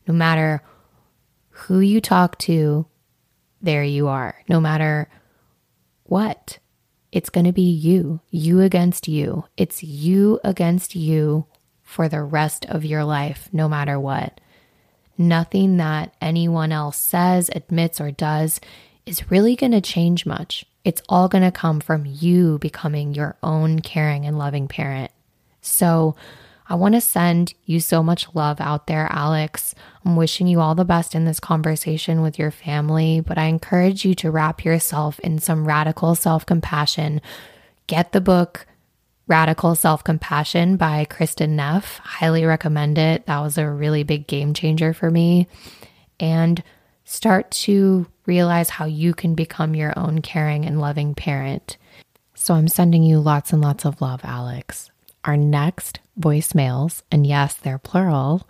No 0.08 0.14
matter 0.14 0.62
who 1.54 1.80
you 1.80 2.00
talk 2.00 2.36
to, 2.38 2.86
there 3.62 3.84
you 3.84 4.08
are. 4.08 4.42
No 4.48 4.60
matter 4.60 5.08
what, 6.04 6.58
it's 7.12 7.30
going 7.30 7.46
to 7.46 7.52
be 7.52 7.70
you, 7.70 8.20
you 8.30 8.60
against 8.60 9.06
you. 9.06 9.44
It's 9.56 9.82
you 9.82 10.40
against 10.42 10.96
you 10.96 11.46
for 11.82 12.08
the 12.08 12.22
rest 12.22 12.66
of 12.66 12.84
your 12.84 13.04
life, 13.04 13.48
no 13.52 13.68
matter 13.68 14.00
what. 14.00 14.40
Nothing 15.16 15.76
that 15.76 16.12
anyone 16.20 16.72
else 16.72 16.96
says, 16.96 17.50
admits, 17.54 18.00
or 18.00 18.10
does 18.10 18.60
is 19.06 19.30
really 19.30 19.54
going 19.54 19.72
to 19.72 19.80
change 19.80 20.26
much. 20.26 20.64
It's 20.82 21.02
all 21.08 21.28
going 21.28 21.44
to 21.44 21.52
come 21.52 21.78
from 21.78 22.04
you 22.04 22.58
becoming 22.58 23.14
your 23.14 23.36
own 23.42 23.78
caring 23.78 24.26
and 24.26 24.36
loving 24.36 24.66
parent. 24.66 25.12
So, 25.60 26.16
I 26.66 26.76
want 26.76 26.94
to 26.94 27.00
send 27.00 27.54
you 27.64 27.78
so 27.80 28.02
much 28.02 28.34
love 28.34 28.60
out 28.60 28.86
there, 28.86 29.06
Alex. 29.10 29.74
I'm 30.04 30.16
wishing 30.16 30.46
you 30.46 30.60
all 30.60 30.74
the 30.74 30.84
best 30.84 31.14
in 31.14 31.26
this 31.26 31.40
conversation 31.40 32.22
with 32.22 32.38
your 32.38 32.50
family, 32.50 33.20
but 33.20 33.36
I 33.36 33.44
encourage 33.44 34.04
you 34.04 34.14
to 34.16 34.30
wrap 34.30 34.64
yourself 34.64 35.18
in 35.20 35.38
some 35.38 35.66
radical 35.66 36.14
self 36.14 36.46
compassion. 36.46 37.20
Get 37.86 38.12
the 38.12 38.20
book 38.20 38.66
Radical 39.26 39.74
Self 39.74 40.04
Compassion 40.04 40.76
by 40.76 41.06
Kristin 41.06 41.50
Neff. 41.50 41.98
Highly 41.98 42.44
recommend 42.44 42.98
it. 42.98 43.26
That 43.26 43.40
was 43.40 43.56
a 43.56 43.68
really 43.68 44.02
big 44.02 44.26
game 44.26 44.52
changer 44.52 44.92
for 44.92 45.10
me. 45.10 45.48
And 46.20 46.62
start 47.04 47.50
to 47.50 48.06
realize 48.26 48.70
how 48.70 48.84
you 48.86 49.14
can 49.14 49.34
become 49.34 49.74
your 49.74 49.98
own 49.98 50.20
caring 50.22 50.64
and 50.64 50.80
loving 50.80 51.14
parent. 51.14 51.76
So 52.34 52.54
I'm 52.54 52.68
sending 52.68 53.02
you 53.02 53.18
lots 53.18 53.52
and 53.52 53.62
lots 53.62 53.84
of 53.84 54.00
love, 54.00 54.20
Alex. 54.24 54.90
Our 55.24 55.36
next 55.36 56.00
voicemails, 56.18 57.02
and 57.10 57.26
yes, 57.26 57.54
they're 57.54 57.78
plural, 57.78 58.46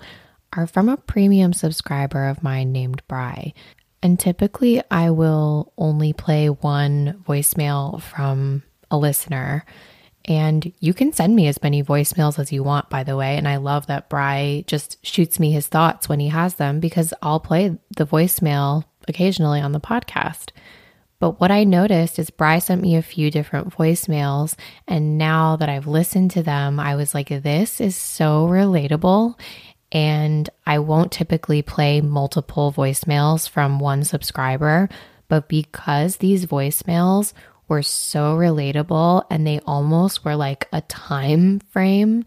are 0.53 0.67
from 0.67 0.89
a 0.89 0.97
premium 0.97 1.53
subscriber 1.53 2.27
of 2.27 2.43
mine 2.43 2.73
named 2.73 3.03
Bry. 3.09 3.55
And 4.03 4.19
typically, 4.21 4.83
I 4.91 5.11
will 5.11 5.73
only 5.79 6.13
play 6.13 6.49
one 6.49 7.23
voicemail 7.27 8.03
from 8.03 8.63
a 8.91 8.99
listener. 8.99 9.65
And 10.27 10.73
you 10.81 10.95
can 10.95 11.13
send 11.13 11.37
me 11.37 11.49
as 11.49 11.63
many 11.63 11.83
voicemails 11.83 12.39
as 12.39 12.53
you 12.53 12.63
want, 12.63 12.91
by 12.91 13.05
the 13.05 13.17
way. 13.17 13.37
And 13.37 13.47
I 13.49 13.57
love 13.57 13.87
that 13.87 14.09
Bry 14.09 14.65
just 14.67 15.05
shoots 15.05 15.39
me 15.39 15.53
his 15.53 15.67
thoughts 15.67 16.09
when 16.09 16.21
he 16.21 16.29
has 16.29 16.55
them 16.55 16.81
because 16.81 17.15
I'll 17.23 17.41
play 17.41 17.79
the 17.97 18.07
voicemail 18.07 18.85
occasionally 19.09 19.61
on 19.61 19.73
the 19.73 19.81
podcast. 19.81 20.51
But 21.19 21.41
what 21.41 21.51
I 21.51 21.65
noticed 21.65 22.19
is 22.19 22.31
Bry 22.31 22.59
sent 22.59 22.83
me 22.83 22.97
a 22.97 23.03
few 23.03 23.31
different 23.31 23.71
voicemails. 23.77 24.57
And 24.87 25.17
now 25.19 25.57
that 25.57 25.69
I've 25.69 25.87
listened 25.87 26.33
to 26.33 26.43
them, 26.43 26.79
I 26.81 26.97
was 26.97 27.15
like, 27.15 27.29
this 27.29 27.81
is 27.81 27.97
so 27.97 28.47
relatable. 28.47 29.39
And 29.93 30.51
I 30.67 30.81
won't 30.81 31.13
typically 31.13 31.63
play 31.63 32.01
multiple 32.01 32.73
voicemails 32.73 33.49
from 33.49 33.79
one 33.79 34.05
subscriber. 34.05 34.89
But 35.29 35.49
because 35.49 36.17
these 36.17 36.47
voicemails 36.47 37.33
were 37.69 37.83
so 37.83 38.37
relatable 38.37 39.25
and 39.31 39.47
they 39.47 39.61
almost 39.61 40.25
were 40.25 40.37
like 40.37 40.69
a 40.73 40.83
time 40.83 41.61
frame, 41.71 42.25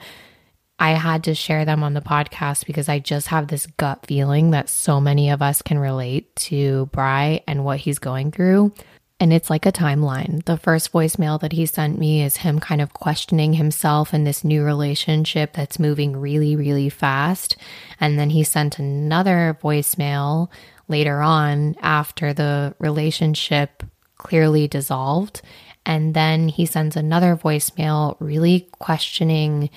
I 0.80 0.92
had 0.92 1.24
to 1.24 1.34
share 1.34 1.66
them 1.66 1.84
on 1.84 1.94
the 1.94 2.02
podcast 2.02 2.66
because 2.66 2.88
I 2.88 3.00
just 3.00 3.28
have 3.28 3.48
this 3.48 3.66
gut 3.66 4.06
feeling 4.06 4.52
that 4.52 4.70
so 4.70 5.02
many 5.02 5.32
of 5.32 5.42
us 5.42 5.62
can 5.62 5.80
relate 5.80 6.36
to 6.36 6.86
Bry 6.88 7.42
and 7.48 7.66
what 7.66 7.80
he's 7.80 8.00
going 8.00 8.32
through. 8.32 8.74
And 9.20 9.34
it's 9.34 9.50
like 9.50 9.66
a 9.66 9.72
timeline. 9.72 10.46
The 10.46 10.58
first 10.58 10.94
voicemail 10.94 11.40
that 11.40 11.52
he 11.52 11.66
sent 11.66 11.98
me 11.98 12.22
is 12.22 12.38
him 12.38 12.60
kind 12.60 12.82
of 12.82 12.94
questioning 12.94 13.54
himself 13.54 14.14
in 14.14 14.24
this 14.24 14.44
new 14.44 14.64
relationship 14.64 15.54
that's 15.54 15.80
moving 15.80 16.16
really, 16.16 16.56
really 16.56 16.90
fast. 16.90 17.58
And 18.00 18.20
then 18.20 18.30
he 18.30 18.44
sent 18.44 18.78
another 18.78 19.58
voicemail 19.64 20.50
later 20.88 21.22
on 21.22 21.76
after 21.82 22.32
the 22.32 22.76
relationship 22.78 23.82
clearly 24.18 24.68
dissolved. 24.68 25.42
And 25.84 26.14
then 26.14 26.50
he 26.50 26.68
sends 26.68 26.96
another 26.96 27.36
voicemail 27.36 28.18
really 28.20 28.70
questioning 28.74 29.72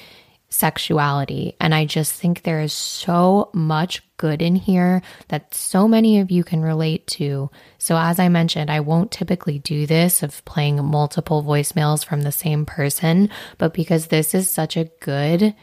sexuality. 0.51 1.57
And 1.61 1.74
I 1.74 1.84
just 1.84 2.12
think 2.12 2.42
there 2.42 2.61
is 2.61 2.72
so 2.72 3.51
much 3.55 4.03
good 4.16 4.42
in 4.42 4.57
here 4.57 5.01
that 5.28 5.55
so 5.55 5.88
many 5.88 6.18
of 6.18 6.30
you 6.30 6.44
can 6.44 6.61
relate 6.61 7.07
to. 7.07 7.51
So, 7.78 7.96
as 7.96 8.18
I 8.18 8.28
mentioned, 8.28 8.70
I 8.70 8.80
won't 8.80 9.12
typically 9.12 9.59
do 9.61 9.86
this 9.86 10.22
of 10.22 10.44
playing 10.44 10.84
multiple 10.84 11.42
voicemails 11.42 12.05
from 12.05 12.22
the 12.22 12.32
same 12.32 12.66
person, 12.66 13.30
but 13.59 13.72
because 13.72 14.09
this 14.09 14.34
is 14.34 14.51
such 14.51 14.76
a 14.76 14.90
good 15.01 15.55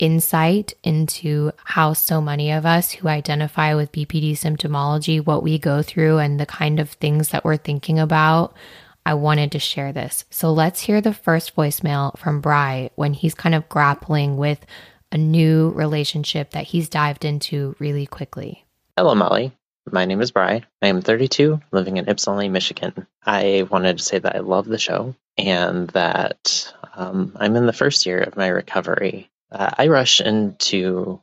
insight 0.00 0.72
into 0.82 1.52
how 1.62 1.92
so 1.92 2.22
many 2.22 2.50
of 2.50 2.64
us 2.64 2.90
who 2.90 3.06
identify 3.06 3.74
with 3.74 3.92
BPD 3.92 4.32
symptomology, 4.32 5.24
what 5.24 5.42
we 5.42 5.58
go 5.58 5.82
through, 5.82 6.18
and 6.18 6.40
the 6.40 6.46
kind 6.46 6.80
of 6.80 6.90
things 6.90 7.28
that 7.28 7.44
we're 7.44 7.58
thinking 7.58 7.98
about. 7.98 8.56
I 9.04 9.14
wanted 9.14 9.52
to 9.52 9.58
share 9.58 9.92
this. 9.92 10.24
So 10.30 10.52
let's 10.52 10.80
hear 10.80 11.00
the 11.00 11.14
first 11.14 11.56
voicemail 11.56 12.16
from 12.18 12.40
Bry 12.40 12.90
when 12.96 13.14
he's 13.14 13.34
kind 13.34 13.54
of 13.54 13.68
grappling 13.68 14.36
with 14.36 14.64
a 15.12 15.18
new 15.18 15.70
relationship 15.70 16.50
that 16.50 16.64
he's 16.64 16.88
dived 16.88 17.24
into 17.24 17.74
really 17.78 18.06
quickly. 18.06 18.64
Hello, 18.96 19.14
Molly. 19.14 19.52
My 19.90 20.04
name 20.04 20.20
is 20.20 20.30
Bry. 20.30 20.62
I 20.82 20.86
am 20.86 21.00
32, 21.02 21.60
living 21.72 21.96
in 21.96 22.08
Ypsilanti, 22.08 22.48
Michigan. 22.48 23.06
I 23.24 23.66
wanted 23.70 23.98
to 23.98 24.04
say 24.04 24.18
that 24.18 24.36
I 24.36 24.40
love 24.40 24.66
the 24.66 24.78
show 24.78 25.14
and 25.36 25.88
that 25.90 26.72
um, 26.94 27.32
I'm 27.36 27.56
in 27.56 27.66
the 27.66 27.72
first 27.72 28.06
year 28.06 28.20
of 28.20 28.36
my 28.36 28.48
recovery. 28.48 29.30
Uh, 29.50 29.70
I 29.76 29.88
rush 29.88 30.20
into 30.20 31.20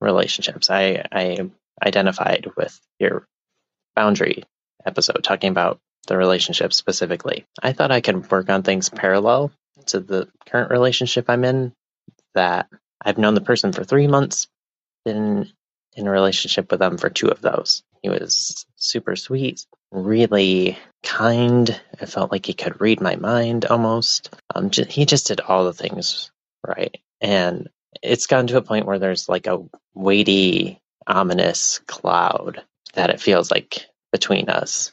relationships. 0.00 0.70
I, 0.70 1.06
I 1.12 1.50
identified 1.82 2.48
with 2.56 2.78
your 2.98 3.26
boundary 3.94 4.44
episode 4.84 5.22
talking 5.22 5.50
about 5.50 5.80
the 6.06 6.16
relationship 6.16 6.72
specifically. 6.72 7.46
I 7.62 7.72
thought 7.72 7.90
I 7.90 8.00
could 8.00 8.30
work 8.30 8.50
on 8.50 8.62
things 8.62 8.88
parallel 8.88 9.52
to 9.86 10.00
the 10.00 10.28
current 10.46 10.70
relationship 10.70 11.26
I'm 11.28 11.44
in. 11.44 11.72
That 12.34 12.68
I've 13.00 13.18
known 13.18 13.34
the 13.34 13.40
person 13.40 13.72
for 13.72 13.82
three 13.82 14.06
months, 14.06 14.46
been 15.04 15.50
in 15.96 16.06
a 16.06 16.10
relationship 16.10 16.70
with 16.70 16.80
them 16.80 16.96
for 16.98 17.10
two 17.10 17.28
of 17.28 17.40
those. 17.40 17.82
He 18.02 18.08
was 18.08 18.66
super 18.76 19.16
sweet, 19.16 19.66
really 19.90 20.78
kind. 21.02 21.80
I 22.00 22.06
felt 22.06 22.32
like 22.32 22.46
he 22.46 22.54
could 22.54 22.80
read 22.80 23.00
my 23.00 23.16
mind 23.16 23.66
almost. 23.66 24.34
Um, 24.54 24.70
he 24.70 25.04
just 25.06 25.26
did 25.26 25.40
all 25.40 25.64
the 25.64 25.72
things 25.72 26.30
right. 26.66 26.96
And 27.20 27.68
it's 28.02 28.26
gotten 28.26 28.46
to 28.48 28.56
a 28.56 28.62
point 28.62 28.86
where 28.86 28.98
there's 28.98 29.28
like 29.28 29.46
a 29.46 29.64
weighty, 29.94 30.80
ominous 31.06 31.80
cloud 31.86 32.62
that 32.94 33.10
it 33.10 33.20
feels 33.20 33.50
like 33.50 33.86
between 34.12 34.48
us. 34.48 34.92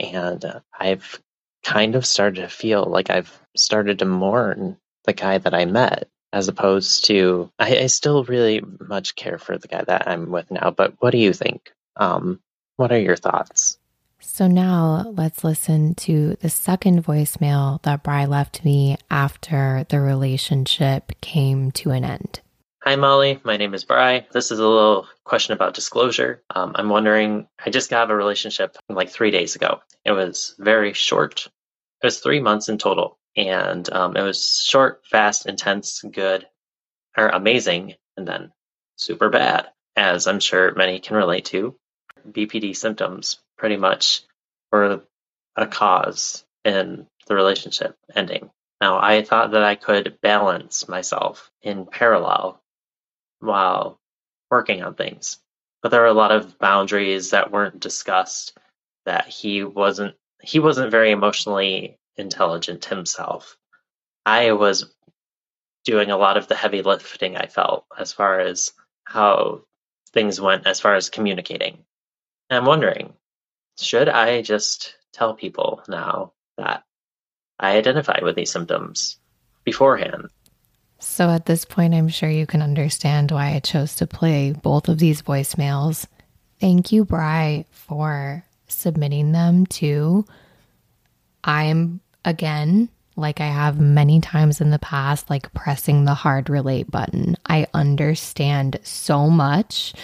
And 0.00 0.44
uh, 0.44 0.60
I've 0.78 1.20
kind 1.64 1.94
of 1.94 2.04
started 2.04 2.42
to 2.42 2.48
feel 2.48 2.84
like 2.84 3.10
I've 3.10 3.40
started 3.56 4.00
to 4.00 4.04
mourn 4.04 4.76
the 5.04 5.12
guy 5.12 5.38
that 5.38 5.54
I 5.54 5.64
met 5.64 6.08
as 6.32 6.48
opposed 6.48 7.04
to 7.06 7.50
I, 7.58 7.78
I 7.78 7.86
still 7.86 8.24
really 8.24 8.62
much 8.80 9.14
care 9.14 9.38
for 9.38 9.58
the 9.58 9.68
guy 9.68 9.84
that 9.84 10.08
I'm 10.08 10.30
with 10.30 10.50
now. 10.50 10.70
But 10.70 10.94
what 10.98 11.10
do 11.10 11.18
you 11.18 11.32
think? 11.32 11.72
Um, 11.96 12.40
what 12.76 12.92
are 12.92 12.98
your 12.98 13.16
thoughts? 13.16 13.78
So 14.20 14.46
now 14.46 15.12
let's 15.16 15.44
listen 15.44 15.94
to 15.96 16.36
the 16.40 16.48
second 16.48 17.04
voicemail 17.04 17.82
that 17.82 18.04
Bry 18.04 18.24
left 18.24 18.64
me 18.64 18.96
after 19.10 19.84
the 19.88 20.00
relationship 20.00 21.12
came 21.20 21.72
to 21.72 21.90
an 21.90 22.04
end. 22.04 22.40
Hi, 22.84 22.96
Molly. 22.96 23.40
My 23.44 23.56
name 23.56 23.74
is 23.74 23.84
Bry. 23.84 24.26
This 24.32 24.50
is 24.50 24.58
a 24.58 24.66
little 24.66 25.06
question 25.22 25.52
about 25.52 25.74
disclosure. 25.74 26.42
Um, 26.52 26.72
I'm 26.74 26.88
wondering, 26.88 27.46
I 27.64 27.70
just 27.70 27.88
got 27.88 28.10
a 28.10 28.16
relationship 28.16 28.76
like 28.88 29.08
three 29.08 29.30
days 29.30 29.54
ago. 29.54 29.82
It 30.04 30.10
was 30.10 30.56
very 30.58 30.92
short. 30.92 31.46
It 32.02 32.06
was 32.06 32.18
three 32.18 32.40
months 32.40 32.68
in 32.68 32.78
total. 32.78 33.20
And 33.36 33.88
um, 33.92 34.16
it 34.16 34.22
was 34.22 34.64
short, 34.68 35.02
fast, 35.08 35.46
intense, 35.46 36.02
good, 36.02 36.48
or 37.16 37.28
amazing, 37.28 37.94
and 38.16 38.26
then 38.26 38.50
super 38.96 39.28
bad, 39.28 39.68
as 39.94 40.26
I'm 40.26 40.40
sure 40.40 40.74
many 40.74 40.98
can 40.98 41.16
relate 41.16 41.44
to. 41.46 41.76
BPD 42.28 42.74
symptoms 42.74 43.38
pretty 43.56 43.76
much 43.76 44.22
were 44.72 45.02
a 45.54 45.68
cause 45.68 46.44
in 46.64 47.06
the 47.28 47.36
relationship 47.36 47.94
ending. 48.12 48.50
Now, 48.80 48.98
I 49.00 49.22
thought 49.22 49.52
that 49.52 49.62
I 49.62 49.76
could 49.76 50.18
balance 50.20 50.88
myself 50.88 51.52
in 51.62 51.86
parallel 51.86 52.58
while 53.42 54.00
working 54.50 54.82
on 54.82 54.94
things. 54.94 55.38
But 55.82 55.90
there 55.90 56.00
were 56.00 56.06
a 56.06 56.14
lot 56.14 56.32
of 56.32 56.58
boundaries 56.58 57.30
that 57.30 57.50
weren't 57.50 57.80
discussed 57.80 58.56
that 59.04 59.26
he 59.26 59.64
wasn't 59.64 60.14
he 60.42 60.58
wasn't 60.58 60.90
very 60.90 61.10
emotionally 61.10 61.98
intelligent 62.16 62.84
himself. 62.84 63.56
I 64.26 64.52
was 64.52 64.92
doing 65.84 66.10
a 66.10 66.16
lot 66.16 66.36
of 66.36 66.48
the 66.48 66.54
heavy 66.54 66.82
lifting 66.82 67.36
I 67.36 67.46
felt 67.46 67.86
as 67.98 68.12
far 68.12 68.40
as 68.40 68.72
how 69.04 69.62
things 70.12 70.40
went 70.40 70.66
as 70.66 70.80
far 70.80 70.94
as 70.94 71.10
communicating. 71.10 71.84
And 72.50 72.58
I'm 72.58 72.66
wondering, 72.66 73.14
should 73.80 74.08
I 74.08 74.42
just 74.42 74.96
tell 75.12 75.34
people 75.34 75.82
now 75.88 76.32
that 76.58 76.84
I 77.58 77.76
identify 77.76 78.20
with 78.22 78.36
these 78.36 78.52
symptoms 78.52 79.18
beforehand? 79.64 80.28
So 81.02 81.28
at 81.30 81.46
this 81.46 81.64
point, 81.64 81.94
I'm 81.94 82.08
sure 82.08 82.30
you 82.30 82.46
can 82.46 82.62
understand 82.62 83.32
why 83.32 83.54
I 83.54 83.58
chose 83.58 83.96
to 83.96 84.06
play 84.06 84.52
both 84.52 84.88
of 84.88 84.98
these 84.98 85.20
voicemails. 85.20 86.06
Thank 86.60 86.92
you, 86.92 87.04
Bry, 87.04 87.64
for 87.72 88.44
submitting 88.68 89.32
them 89.32 89.66
too. 89.66 90.24
I'm, 91.42 92.00
again, 92.24 92.88
like 93.16 93.40
I 93.40 93.48
have 93.48 93.80
many 93.80 94.20
times 94.20 94.60
in 94.60 94.70
the 94.70 94.78
past, 94.78 95.28
like 95.28 95.52
pressing 95.52 96.04
the 96.04 96.14
hard 96.14 96.48
relate 96.48 96.88
button. 96.88 97.36
I 97.46 97.66
understand 97.74 98.78
so 98.84 99.28
much 99.28 99.94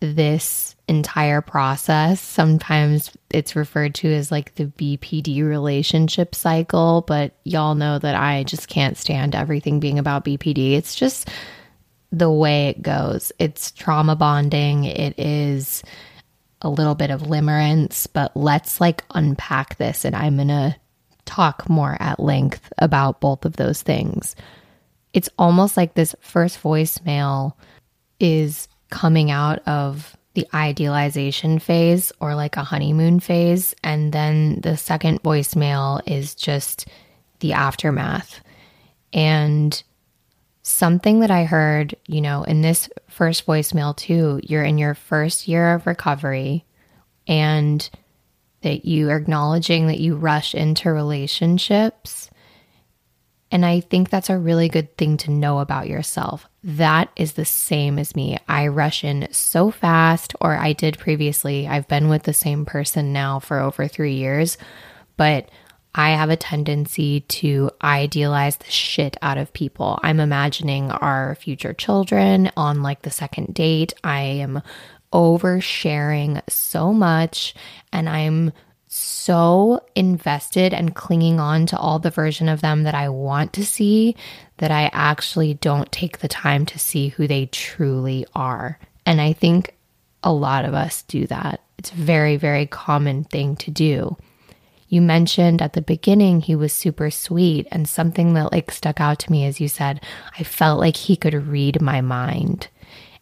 this 0.00 0.76
entire 0.88 1.40
process. 1.40 2.20
Sometimes 2.20 3.10
it's 3.30 3.56
referred 3.56 3.94
to 3.96 4.12
as 4.12 4.30
like 4.30 4.54
the 4.54 4.66
BPD 4.66 5.46
relationship 5.46 6.34
cycle, 6.34 7.02
but 7.06 7.34
y'all 7.44 7.74
know 7.74 7.98
that 7.98 8.14
I 8.14 8.44
just 8.44 8.68
can't 8.68 8.96
stand 8.96 9.34
everything 9.34 9.80
being 9.80 9.98
about 9.98 10.24
BPD. 10.24 10.72
It's 10.72 10.94
just 10.94 11.28
the 12.12 12.30
way 12.30 12.68
it 12.68 12.82
goes. 12.82 13.32
It's 13.38 13.72
trauma 13.72 14.16
bonding, 14.16 14.84
it 14.84 15.18
is 15.18 15.82
a 16.62 16.70
little 16.70 16.94
bit 16.94 17.10
of 17.10 17.22
limerence, 17.22 18.06
but 18.12 18.36
let's 18.36 18.80
like 18.80 19.04
unpack 19.14 19.76
this 19.76 20.04
and 20.04 20.14
I'm 20.14 20.36
going 20.36 20.48
to 20.48 20.76
talk 21.24 21.68
more 21.68 21.96
at 22.00 22.20
length 22.20 22.72
about 22.78 23.20
both 23.20 23.44
of 23.44 23.56
those 23.56 23.82
things. 23.82 24.36
It's 25.12 25.28
almost 25.38 25.76
like 25.76 25.94
this 25.94 26.14
first 26.20 26.62
voicemail 26.62 27.54
is 28.20 28.68
coming 28.90 29.30
out 29.30 29.66
of 29.66 30.16
the 30.34 30.46
idealization 30.54 31.58
phase 31.58 32.12
or 32.20 32.34
like 32.34 32.56
a 32.56 32.64
honeymoon 32.64 33.20
phase. 33.20 33.74
And 33.82 34.12
then 34.12 34.60
the 34.60 34.76
second 34.76 35.22
voicemail 35.22 36.00
is 36.06 36.34
just 36.34 36.86
the 37.40 37.54
aftermath. 37.54 38.40
And 39.12 39.82
something 40.62 41.20
that 41.20 41.30
I 41.30 41.44
heard, 41.44 41.96
you 42.06 42.20
know, 42.20 42.42
in 42.42 42.60
this 42.60 42.88
first 43.08 43.46
voicemail 43.46 43.96
too, 43.96 44.40
you're 44.42 44.64
in 44.64 44.78
your 44.78 44.94
first 44.94 45.48
year 45.48 45.74
of 45.74 45.86
recovery 45.86 46.64
and 47.26 47.88
that 48.62 48.84
you 48.84 49.08
are 49.10 49.16
acknowledging 49.16 49.86
that 49.86 50.00
you 50.00 50.16
rush 50.16 50.54
into 50.54 50.90
relationships 50.90 52.15
and 53.50 53.64
I 53.64 53.80
think 53.80 54.10
that's 54.10 54.30
a 54.30 54.38
really 54.38 54.68
good 54.68 54.96
thing 54.96 55.16
to 55.18 55.30
know 55.30 55.60
about 55.60 55.88
yourself. 55.88 56.48
That 56.64 57.10
is 57.16 57.34
the 57.34 57.44
same 57.44 57.98
as 57.98 58.16
me. 58.16 58.38
I 58.48 58.66
rush 58.68 59.04
in 59.04 59.28
so 59.30 59.70
fast, 59.70 60.34
or 60.40 60.56
I 60.56 60.72
did 60.72 60.98
previously. 60.98 61.68
I've 61.68 61.86
been 61.86 62.08
with 62.08 62.24
the 62.24 62.34
same 62.34 62.64
person 62.64 63.12
now 63.12 63.38
for 63.38 63.60
over 63.60 63.86
three 63.86 64.14
years, 64.14 64.58
but 65.16 65.48
I 65.94 66.10
have 66.10 66.28
a 66.28 66.36
tendency 66.36 67.20
to 67.20 67.70
idealize 67.82 68.58
the 68.58 68.70
shit 68.70 69.16
out 69.22 69.38
of 69.38 69.52
people. 69.52 69.98
I'm 70.02 70.20
imagining 70.20 70.90
our 70.90 71.36
future 71.36 71.72
children 71.72 72.50
on 72.56 72.82
like 72.82 73.02
the 73.02 73.10
second 73.10 73.54
date. 73.54 73.94
I 74.04 74.20
am 74.20 74.60
oversharing 75.12 76.42
so 76.50 76.92
much 76.92 77.54
and 77.92 78.08
I'm 78.10 78.52
so 78.88 79.84
invested 79.94 80.72
and 80.72 80.94
clinging 80.94 81.40
on 81.40 81.66
to 81.66 81.78
all 81.78 81.98
the 81.98 82.10
version 82.10 82.48
of 82.48 82.60
them 82.60 82.84
that 82.84 82.94
I 82.94 83.08
want 83.08 83.52
to 83.54 83.64
see 83.64 84.16
that 84.58 84.70
I 84.70 84.90
actually 84.92 85.54
don't 85.54 85.90
take 85.90 86.18
the 86.18 86.28
time 86.28 86.64
to 86.66 86.78
see 86.78 87.08
who 87.08 87.26
they 87.26 87.46
truly 87.46 88.26
are. 88.34 88.78
And 89.04 89.20
I 89.20 89.32
think 89.32 89.74
a 90.22 90.32
lot 90.32 90.64
of 90.64 90.74
us 90.74 91.02
do 91.02 91.26
that. 91.26 91.60
It's 91.78 91.92
a 91.92 91.96
very, 91.96 92.36
very 92.36 92.66
common 92.66 93.24
thing 93.24 93.56
to 93.56 93.70
do. 93.70 94.16
You 94.88 95.02
mentioned 95.02 95.60
at 95.60 95.72
the 95.72 95.82
beginning 95.82 96.40
he 96.40 96.54
was 96.54 96.72
super 96.72 97.10
sweet, 97.10 97.66
and 97.72 97.88
something 97.88 98.34
that 98.34 98.52
like 98.52 98.70
stuck 98.70 99.00
out 99.00 99.18
to 99.20 99.32
me 99.32 99.44
as 99.44 99.60
you 99.60 99.68
said, 99.68 100.00
I 100.38 100.44
felt 100.44 100.78
like 100.78 100.96
he 100.96 101.16
could 101.16 101.34
read 101.34 101.82
my 101.82 102.00
mind 102.00 102.68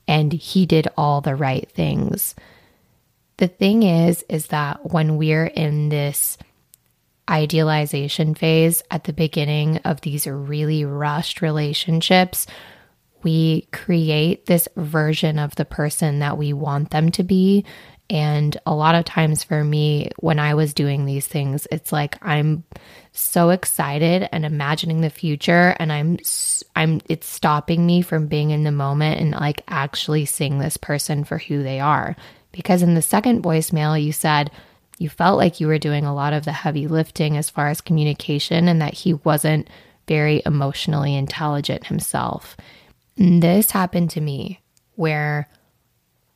and 0.06 0.32
he 0.32 0.66
did 0.66 0.88
all 0.96 1.20
the 1.20 1.34
right 1.34 1.70
things. 1.70 2.34
The 3.36 3.48
thing 3.48 3.82
is, 3.82 4.24
is 4.28 4.48
that 4.48 4.92
when 4.92 5.16
we're 5.16 5.46
in 5.46 5.88
this 5.88 6.38
idealization 7.28 8.34
phase 8.34 8.82
at 8.90 9.04
the 9.04 9.12
beginning 9.12 9.78
of 9.78 10.00
these 10.02 10.26
really 10.26 10.84
rushed 10.84 11.42
relationships, 11.42 12.46
we 13.22 13.66
create 13.72 14.46
this 14.46 14.68
version 14.76 15.38
of 15.38 15.54
the 15.56 15.64
person 15.64 16.18
that 16.18 16.36
we 16.36 16.52
want 16.52 16.90
them 16.90 17.10
to 17.12 17.22
be. 17.22 17.64
And 18.10 18.56
a 18.66 18.74
lot 18.74 18.94
of 18.94 19.06
times 19.06 19.42
for 19.42 19.64
me, 19.64 20.10
when 20.18 20.38
I 20.38 20.52
was 20.54 20.74
doing 20.74 21.06
these 21.06 21.26
things, 21.26 21.66
it's 21.72 21.90
like 21.90 22.18
I'm 22.20 22.62
so 23.12 23.48
excited 23.48 24.28
and 24.30 24.44
imagining 24.44 25.00
the 25.00 25.08
future, 25.08 25.74
and 25.78 25.90
I'm, 25.90 26.18
I'm, 26.76 27.00
it's 27.08 27.26
stopping 27.26 27.86
me 27.86 28.02
from 28.02 28.26
being 28.26 28.50
in 28.50 28.64
the 28.64 28.72
moment 28.72 29.20
and 29.20 29.30
like 29.32 29.62
actually 29.68 30.26
seeing 30.26 30.58
this 30.58 30.76
person 30.76 31.24
for 31.24 31.38
who 31.38 31.62
they 31.62 31.80
are. 31.80 32.14
Because 32.54 32.82
in 32.82 32.94
the 32.94 33.02
second 33.02 33.42
voicemail, 33.42 34.00
you 34.00 34.12
said 34.12 34.50
you 34.98 35.08
felt 35.08 35.38
like 35.38 35.58
you 35.58 35.66
were 35.66 35.78
doing 35.78 36.04
a 36.04 36.14
lot 36.14 36.32
of 36.32 36.44
the 36.44 36.52
heavy 36.52 36.86
lifting 36.86 37.36
as 37.36 37.50
far 37.50 37.68
as 37.68 37.80
communication 37.80 38.68
and 38.68 38.80
that 38.80 38.94
he 38.94 39.14
wasn't 39.14 39.68
very 40.06 40.40
emotionally 40.46 41.16
intelligent 41.16 41.86
himself. 41.86 42.56
And 43.18 43.42
this 43.42 43.72
happened 43.72 44.10
to 44.10 44.20
me 44.20 44.60
where 44.94 45.48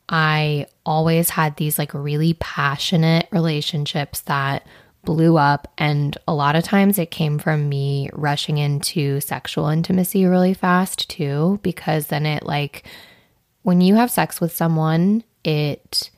I 0.08 0.66
always 0.84 1.30
had 1.30 1.56
these 1.56 1.78
like 1.78 1.94
really 1.94 2.34
passionate 2.40 3.28
relationships 3.30 4.22
that 4.22 4.66
blew 5.04 5.36
up. 5.36 5.72
And 5.78 6.18
a 6.26 6.34
lot 6.34 6.56
of 6.56 6.64
times 6.64 6.98
it 6.98 7.10
came 7.10 7.38
from 7.38 7.68
me 7.68 8.10
rushing 8.12 8.58
into 8.58 9.20
sexual 9.20 9.68
intimacy 9.68 10.24
really 10.24 10.54
fast 10.54 11.08
too, 11.08 11.60
because 11.62 12.08
then 12.08 12.26
it 12.26 12.42
like, 12.42 12.84
when 13.62 13.80
you 13.80 13.94
have 13.94 14.10
sex 14.10 14.40
with 14.40 14.56
someone, 14.56 15.22
it 15.44 16.10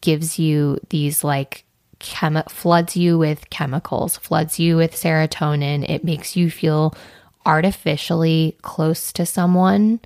gives 0.00 0.38
you 0.38 0.78
these 0.90 1.24
like 1.24 1.64
chemi- 2.00 2.48
floods 2.50 2.96
you 2.96 3.18
with 3.18 3.50
chemicals, 3.50 4.16
floods 4.16 4.58
you 4.58 4.76
with 4.76 4.92
serotonin. 4.94 5.88
It 5.88 6.04
makes 6.04 6.36
you 6.36 6.50
feel 6.50 6.94
artificially 7.46 8.56
close 8.62 9.12
to 9.12 9.24
someone 9.24 10.00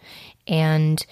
and 0.46 1.04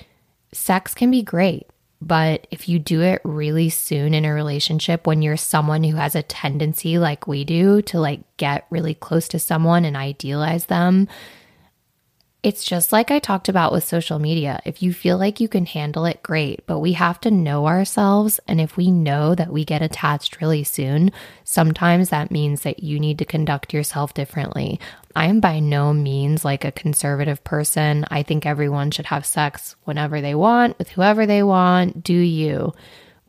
sex 0.52 0.94
can 0.94 1.10
be 1.10 1.22
great. 1.22 1.66
But 2.02 2.46
if 2.50 2.66
you 2.66 2.78
do 2.78 3.02
it 3.02 3.20
really 3.24 3.68
soon 3.68 4.14
in 4.14 4.24
a 4.24 4.32
relationship 4.32 5.06
when 5.06 5.20
you're 5.20 5.36
someone 5.36 5.84
who 5.84 5.96
has 5.96 6.14
a 6.14 6.22
tendency 6.22 6.98
like 6.98 7.26
we 7.26 7.44
do 7.44 7.82
to 7.82 8.00
like 8.00 8.20
get 8.38 8.66
really 8.70 8.94
close 8.94 9.28
to 9.28 9.38
someone 9.38 9.84
and 9.84 9.96
idealize 9.96 10.66
them, 10.66 11.08
It's 12.42 12.64
just 12.64 12.90
like 12.90 13.10
I 13.10 13.18
talked 13.18 13.50
about 13.50 13.70
with 13.70 13.84
social 13.84 14.18
media. 14.18 14.62
If 14.64 14.82
you 14.82 14.94
feel 14.94 15.18
like 15.18 15.40
you 15.40 15.48
can 15.48 15.66
handle 15.66 16.06
it, 16.06 16.22
great, 16.22 16.66
but 16.66 16.78
we 16.78 16.94
have 16.94 17.20
to 17.20 17.30
know 17.30 17.66
ourselves. 17.66 18.40
And 18.48 18.62
if 18.62 18.78
we 18.78 18.90
know 18.90 19.34
that 19.34 19.52
we 19.52 19.62
get 19.62 19.82
attached 19.82 20.40
really 20.40 20.64
soon, 20.64 21.12
sometimes 21.44 22.08
that 22.08 22.30
means 22.30 22.62
that 22.62 22.82
you 22.82 22.98
need 22.98 23.18
to 23.18 23.26
conduct 23.26 23.74
yourself 23.74 24.14
differently. 24.14 24.80
I 25.14 25.26
am 25.26 25.40
by 25.40 25.60
no 25.60 25.92
means 25.92 26.42
like 26.42 26.64
a 26.64 26.72
conservative 26.72 27.44
person. 27.44 28.06
I 28.10 28.22
think 28.22 28.46
everyone 28.46 28.90
should 28.90 29.06
have 29.06 29.26
sex 29.26 29.76
whenever 29.84 30.22
they 30.22 30.34
want, 30.34 30.78
with 30.78 30.88
whoever 30.88 31.26
they 31.26 31.42
want, 31.42 32.02
do 32.02 32.14
you. 32.14 32.72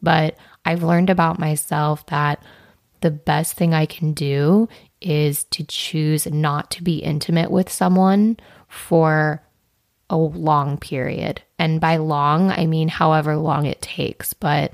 But 0.02 0.38
I've 0.64 0.84
learned 0.84 1.10
about 1.10 1.38
myself 1.38 2.06
that 2.06 2.42
the 3.02 3.12
best 3.12 3.56
thing 3.56 3.74
I 3.74 3.88
can 3.88 4.14
do 4.14 4.70
is 5.02 5.44
to 5.46 5.66
choose 5.66 6.28
not 6.28 6.72
to 6.72 6.84
be 6.84 7.00
intimate 7.00 7.52
with 7.52 7.70
someone 7.70 8.38
for 8.72 9.44
a 10.10 10.18
long 10.18 10.78
period. 10.78 11.42
And 11.60 11.80
by 11.80 11.98
long, 11.98 12.52
I 12.52 12.66
mean 12.66 12.88
however 12.88 13.38
long 13.38 13.66
it 13.66 13.82
takes. 13.82 14.34
But 14.34 14.74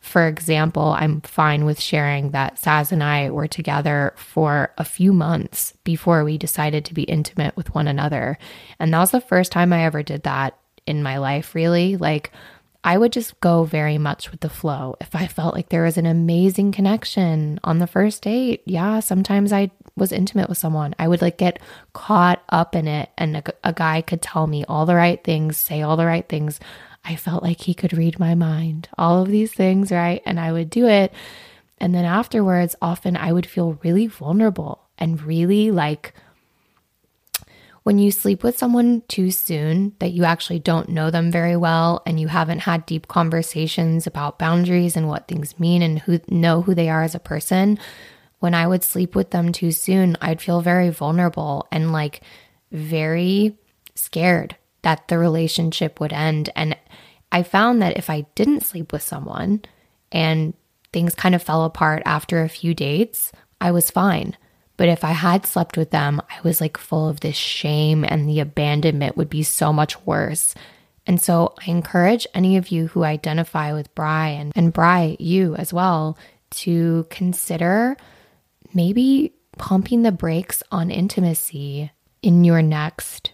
for 0.00 0.28
example, 0.28 0.94
I'm 0.96 1.22
fine 1.22 1.64
with 1.64 1.80
sharing 1.80 2.30
that 2.30 2.56
Saz 2.56 2.92
and 2.92 3.02
I 3.02 3.30
were 3.30 3.48
together 3.48 4.12
for 4.16 4.72
a 4.76 4.84
few 4.84 5.12
months 5.12 5.72
before 5.82 6.22
we 6.22 6.36
decided 6.36 6.84
to 6.84 6.94
be 6.94 7.04
intimate 7.04 7.56
with 7.56 7.74
one 7.74 7.88
another. 7.88 8.38
And 8.78 8.92
that 8.92 8.98
was 9.00 9.10
the 9.10 9.20
first 9.20 9.50
time 9.50 9.72
I 9.72 9.84
ever 9.84 10.02
did 10.02 10.24
that 10.24 10.58
in 10.86 11.02
my 11.02 11.16
life, 11.16 11.54
really. 11.54 11.96
Like, 11.96 12.30
I 12.86 12.98
would 12.98 13.12
just 13.12 13.40
go 13.40 13.64
very 13.64 13.96
much 13.96 14.30
with 14.30 14.40
the 14.40 14.50
flow. 14.50 14.94
If 15.00 15.14
I 15.14 15.26
felt 15.26 15.54
like 15.54 15.70
there 15.70 15.84
was 15.84 15.96
an 15.96 16.04
amazing 16.04 16.70
connection 16.70 17.58
on 17.64 17.78
the 17.78 17.86
first 17.86 18.22
date, 18.22 18.62
yeah, 18.66 19.00
sometimes 19.00 19.54
I 19.54 19.70
was 19.96 20.12
intimate 20.12 20.50
with 20.50 20.58
someone. 20.58 20.94
I 20.98 21.08
would 21.08 21.22
like 21.22 21.38
get 21.38 21.60
caught 21.94 22.42
up 22.50 22.76
in 22.76 22.86
it, 22.86 23.08
and 23.16 23.38
a, 23.38 23.42
a 23.64 23.72
guy 23.72 24.02
could 24.02 24.20
tell 24.20 24.46
me 24.46 24.66
all 24.66 24.84
the 24.84 24.94
right 24.94 25.22
things, 25.24 25.56
say 25.56 25.80
all 25.80 25.96
the 25.96 26.04
right 26.04 26.28
things. 26.28 26.60
I 27.06 27.16
felt 27.16 27.42
like 27.42 27.62
he 27.62 27.72
could 27.72 27.94
read 27.94 28.18
my 28.18 28.34
mind, 28.34 28.90
all 28.98 29.22
of 29.22 29.28
these 29.28 29.52
things, 29.52 29.90
right? 29.90 30.22
And 30.26 30.38
I 30.38 30.52
would 30.52 30.68
do 30.68 30.86
it. 30.86 31.12
And 31.78 31.94
then 31.94 32.04
afterwards, 32.04 32.76
often 32.82 33.16
I 33.16 33.32
would 33.32 33.46
feel 33.46 33.78
really 33.82 34.06
vulnerable 34.06 34.80
and 34.98 35.22
really 35.22 35.70
like 35.70 36.12
when 37.84 37.98
you 37.98 38.10
sleep 38.10 38.42
with 38.42 38.58
someone 38.58 39.02
too 39.08 39.30
soon 39.30 39.94
that 39.98 40.12
you 40.12 40.24
actually 40.24 40.58
don't 40.58 40.88
know 40.88 41.10
them 41.10 41.30
very 41.30 41.56
well 41.56 42.02
and 42.06 42.18
you 42.18 42.28
haven't 42.28 42.60
had 42.60 42.86
deep 42.86 43.06
conversations 43.08 44.06
about 44.06 44.38
boundaries 44.38 44.96
and 44.96 45.06
what 45.06 45.28
things 45.28 45.60
mean 45.60 45.82
and 45.82 45.98
who 46.00 46.18
know 46.28 46.62
who 46.62 46.74
they 46.74 46.88
are 46.88 47.02
as 47.02 47.14
a 47.14 47.20
person, 47.20 47.78
when 48.40 48.54
I 48.54 48.66
would 48.66 48.82
sleep 48.82 49.14
with 49.14 49.30
them 49.30 49.52
too 49.52 49.70
soon, 49.70 50.16
I'd 50.22 50.40
feel 50.40 50.62
very 50.62 50.88
vulnerable 50.88 51.68
and 51.70 51.92
like 51.92 52.22
very 52.72 53.56
scared 53.94 54.56
that 54.80 55.08
the 55.08 55.18
relationship 55.18 56.00
would 56.00 56.12
end. 56.12 56.48
And 56.56 56.76
I 57.30 57.42
found 57.42 57.82
that 57.82 57.98
if 57.98 58.08
I 58.08 58.22
didn't 58.34 58.64
sleep 58.64 58.92
with 58.92 59.02
someone 59.02 59.62
and 60.10 60.54
things 60.92 61.14
kind 61.14 61.34
of 61.34 61.42
fell 61.42 61.64
apart 61.64 62.02
after 62.06 62.42
a 62.42 62.48
few 62.48 62.74
dates, 62.74 63.30
I 63.60 63.72
was 63.72 63.90
fine. 63.90 64.38
But 64.76 64.88
if 64.88 65.04
I 65.04 65.12
had 65.12 65.46
slept 65.46 65.76
with 65.76 65.90
them, 65.90 66.20
I 66.28 66.40
was 66.42 66.60
like 66.60 66.76
full 66.76 67.08
of 67.08 67.20
this 67.20 67.36
shame 67.36 68.04
and 68.04 68.28
the 68.28 68.40
abandonment 68.40 69.16
would 69.16 69.30
be 69.30 69.42
so 69.42 69.72
much 69.72 70.04
worse. 70.04 70.54
And 71.06 71.22
so 71.22 71.54
I 71.64 71.70
encourage 71.70 72.26
any 72.34 72.56
of 72.56 72.68
you 72.68 72.88
who 72.88 73.04
identify 73.04 73.72
with 73.72 73.94
Bry 73.94 74.50
and, 74.54 74.72
Bry, 74.72 75.16
you 75.20 75.54
as 75.56 75.72
well, 75.72 76.18
to 76.50 77.06
consider 77.10 77.96
maybe 78.72 79.34
pumping 79.58 80.02
the 80.02 80.12
brakes 80.12 80.62
on 80.72 80.90
intimacy 80.90 81.92
in 82.22 82.42
your 82.42 82.62
next 82.62 83.32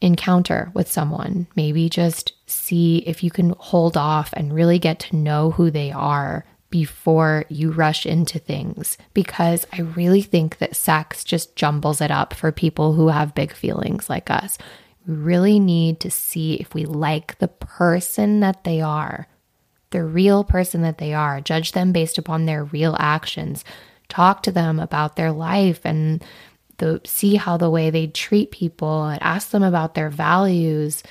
encounter 0.00 0.70
with 0.72 0.90
someone. 0.90 1.46
Maybe 1.56 1.88
just 1.88 2.32
see 2.46 2.98
if 2.98 3.22
you 3.22 3.30
can 3.30 3.54
hold 3.58 3.96
off 3.96 4.32
and 4.34 4.54
really 4.54 4.78
get 4.78 4.98
to 5.00 5.16
know 5.16 5.50
who 5.50 5.70
they 5.70 5.90
are 5.90 6.44
before 6.74 7.44
you 7.48 7.70
rush 7.70 8.04
into 8.04 8.36
things 8.36 8.98
because 9.12 9.64
I 9.72 9.82
really 9.82 10.22
think 10.22 10.58
that 10.58 10.74
sex 10.74 11.22
just 11.22 11.54
jumbles 11.54 12.00
it 12.00 12.10
up 12.10 12.34
for 12.34 12.50
people 12.50 12.94
who 12.94 13.06
have 13.10 13.32
big 13.32 13.52
feelings 13.52 14.10
like 14.10 14.28
us. 14.28 14.58
We 15.06 15.14
really 15.14 15.60
need 15.60 16.00
to 16.00 16.10
see 16.10 16.54
if 16.54 16.74
we 16.74 16.84
like 16.84 17.38
the 17.38 17.46
person 17.46 18.40
that 18.40 18.64
they 18.64 18.80
are, 18.80 19.28
the 19.90 20.02
real 20.02 20.42
person 20.42 20.82
that 20.82 20.98
they 20.98 21.14
are, 21.14 21.40
judge 21.40 21.70
them 21.70 21.92
based 21.92 22.18
upon 22.18 22.44
their 22.44 22.64
real 22.64 22.96
actions, 22.98 23.64
talk 24.08 24.42
to 24.42 24.50
them 24.50 24.80
about 24.80 25.14
their 25.14 25.30
life 25.30 25.82
and 25.84 26.24
the 26.78 27.00
see 27.04 27.36
how 27.36 27.56
the 27.56 27.70
way 27.70 27.90
they 27.90 28.08
treat 28.08 28.50
people 28.50 29.04
and 29.04 29.22
ask 29.22 29.50
them 29.50 29.62
about 29.62 29.94
their 29.94 30.10
values. 30.10 31.04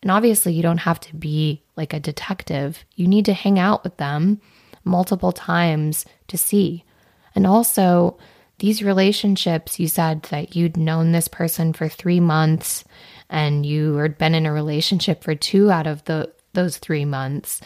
And 0.00 0.10
obviously, 0.10 0.54
you 0.54 0.62
don't 0.62 0.78
have 0.78 1.00
to 1.00 1.14
be 1.14 1.60
like 1.76 1.92
a 1.92 2.00
detective. 2.00 2.86
You 2.96 3.06
need 3.06 3.26
to 3.26 3.34
hang 3.34 3.58
out 3.58 3.84
with 3.84 3.98
them 3.98 4.40
multiple 4.84 5.32
times 5.32 6.04
to 6.28 6.38
see. 6.38 6.84
And 7.34 7.46
also, 7.46 8.18
these 8.60 8.82
relationships, 8.82 9.80
you 9.80 9.88
said 9.88 10.24
that 10.24 10.54
you'd 10.54 10.76
known 10.76 11.12
this 11.12 11.28
person 11.28 11.72
for 11.72 11.88
three 11.88 12.20
months 12.20 12.84
and 13.30 13.64
you 13.64 13.96
had 13.96 14.18
been 14.18 14.34
in 14.34 14.44
a 14.44 14.52
relationship 14.52 15.24
for 15.24 15.34
two 15.34 15.70
out 15.70 15.86
of 15.86 16.04
the 16.04 16.30
those 16.52 16.78
three 16.78 17.04
months. 17.04 17.60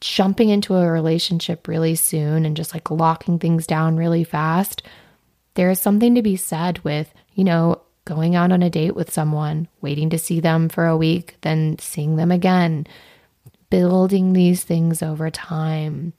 Jumping 0.00 0.48
into 0.50 0.76
a 0.76 0.90
relationship 0.90 1.66
really 1.66 1.94
soon 1.94 2.46
and 2.46 2.56
just 2.56 2.72
like 2.72 2.90
locking 2.90 3.38
things 3.38 3.66
down 3.66 3.96
really 3.96 4.24
fast. 4.24 4.82
There 5.54 5.70
is 5.70 5.80
something 5.80 6.14
to 6.14 6.22
be 6.22 6.36
said 6.36 6.78
with, 6.84 7.12
you 7.34 7.44
know, 7.44 7.82
going 8.04 8.34
out 8.36 8.52
on 8.52 8.62
a 8.62 8.70
date 8.70 8.94
with 8.94 9.12
someone, 9.12 9.68
waiting 9.80 10.10
to 10.10 10.18
see 10.18 10.40
them 10.40 10.68
for 10.68 10.86
a 10.86 10.96
week, 10.96 11.36
then 11.40 11.78
seeing 11.78 12.16
them 12.16 12.30
again, 12.30 12.86
building 13.68 14.32
these 14.32 14.62
things 14.64 15.02
over 15.02 15.28
time 15.28 16.12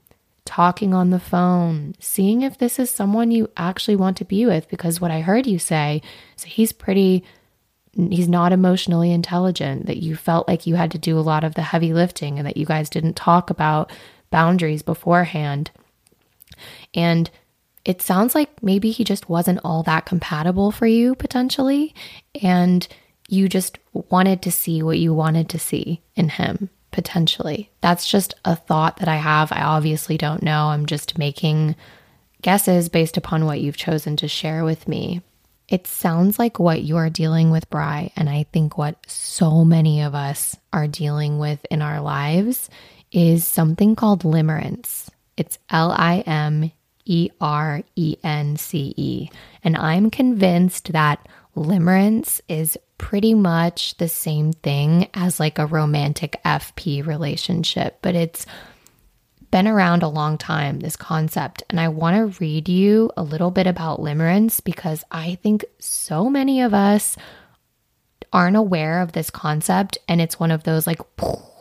talking 0.51 0.93
on 0.93 1.11
the 1.11 1.19
phone, 1.19 1.95
seeing 1.97 2.41
if 2.41 2.57
this 2.57 2.77
is 2.77 2.91
someone 2.91 3.31
you 3.31 3.49
actually 3.55 3.95
want 3.95 4.17
to 4.17 4.25
be 4.25 4.45
with. 4.45 4.67
Because 4.67 4.99
what 4.99 5.09
I 5.09 5.21
heard 5.21 5.47
you 5.47 5.57
say, 5.57 6.01
so 6.35 6.45
he's 6.45 6.73
pretty, 6.73 7.23
he's 7.93 8.27
not 8.27 8.51
emotionally 8.51 9.13
intelligent, 9.13 9.85
that 9.85 10.03
you 10.03 10.17
felt 10.17 10.49
like 10.49 10.67
you 10.67 10.75
had 10.75 10.91
to 10.91 10.97
do 10.97 11.17
a 11.17 11.21
lot 11.21 11.45
of 11.45 11.55
the 11.55 11.61
heavy 11.61 11.93
lifting 11.93 12.37
and 12.37 12.45
that 12.45 12.57
you 12.57 12.65
guys 12.65 12.89
didn't 12.89 13.15
talk 13.15 13.49
about 13.49 13.93
boundaries 14.29 14.81
beforehand. 14.81 15.71
And 16.93 17.31
it 17.85 18.01
sounds 18.01 18.35
like 18.35 18.61
maybe 18.61 18.91
he 18.91 19.05
just 19.05 19.29
wasn't 19.29 19.61
all 19.63 19.83
that 19.83 20.05
compatible 20.05 20.73
for 20.73 20.85
you 20.85 21.15
potentially. 21.15 21.95
And 22.41 22.85
you 23.29 23.47
just 23.47 23.79
wanted 23.93 24.41
to 24.41 24.51
see 24.51 24.83
what 24.83 24.99
you 24.99 25.13
wanted 25.13 25.47
to 25.47 25.59
see 25.59 26.01
in 26.17 26.27
him 26.27 26.69
potentially. 26.91 27.71
That's 27.81 28.09
just 28.09 28.33
a 28.45 28.55
thought 28.55 28.97
that 28.97 29.07
I 29.07 29.15
have. 29.17 29.51
I 29.51 29.61
obviously 29.61 30.17
don't 30.17 30.43
know. 30.43 30.67
I'm 30.67 30.85
just 30.85 31.17
making 31.17 31.75
guesses 32.41 32.89
based 32.89 33.17
upon 33.17 33.45
what 33.45 33.61
you've 33.61 33.77
chosen 33.77 34.15
to 34.17 34.27
share 34.27 34.63
with 34.63 34.87
me. 34.87 35.21
It 35.67 35.87
sounds 35.87 36.37
like 36.37 36.59
what 36.59 36.83
you 36.83 36.97
are 36.97 37.09
dealing 37.09 37.49
with, 37.49 37.69
Bry, 37.69 38.11
and 38.17 38.29
I 38.29 38.45
think 38.51 38.77
what 38.77 38.97
so 39.07 39.63
many 39.63 40.01
of 40.01 40.13
us 40.13 40.57
are 40.73 40.87
dealing 40.87 41.39
with 41.39 41.65
in 41.71 41.81
our 41.81 42.01
lives 42.01 42.69
is 43.11 43.45
something 43.47 43.95
called 43.95 44.23
limerence. 44.23 45.09
It's 45.37 45.57
L 45.69 45.91
I 45.91 46.23
M 46.25 46.71
E 47.05 47.29
R 47.39 47.83
E 47.95 48.17
N 48.23 48.57
C 48.57 48.93
E. 48.97 49.29
And 49.63 49.77
I'm 49.77 50.09
convinced 50.09 50.91
that 50.91 51.25
limerence 51.55 52.41
is 52.49 52.77
pretty 53.01 53.33
much 53.33 53.97
the 53.97 54.07
same 54.07 54.53
thing 54.53 55.09
as 55.15 55.39
like 55.39 55.57
a 55.57 55.65
romantic 55.65 56.39
FP 56.45 57.05
relationship, 57.05 57.97
but 58.03 58.13
it's 58.13 58.45
been 59.49 59.67
around 59.67 60.03
a 60.03 60.07
long 60.07 60.37
time, 60.37 60.79
this 60.79 60.95
concept. 60.95 61.63
And 61.71 61.79
I 61.79 61.87
want 61.87 62.15
to 62.15 62.39
read 62.39 62.69
you 62.69 63.11
a 63.17 63.23
little 63.23 63.49
bit 63.49 63.65
about 63.65 63.99
limerence 63.99 64.63
because 64.63 65.03
I 65.11 65.33
think 65.41 65.65
so 65.79 66.29
many 66.29 66.61
of 66.61 66.75
us 66.75 67.17
aren't 68.31 68.55
aware 68.55 69.01
of 69.01 69.13
this 69.13 69.31
concept. 69.31 69.97
And 70.07 70.21
it's 70.21 70.39
one 70.39 70.51
of 70.51 70.63
those 70.63 70.85
like 70.85 71.01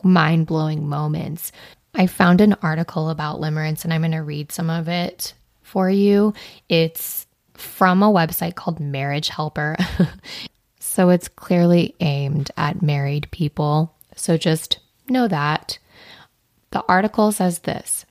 mind 0.03 0.45
blowing 0.45 0.87
moments. 0.87 1.51
I 1.95 2.05
found 2.05 2.39
an 2.39 2.55
article 2.61 3.09
about 3.09 3.41
limerence 3.41 3.83
and 3.83 3.91
I'm 3.91 4.01
going 4.01 4.11
to 4.11 4.19
read 4.19 4.51
some 4.51 4.69
of 4.69 4.87
it 4.87 5.33
for 5.63 5.89
you. 5.89 6.35
It's 6.69 7.25
from 7.55 8.03
a 8.03 8.13
website 8.13 8.53
called 8.53 8.79
Marriage 8.79 9.29
Helper. 9.29 9.75
So 10.91 11.07
it's 11.07 11.29
clearly 11.29 11.95
aimed 12.01 12.51
at 12.57 12.81
married 12.81 13.31
people. 13.31 13.95
So 14.17 14.35
just 14.35 14.79
know 15.07 15.25
that. 15.29 15.79
The 16.71 16.83
article 16.85 17.31
says 17.31 17.59
this 17.59 18.05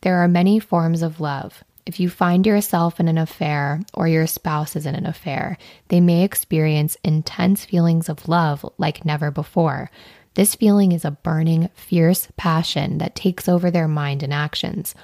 There 0.00 0.16
are 0.16 0.28
many 0.28 0.58
forms 0.58 1.02
of 1.02 1.20
love. 1.20 1.62
If 1.84 2.00
you 2.00 2.08
find 2.08 2.46
yourself 2.46 2.98
in 2.98 3.06
an 3.06 3.18
affair 3.18 3.82
or 3.92 4.08
your 4.08 4.26
spouse 4.26 4.76
is 4.76 4.86
in 4.86 4.94
an 4.94 5.04
affair, 5.04 5.58
they 5.88 6.00
may 6.00 6.24
experience 6.24 6.96
intense 7.04 7.66
feelings 7.66 8.08
of 8.08 8.26
love 8.26 8.64
like 8.78 9.04
never 9.04 9.30
before. 9.30 9.90
This 10.32 10.54
feeling 10.54 10.92
is 10.92 11.04
a 11.04 11.10
burning, 11.10 11.68
fierce 11.74 12.28
passion 12.38 12.96
that 12.96 13.14
takes 13.14 13.46
over 13.46 13.70
their 13.70 13.88
mind 13.88 14.22
and 14.22 14.32
actions. 14.32 14.94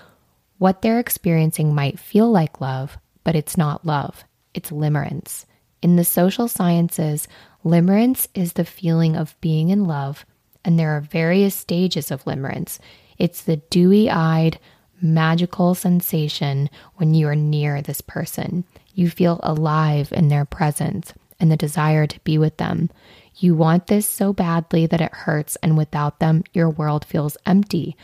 What 0.57 0.81
they're 0.81 0.99
experiencing 0.99 1.75
might 1.75 2.01
feel 2.01 2.31
like 2.31 2.63
love, 2.63 2.97
but 3.23 3.37
it's 3.37 3.59
not 3.59 3.85
love, 3.85 4.25
it's 4.55 4.71
limerence. 4.71 5.45
In 5.81 5.97
the 5.97 6.05
social 6.05 6.49
sciences, 6.49 7.29
Limerence 7.65 8.29
is 8.35 8.55
the 8.55 8.65
feeling 8.65 9.17
of 9.17 9.39
being 9.41 9.71
in 9.71 9.85
love, 9.85 10.25
and 10.65 10.79
there 10.79 10.97
are 10.97 11.01
various 11.01 11.55
stages 11.55 12.11
of 12.11 12.25
limerence. 12.25 12.79
It's 13.19 13.43
the 13.43 13.57
dewy 13.57 14.09
eyed, 14.09 14.59
magical 15.01 15.75
sensation 15.75 16.71
when 16.97 17.15
you 17.15 17.29
are 17.29 17.37
near 17.37 17.83
this 17.83 18.01
person. 18.01 18.65
You 18.95 19.11
feel 19.11 19.41
alive 19.43 20.13
in 20.13 20.29
their 20.29 20.45
presence 20.45 21.13
and 21.41 21.51
the 21.51 21.57
desire 21.57 22.07
to 22.07 22.21
be 22.21 22.39
with 22.39 22.57
them. 22.57 22.91
You 23.37 23.55
want 23.55 23.87
this 23.87 24.09
so 24.09 24.33
badly 24.33 24.87
that 24.87 25.01
it 25.01 25.13
hurts, 25.13 25.57
and 25.57 25.77
without 25.77 26.19
them, 26.19 26.43
your 26.53 26.69
world 26.69 27.05
feels 27.05 27.37
empty. 27.47 27.97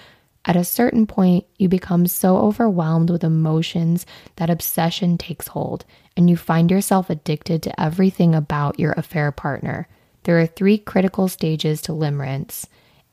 At 0.47 0.57
a 0.57 0.65
certain 0.65 1.07
point, 1.07 1.47
you 1.59 1.69
become 1.69 2.07
so 2.07 2.37
overwhelmed 2.37 3.09
with 3.09 3.25
emotions 3.25 4.05
that 4.37 4.51
obsession 4.51 5.17
takes 5.17 5.49
hold, 5.49 5.85
and 6.17 6.29
you 6.29 6.37
find 6.37 6.71
yourself 6.71 7.09
addicted 7.09 7.63
to 7.63 7.81
everything 7.81 8.35
about 8.35 8.79
your 8.79 8.93
affair 8.93 9.33
partner. 9.33 9.89
There 10.25 10.39
are 10.39 10.47
three 10.47 10.79
critical 10.79 11.29
stages 11.29 11.81
to 11.83 11.93
limerence, 11.93 12.67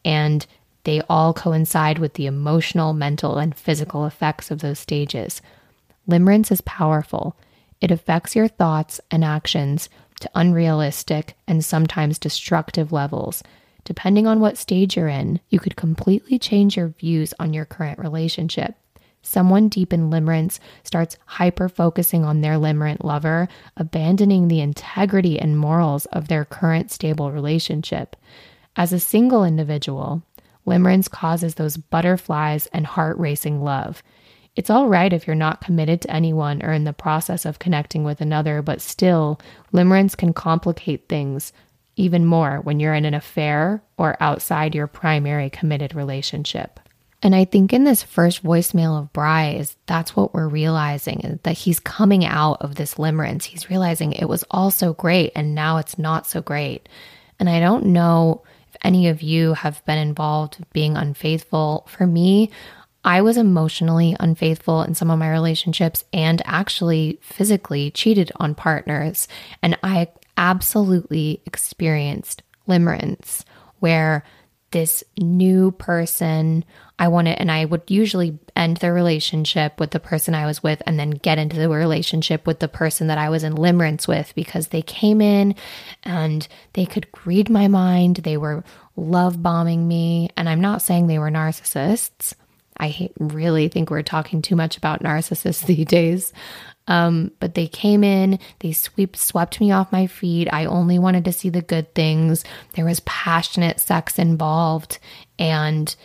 and 0.04 0.46
they 0.84 1.02
all 1.10 1.34
coincide 1.34 2.00
with 2.00 2.16
the 2.16 2.26
emotional, 2.26 2.94
mental, 2.94 3.38
and 3.38 3.56
physical 3.56 4.06
effects 4.06 4.52
of 4.52 4.60
those 4.60 4.80
stages. 4.80 5.42
Limerence 6.10 6.52
is 6.52 6.62
powerful. 6.62 7.38
It 7.80 7.92
affects 7.92 8.36
your 8.36 8.48
thoughts 8.48 9.00
and 9.10 9.24
actions 9.24 9.90
to 10.20 10.30
unrealistic 10.36 11.36
and 11.48 11.64
sometimes 11.64 12.20
destructive 12.20 12.92
levels. 12.92 13.44
Depending 13.84 14.28
on 14.28 14.40
what 14.40 14.58
stage 14.58 14.96
you're 14.96 15.08
in, 15.08 15.40
you 15.50 15.60
could 15.60 15.76
completely 15.76 16.38
change 16.38 16.78
your 16.78 16.90
views 16.90 17.34
on 17.40 17.54
your 17.54 17.66
current 17.66 18.00
relationship. 18.00 18.76
Someone 19.24 19.70
deep 19.70 19.94
in 19.94 20.10
limerence 20.10 20.60
starts 20.84 21.18
hyper 21.26 21.70
focusing 21.70 22.26
on 22.26 22.42
their 22.42 22.56
limerent 22.56 23.04
lover, 23.04 23.48
abandoning 23.78 24.48
the 24.48 24.62
integrity 24.62 25.40
and 25.40 25.58
morals 25.58 26.06
of 26.08 26.28
their 26.28 26.46
current 26.46 26.92
stable 26.92 27.32
relationship. 27.32 28.16
As 28.76 28.94
a 28.94 29.00
single 29.00 29.44
individual, 29.44 30.24
limerence 30.66 31.10
causes 31.10 31.56
those 31.56 31.78
butterflies 31.78 32.68
and 32.68 32.86
heart 32.86 33.18
racing 33.18 33.64
love. 33.64 34.02
It's 34.56 34.70
all 34.70 34.88
right 34.88 35.14
if 35.14 35.28
you're 35.28 35.36
not 35.36 35.62
committed 35.62 36.02
to 36.02 36.12
anyone 36.12 36.64
or 36.64 36.74
in 36.74 36.84
the 36.84 36.94
process 36.94 37.46
of 37.46 37.60
connecting 37.60 38.04
with 38.04 38.22
another, 38.22 38.62
but 38.62 38.82
still, 38.82 39.40
limerence 39.72 40.18
can 40.18 40.34
complicate 40.34 41.08
things 41.08 41.54
even 42.02 42.26
more 42.26 42.58
when 42.64 42.80
you're 42.80 42.94
in 42.94 43.06
an 43.06 43.14
affair 43.14 43.82
or 43.98 44.18
outside 44.20 44.76
your 44.76 44.88
primary 44.88 45.50
committed 45.50 45.96
relationship. 45.96 46.80
And 47.24 47.36
I 47.36 47.46
think 47.46 47.72
in 47.72 47.84
this 47.84 48.02
first 48.02 48.44
voicemail 48.44 49.00
of 49.00 49.14
Bry 49.14 49.52
is 49.52 49.76
that's 49.86 50.16
what 50.16 50.34
we're 50.34 50.48
realizing 50.48 51.40
that 51.44 51.58
he's 51.58 51.80
coming 51.80 52.26
out 52.26 52.58
of 52.62 52.76
this 52.76 52.96
limerence. 52.96 53.44
He's 53.44 53.70
realizing 53.70 54.14
it 54.14 54.26
was 54.26 54.44
all 54.50 54.72
so 54.72 54.94
great 54.94 55.32
and 55.36 55.54
now 55.54 55.78
it's 55.78 56.00
not 56.00 56.26
so 56.26 56.42
great. 56.42 56.90
And 57.40 57.48
I 57.48 57.60
don't 57.60 57.88
know 57.88 58.42
if 58.70 58.76
any 58.84 59.08
of 59.08 59.22
you 59.22 59.54
have 59.54 59.86
been 59.86 60.00
involved 60.00 60.58
being 60.74 60.98
unfaithful. 60.98 61.88
For 61.88 62.08
me, 62.08 62.50
I 63.04 63.22
was 63.22 63.38
emotionally 63.38 64.16
unfaithful 64.20 64.84
in 64.84 64.96
some 64.96 65.12
of 65.12 65.20
my 65.20 65.30
relationships 65.30 66.04
and 66.14 66.42
actually 66.46 67.20
physically 67.22 67.92
cheated 67.92 68.32
on 68.38 68.56
partners. 68.56 69.28
And 69.62 69.78
I 69.84 70.08
absolutely 70.38 71.42
experienced 71.46 72.44
limerence 72.68 73.44
where 73.80 74.24
this 74.72 75.04
new 75.20 75.72
person 75.72 76.64
I 76.98 77.08
wanted, 77.10 77.40
and 77.40 77.52
I 77.52 77.66
would 77.66 77.90
usually 77.90 78.40
end 78.56 78.78
the 78.78 78.92
relationship 78.92 79.80
with 79.80 79.92
the 79.92 80.00
person 80.00 80.34
I 80.34 80.46
was 80.46 80.64
with 80.64 80.82
and 80.86 81.00
then 81.00 81.12
get 81.12 81.38
into 81.38 81.58
the 81.58 81.68
relationship 81.68 82.48
with 82.48 82.60
the 82.60 82.68
person 82.68 83.08
that 83.08 83.18
I 83.18 83.30
was 83.30 83.44
in 83.44 83.56
limerence 83.56 84.08
with 84.08 84.34
because 84.36 84.68
they 84.68 84.82
came 84.82 85.20
in 85.20 85.56
and 86.04 86.48
they 86.74 86.86
could 86.86 87.08
read 87.26 87.50
my 87.50 87.68
mind. 87.68 88.18
They 88.18 88.38
were 88.38 88.64
love 88.96 89.42
bombing 89.42 89.88
me. 89.88 90.30
And 90.38 90.48
I'm 90.48 90.62
not 90.62 90.82
saying 90.82 91.08
they 91.08 91.20
were 91.20 91.32
narcissists. 91.32 92.34
I 92.80 93.10
really 93.20 93.68
think 93.68 93.90
we're 93.90 94.04
talking 94.04 94.42
too 94.42 94.56
much 94.56 94.78
about 94.78 95.04
narcissists 95.04 95.66
these 95.66 95.86
days. 95.86 96.34
Um, 96.88 97.32
but 97.40 97.54
they 97.54 97.68
came 97.68 98.04
in, 98.04 98.40
they 98.60 98.72
sweep, 98.72 99.16
swept 99.16 99.60
me 99.62 99.72
off 99.72 99.92
my 99.92 100.08
feet. 100.08 100.50
I 100.52 100.66
only 100.66 100.98
wanted 101.00 101.26
to 101.26 101.32
see 101.32 101.50
the 101.50 101.62
good 101.62 101.94
things. 101.94 102.44
There 102.74 102.86
was 102.86 103.02
passionate 103.02 103.80
sex 103.80 104.18
involved, 104.18 105.00
and 105.38 105.96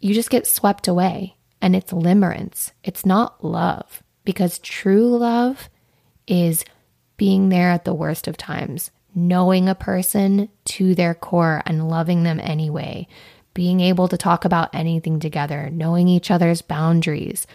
you 0.00 0.14
just 0.14 0.30
get 0.30 0.46
swept 0.46 0.88
away. 0.88 1.36
And 1.60 1.74
it's 1.74 1.92
limerence, 1.92 2.72
it's 2.82 3.06
not 3.06 3.42
love, 3.42 4.02
because 4.24 4.58
true 4.58 5.16
love 5.16 5.70
is 6.26 6.64
being 7.16 7.48
there 7.48 7.70
at 7.70 7.84
the 7.84 7.94
worst 7.94 8.28
of 8.28 8.36
times, 8.36 8.90
knowing 9.14 9.68
a 9.68 9.74
person 9.74 10.50
to 10.64 10.94
their 10.94 11.14
core 11.14 11.62
and 11.64 11.88
loving 11.88 12.22
them 12.22 12.38
anyway, 12.40 13.08
being 13.54 13.80
able 13.80 14.08
to 14.08 14.18
talk 14.18 14.44
about 14.44 14.74
anything 14.74 15.20
together, 15.20 15.70
knowing 15.72 16.06
each 16.06 16.30
other's 16.30 16.60
boundaries. 16.60 17.46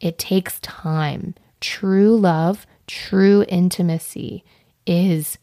It 0.00 0.18
takes 0.18 0.60
time. 0.60 1.34
True 1.66 2.16
love, 2.16 2.64
true 2.86 3.44
intimacy 3.48 4.44
is 4.86 5.36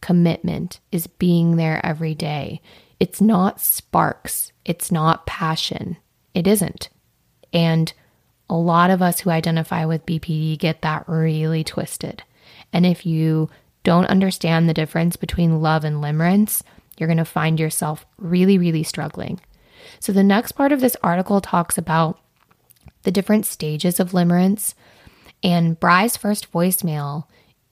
commitment, 0.00 0.78
is 0.92 1.08
being 1.08 1.56
there 1.56 1.84
every 1.84 2.14
day. 2.14 2.60
It's 3.00 3.20
not 3.20 3.60
sparks, 3.60 4.52
it's 4.64 4.92
not 4.92 5.26
passion. 5.26 5.96
It 6.34 6.46
isn't. 6.46 6.88
And 7.52 7.92
a 8.48 8.54
lot 8.54 8.90
of 8.90 9.02
us 9.02 9.18
who 9.18 9.30
identify 9.30 9.84
with 9.84 10.06
BPD 10.06 10.56
get 10.56 10.82
that 10.82 11.08
really 11.08 11.64
twisted. 11.64 12.22
And 12.72 12.86
if 12.86 13.04
you 13.04 13.50
don't 13.82 14.06
understand 14.06 14.68
the 14.68 14.74
difference 14.74 15.16
between 15.16 15.60
love 15.60 15.82
and 15.82 15.96
limerence, 15.96 16.62
you're 16.96 17.08
going 17.08 17.16
to 17.16 17.24
find 17.24 17.58
yourself 17.58 18.06
really, 18.18 18.56
really 18.56 18.84
struggling. 18.84 19.40
So, 19.98 20.12
the 20.12 20.22
next 20.22 20.52
part 20.52 20.70
of 20.70 20.80
this 20.80 20.96
article 21.02 21.40
talks 21.40 21.76
about 21.76 22.20
the 23.02 23.10
different 23.10 23.46
stages 23.46 23.98
of 23.98 24.12
limerence. 24.12 24.74
And 25.42 25.78
Bry's 25.78 26.16
first 26.16 26.50
voicemail 26.52 27.24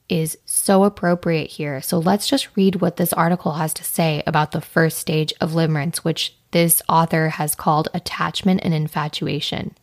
is 0.07 0.37
so 0.45 0.83
appropriate 0.83 1.49
here. 1.51 1.81
So, 1.81 1.97
let's 1.99 2.27
just 2.27 2.55
read 2.55 2.75
what 2.75 2.97
this 2.97 3.13
article 3.13 3.53
has 3.53 3.73
to 3.75 3.83
say 3.83 4.21
about 4.27 4.51
the 4.51 4.61
first 4.61 4.97
stage 4.97 5.33
of 5.41 5.51
limerence, 5.51 5.97
which 5.97 6.35
this 6.51 6.81
author 6.87 7.29
has 7.29 7.55
called 7.55 7.89
attachment 7.93 8.61
and 8.63 8.73
infatuation. 8.73 9.75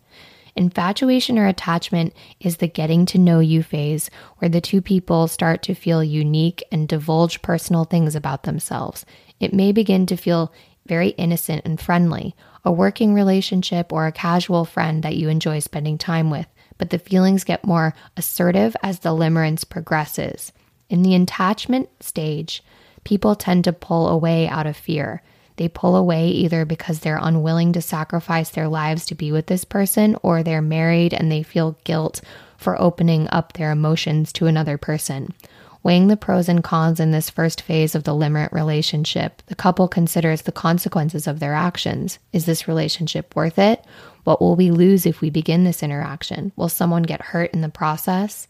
Infatuation 0.55 1.39
or 1.39 1.47
attachment 1.47 2.13
is 2.39 2.59
the 2.59 2.69
getting 2.69 3.07
to 3.07 3.19
know 3.19 3.41
you 3.41 3.63
phase 3.63 4.11
where 4.39 4.49
the 4.49 4.61
two 4.61 4.83
people 4.83 5.27
start 5.27 5.63
to 5.63 5.75
feel 5.75 6.05
unique 6.05 6.63
and 6.71 6.87
divulge 6.87 7.41
personal 7.43 7.85
things 7.85 8.15
about 8.15 8.43
themselves. 8.43 9.07
It 9.41 9.55
may 9.55 9.73
begin 9.73 10.07
to 10.07 10.17
feel 10.17 10.53
very 10.87 11.09
innocent 11.11 11.63
and 11.65 11.81
friendly, 11.81 12.35
a 12.65 12.73
working 12.73 13.15
relationship 13.15 13.93
or 13.93 14.07
a 14.07 14.13
casual 14.13 14.65
friend 14.65 15.03
that 15.03 15.17
you 15.17 15.29
enjoy 15.29 15.61
spending 15.61 15.97
time 15.97 16.29
with, 16.29 16.47
but 16.79 16.91
the 16.91 16.99
feelings 16.99 17.45
get 17.45 17.65
more 17.65 17.95
assertive 18.17 18.77
as 18.83 19.01
the 19.01 19.11
limerence 19.11 19.69
progresses. 19.69 20.53
In 20.89 21.03
the 21.03 21.15
attachment 21.15 21.89
stage, 22.03 22.63
people 23.05 23.35
tend 23.35 23.65
to 23.65 23.73
pull 23.73 24.09
away 24.09 24.49
out 24.49 24.67
of 24.67 24.77
fear. 24.77 25.23
They 25.57 25.69
pull 25.69 25.97
away 25.97 26.29
either 26.29 26.65
because 26.65 27.01
they're 27.01 27.19
unwilling 27.21 27.73
to 27.75 27.83
sacrifice 27.83 28.51
their 28.51 28.69
lives 28.69 29.07
to 29.07 29.15
be 29.15 29.33
with 29.33 29.47
this 29.47 29.65
person, 29.65 30.17
or 30.23 30.43
they're 30.43 30.63
married 30.63 31.15
and 31.15 31.31
they 31.31 31.43
feel 31.43 31.79
guilt 31.85 32.21
for 32.57 32.81
opening 32.81 33.29
up 33.31 33.53
their 33.53 33.71
emotions 33.71 34.33
to 34.35 34.47
another 34.47 34.79
person. 34.79 35.35
Weighing 35.83 36.07
the 36.07 36.17
pros 36.17 36.49
and 36.49 36.63
cons 36.63 37.01
in 37.01 37.11
this 37.11 37.29
first 37.29 37.61
phase 37.61 37.97
of 37.97 38.05
the 38.05 38.13
limerent 38.13 38.53
relationship, 38.53 39.43
the 39.47 39.57
couple 39.57 39.89
considers 39.89 40.43
the 40.43 40.53
consequences 40.53 41.27
of 41.27 41.41
their 41.41 41.55
actions. 41.55 42.21
Is 42.33 42.47
this 42.47 42.69
relationship 42.69 43.35
worth 43.35 43.59
it? 43.59 43.85
What 44.25 44.41
will 44.41 44.57
we 44.57 44.71
lose 44.71 45.07
if 45.07 45.21
we 45.21 45.31
begin 45.31 45.65
this 45.65 45.83
interaction? 45.83 46.53
Will 46.57 46.69
someone 46.69 47.03
get 47.03 47.23
hurt 47.23 47.53
in 47.53 47.61
the 47.61 47.69
process? 47.69 48.47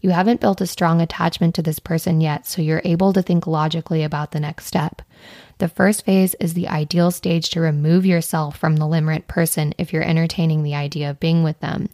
You 0.00 0.10
haven't 0.10 0.40
built 0.40 0.60
a 0.60 0.66
strong 0.66 1.00
attachment 1.00 1.54
to 1.56 1.62
this 1.62 1.78
person 1.78 2.20
yet, 2.20 2.46
so 2.46 2.62
you're 2.62 2.82
able 2.84 3.12
to 3.12 3.22
think 3.22 3.46
logically 3.46 4.04
about 4.04 4.30
the 4.30 4.40
next 4.40 4.66
step. 4.66 5.02
The 5.58 5.68
first 5.68 6.04
phase 6.04 6.34
is 6.34 6.54
the 6.54 6.68
ideal 6.68 7.10
stage 7.10 7.50
to 7.50 7.60
remove 7.60 8.06
yourself 8.06 8.56
from 8.56 8.76
the 8.76 8.84
limerent 8.86 9.26
person 9.26 9.74
if 9.78 9.92
you're 9.92 10.04
entertaining 10.04 10.62
the 10.62 10.74
idea 10.74 11.10
of 11.10 11.18
being 11.18 11.42
with 11.42 11.58
them. 11.60 11.88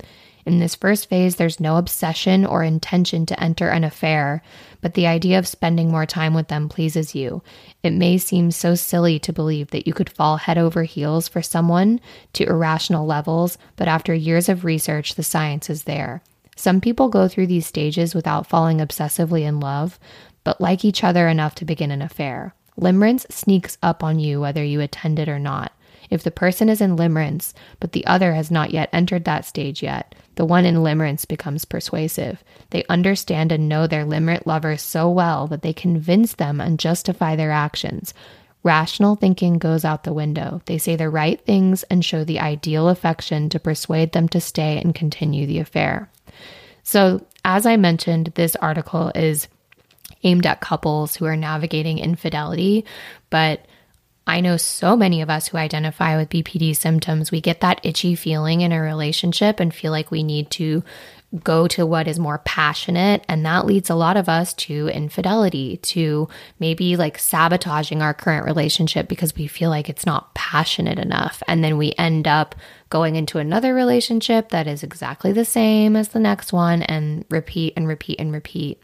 In 0.45 0.59
this 0.59 0.75
first 0.75 1.09
phase, 1.09 1.37
there's 1.37 1.61
no 1.61 1.77
obsession 1.77 2.45
or 2.45 2.65
intention 2.65 3.25
to 3.27 3.41
enter 3.41 3.69
an 3.69 3.85
affair, 3.85 4.43
but 4.83 4.93
the 4.93 5.07
idea 5.07 5.39
of 5.39 5.49
spending 5.49 5.91
more 5.91 6.05
time 6.05 6.35
with 6.35 6.49
them 6.49 6.69
pleases 6.69 7.15
you. 7.15 7.43
It 7.83 7.95
may 7.95 8.19
seem 8.19 8.51
so 8.51 8.75
silly 8.75 9.19
to 9.21 9.33
believe 9.33 9.71
that 9.71 9.87
you 9.87 9.95
could 9.95 10.11
fall 10.11 10.37
head 10.37 10.59
over 10.59 10.83
heels 10.83 11.29
for 11.29 11.41
someone 11.41 12.01
to 12.35 12.45
irrational 12.45 13.07
levels, 13.07 13.57
but 13.77 13.89
after 13.89 14.13
years 14.13 14.51
of 14.51 14.67
research, 14.67 15.15
the 15.15 15.23
science 15.23 15.71
is 15.71 15.85
there. 15.85 16.23
Some 16.57 16.81
people 16.81 17.09
go 17.09 17.29
through 17.29 17.47
these 17.47 17.67
stages 17.67 18.15
without 18.15 18.47
falling 18.47 18.79
obsessively 18.79 19.43
in 19.43 19.61
love, 19.61 19.99
but 20.45 20.61
like 20.61 20.85
each 20.85 21.03
other 21.03 21.29
enough 21.29 21.55
to 21.57 21.65
begin 21.65 21.91
an 21.91 22.03
affair. 22.03 22.55
Limerence 22.79 23.31
sneaks 23.31 23.79
up 23.83 24.03
on 24.03 24.19
you 24.19 24.41
whether 24.41 24.65
you 24.65 24.81
attend 24.81 25.19
it 25.19 25.29
or 25.29 25.39
not. 25.39 25.73
If 26.11 26.25
the 26.25 26.31
person 26.31 26.69
is 26.69 26.81
in 26.81 26.97
limerence, 26.97 27.55
but 27.81 27.93
the 27.93 28.07
other 28.07 28.35
has 28.35 28.51
not 28.51 28.71
yet 28.71 28.91
entered 28.93 29.25
that 29.25 29.47
stage 29.47 29.83
yet, 29.83 30.15
the 30.37 30.45
one 30.45 30.65
in 30.65 30.77
limerence 30.77 31.27
becomes 31.27 31.65
persuasive. 31.65 32.43
They 32.71 32.85
understand 32.89 33.53
and 33.53 33.69
know 33.69 33.87
their 33.87 34.05
limerent 34.05 34.47
lover 34.47 34.77
so 34.77 35.11
well 35.11 35.47
that 35.49 35.63
they 35.63 35.73
convince 35.73 36.35
them 36.35 36.61
and 36.61 36.79
justify 36.79 37.37
their 37.37 37.53
actions. 37.53 38.15
Rational 38.63 39.17
thinking 39.17 39.59
goes 39.59 39.85
out 39.85 40.05
the 40.05 40.13
window. 40.13 40.63
They 40.67 40.79
say 40.79 40.97
the 40.97 41.11
right 41.11 41.41
things 41.41 41.83
and 41.85 42.05
show 42.05 42.25
the 42.25 42.41
ideal 42.41 42.89
affection 42.89 43.49
to 43.51 43.59
persuade 43.59 44.13
them 44.13 44.29
to 44.29 44.41
stay 44.41 44.81
and 44.81 44.95
continue 44.95 45.47
the 45.47 45.59
affair. 45.59 46.09
So, 46.85 47.27
as 47.45 47.67
I 47.67 47.77
mentioned, 47.77 48.33
this 48.35 48.57
article 48.57 49.11
is 49.15 49.49
aimed 50.23 50.47
at 50.47 50.61
couples 50.61 51.17
who 51.17 51.25
are 51.25 51.37
navigating 51.37 51.99
infidelity, 51.99 52.85
but 53.31 53.67
I 54.27 54.41
know 54.41 54.57
so 54.57 54.97
many 54.97 55.21
of 55.21 55.31
us 55.31 55.49
who 55.49 55.59
identify 55.59 56.17
with 56.17 56.31
BPD 56.31 56.77
symptoms, 56.77 57.31
we 57.31 57.41
get 57.41 57.61
that 57.61 57.81
itchy 57.83 58.15
feeling 58.15 58.61
in 58.61 58.73
a 58.73 58.81
relationship 58.81 59.59
and 59.59 59.75
feel 59.75 59.91
like 59.91 60.11
we 60.11 60.23
need 60.23 60.51
to 60.53 60.85
go 61.43 61.67
to 61.67 61.87
what 61.87 62.07
is 62.07 62.19
more 62.19 62.39
passionate. 62.45 63.25
And 63.29 63.45
that 63.47 63.67
leads 63.67 63.91
a 63.91 63.95
lot 63.95 64.17
of 64.17 64.29
us 64.29 64.53
to 64.55 64.89
infidelity, 64.89 65.79
to 65.79 66.29
maybe 66.59 66.97
like 66.97 67.19
sabotaging 67.19 68.03
our 68.03 68.13
current 68.15 68.45
relationship 68.45 69.09
because 69.09 69.35
we 69.35 69.47
feel 69.47 69.71
like 69.71 69.89
it's 69.89 70.07
not 70.07 70.35
passionate 70.35 70.99
enough. 70.99 71.43
And 71.49 71.65
then 71.65 71.79
we 71.79 71.95
end 71.97 72.29
up 72.29 72.55
going 72.91 73.17
into 73.17 73.39
another 73.39 73.75
relationship 73.75 74.51
that 74.51 74.67
is 74.67 74.83
exactly 74.83 75.33
the 75.33 75.47
same 75.47 75.97
as 75.97 76.09
the 76.09 76.21
next 76.21 76.53
one 76.53 76.83
and 76.83 77.25
repeat 77.31 77.73
and 77.77 77.89
repeat 77.89 78.21
and 78.21 78.33
repeat. 78.33 78.83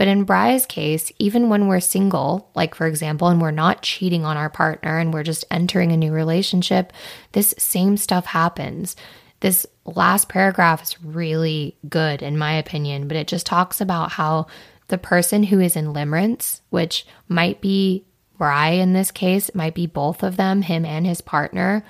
But 0.00 0.08
in 0.08 0.24
Bry's 0.24 0.64
case, 0.64 1.12
even 1.18 1.50
when 1.50 1.68
we're 1.68 1.80
single, 1.80 2.48
like 2.54 2.74
for 2.74 2.86
example, 2.86 3.28
and 3.28 3.38
we're 3.38 3.50
not 3.50 3.82
cheating 3.82 4.24
on 4.24 4.38
our 4.38 4.48
partner 4.48 4.98
and 4.98 5.12
we're 5.12 5.22
just 5.22 5.44
entering 5.50 5.92
a 5.92 5.96
new 5.98 6.10
relationship, 6.10 6.94
this 7.32 7.54
same 7.58 7.98
stuff 7.98 8.24
happens. 8.24 8.96
This 9.40 9.66
last 9.84 10.30
paragraph 10.30 10.82
is 10.82 11.04
really 11.04 11.76
good, 11.86 12.22
in 12.22 12.38
my 12.38 12.54
opinion, 12.54 13.08
but 13.08 13.18
it 13.18 13.28
just 13.28 13.44
talks 13.44 13.82
about 13.82 14.12
how 14.12 14.46
the 14.88 14.96
person 14.96 15.42
who 15.42 15.60
is 15.60 15.76
in 15.76 15.92
limerence, 15.92 16.62
which 16.70 17.06
might 17.28 17.60
be 17.60 18.06
Bry 18.38 18.70
in 18.70 18.94
this 18.94 19.10
case, 19.10 19.54
might 19.54 19.74
be 19.74 19.86
both 19.86 20.22
of 20.22 20.38
them, 20.38 20.62
him 20.62 20.86
and 20.86 21.06
his 21.06 21.20
partner, 21.20 21.84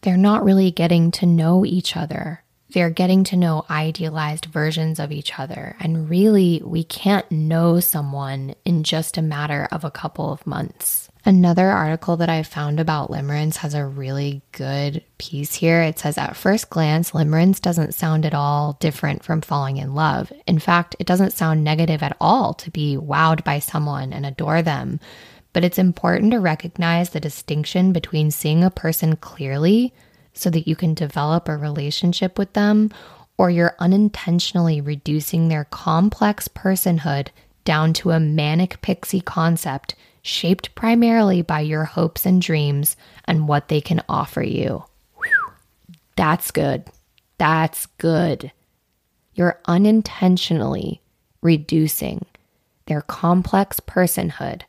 they're 0.00 0.16
not 0.16 0.42
really 0.42 0.70
getting 0.70 1.10
to 1.10 1.26
know 1.26 1.66
each 1.66 1.98
other. 1.98 2.42
They're 2.76 2.90
getting 2.90 3.24
to 3.24 3.38
know 3.38 3.64
idealized 3.70 4.44
versions 4.44 5.00
of 5.00 5.10
each 5.10 5.38
other. 5.38 5.76
And 5.80 6.10
really, 6.10 6.60
we 6.62 6.84
can't 6.84 7.32
know 7.32 7.80
someone 7.80 8.54
in 8.66 8.82
just 8.82 9.16
a 9.16 9.22
matter 9.22 9.66
of 9.72 9.82
a 9.82 9.90
couple 9.90 10.30
of 10.30 10.46
months. 10.46 11.08
Another 11.24 11.70
article 11.70 12.18
that 12.18 12.28
I 12.28 12.42
found 12.42 12.78
about 12.78 13.10
limerence 13.10 13.56
has 13.56 13.72
a 13.72 13.86
really 13.86 14.42
good 14.52 15.02
piece 15.16 15.54
here. 15.54 15.80
It 15.80 15.98
says, 15.98 16.18
at 16.18 16.36
first 16.36 16.68
glance, 16.68 17.12
limerence 17.12 17.62
doesn't 17.62 17.94
sound 17.94 18.26
at 18.26 18.34
all 18.34 18.76
different 18.78 19.22
from 19.22 19.40
falling 19.40 19.78
in 19.78 19.94
love. 19.94 20.30
In 20.46 20.58
fact, 20.58 20.96
it 20.98 21.06
doesn't 21.06 21.32
sound 21.32 21.64
negative 21.64 22.02
at 22.02 22.18
all 22.20 22.52
to 22.52 22.70
be 22.70 22.98
wowed 22.98 23.42
by 23.42 23.58
someone 23.58 24.12
and 24.12 24.26
adore 24.26 24.60
them. 24.60 25.00
But 25.54 25.64
it's 25.64 25.78
important 25.78 26.32
to 26.32 26.40
recognize 26.40 27.08
the 27.08 27.20
distinction 27.20 27.94
between 27.94 28.30
seeing 28.30 28.62
a 28.62 28.70
person 28.70 29.16
clearly 29.16 29.94
so 30.36 30.50
that 30.50 30.68
you 30.68 30.76
can 30.76 30.94
develop 30.94 31.48
a 31.48 31.56
relationship 31.56 32.38
with 32.38 32.52
them, 32.52 32.90
or 33.38 33.50
you're 33.50 33.76
unintentionally 33.78 34.80
reducing 34.80 35.48
their 35.48 35.64
complex 35.64 36.48
personhood 36.48 37.28
down 37.64 37.92
to 37.92 38.10
a 38.10 38.20
manic 38.20 38.80
pixie 38.82 39.20
concept 39.20 39.94
shaped 40.22 40.74
primarily 40.74 41.42
by 41.42 41.60
your 41.60 41.84
hopes 41.84 42.26
and 42.26 42.42
dreams 42.42 42.96
and 43.26 43.48
what 43.48 43.68
they 43.68 43.80
can 43.80 44.02
offer 44.08 44.42
you. 44.42 44.84
That's 46.16 46.50
good. 46.50 46.84
That's 47.38 47.86
good. 47.98 48.52
You're 49.34 49.60
unintentionally 49.66 51.02
reducing 51.42 52.24
their 52.86 53.02
complex 53.02 53.80
personhood 53.80 54.62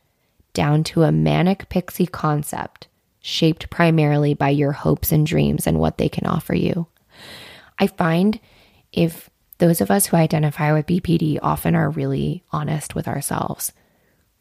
down 0.52 0.84
to 0.84 1.04
a 1.04 1.12
manic 1.12 1.68
pixie 1.68 2.06
concept 2.06 2.87
shaped 3.28 3.68
primarily 3.70 4.34
by 4.34 4.48
your 4.48 4.72
hopes 4.72 5.12
and 5.12 5.26
dreams 5.26 5.66
and 5.66 5.78
what 5.78 5.98
they 5.98 6.08
can 6.08 6.26
offer 6.26 6.54
you. 6.54 6.86
I 7.78 7.86
find 7.86 8.40
if 8.92 9.28
those 9.58 9.80
of 9.80 9.90
us 9.90 10.06
who 10.06 10.16
identify 10.16 10.72
with 10.72 10.86
BPD 10.86 11.38
often 11.42 11.74
are 11.74 11.90
really 11.90 12.42
honest 12.52 12.94
with 12.94 13.06
ourselves, 13.06 13.72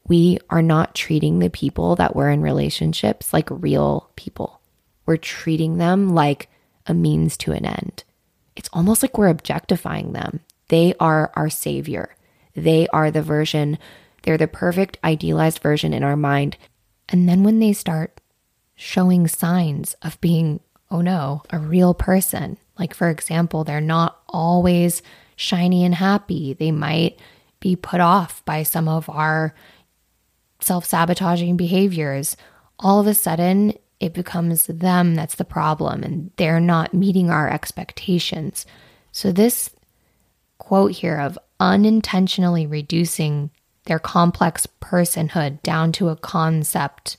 we 0.08 0.40
are 0.50 0.62
not 0.62 0.96
treating 0.96 1.40
the 1.40 1.50
people 1.50 1.96
that 1.98 2.16
we're 2.16 2.30
in 2.30 2.42
relationships 2.42 3.34
like 3.34 3.50
real 3.52 4.10
people. 4.16 4.62
We're 5.06 5.18
treating 5.18 5.78
them 5.78 6.16
like 6.16 6.50
a 6.86 6.94
means 6.94 7.36
to 7.38 7.52
an 7.52 7.66
end. 7.66 8.06
It's 8.56 8.70
almost 8.72 9.02
like 9.02 9.18
we're 9.18 9.28
objectifying 9.28 10.14
them. 10.14 10.40
They 10.70 10.94
are 11.00 11.32
our 11.36 11.50
savior. 11.50 12.16
They 12.56 12.88
are 12.88 13.12
the 13.12 13.22
version, 13.22 13.78
they're 14.24 14.38
the 14.38 14.48
perfect 14.48 14.98
idealized 15.04 15.60
version 15.60 15.94
in 15.94 16.04
our 16.04 16.16
mind. 16.16 16.58
And 17.10 17.28
then 17.28 17.44
when 17.44 17.60
they 17.60 17.74
start 17.74 18.20
showing 18.78 19.28
signs 19.28 19.96
of 20.04 20.22
being, 20.22 20.62
oh 20.90 21.02
no, 21.02 21.42
a 21.50 21.60
real 21.60 21.94
person. 21.94 22.58
Like, 22.80 22.94
for 22.94 23.10
example, 23.10 23.64
they're 23.66 23.82
not 23.82 24.22
always 24.30 25.02
shiny 25.36 25.84
and 25.84 25.96
happy. 25.96 26.54
They 26.54 26.72
might 26.72 27.20
be 27.60 27.76
put 27.76 28.00
off 28.00 28.46
by 28.46 28.64
some 28.64 28.88
of 28.88 29.10
our 29.10 29.54
self 30.62 30.86
sabotaging 30.86 31.58
behaviors. 31.58 32.38
All 32.80 33.00
of 33.00 33.08
a 33.08 33.16
sudden, 33.16 33.74
it 34.00 34.14
becomes 34.14 34.68
them 34.68 35.16
that's 35.16 35.36
the 35.36 35.44
problem 35.44 36.04
and 36.04 36.30
they're 36.38 36.60
not 36.60 36.94
meeting 36.94 37.32
our 37.32 37.50
expectations. 37.50 38.66
So, 39.12 39.32
this 39.32 39.72
quote 40.60 40.92
here 40.92 41.20
of 41.20 41.40
unintentionally 41.60 42.68
reducing 42.68 43.50
their 43.86 43.98
complex 43.98 44.68
personhood 44.80 45.64
down 45.64 45.92
to 45.94 46.10
a 46.10 46.16
concept 46.16 47.18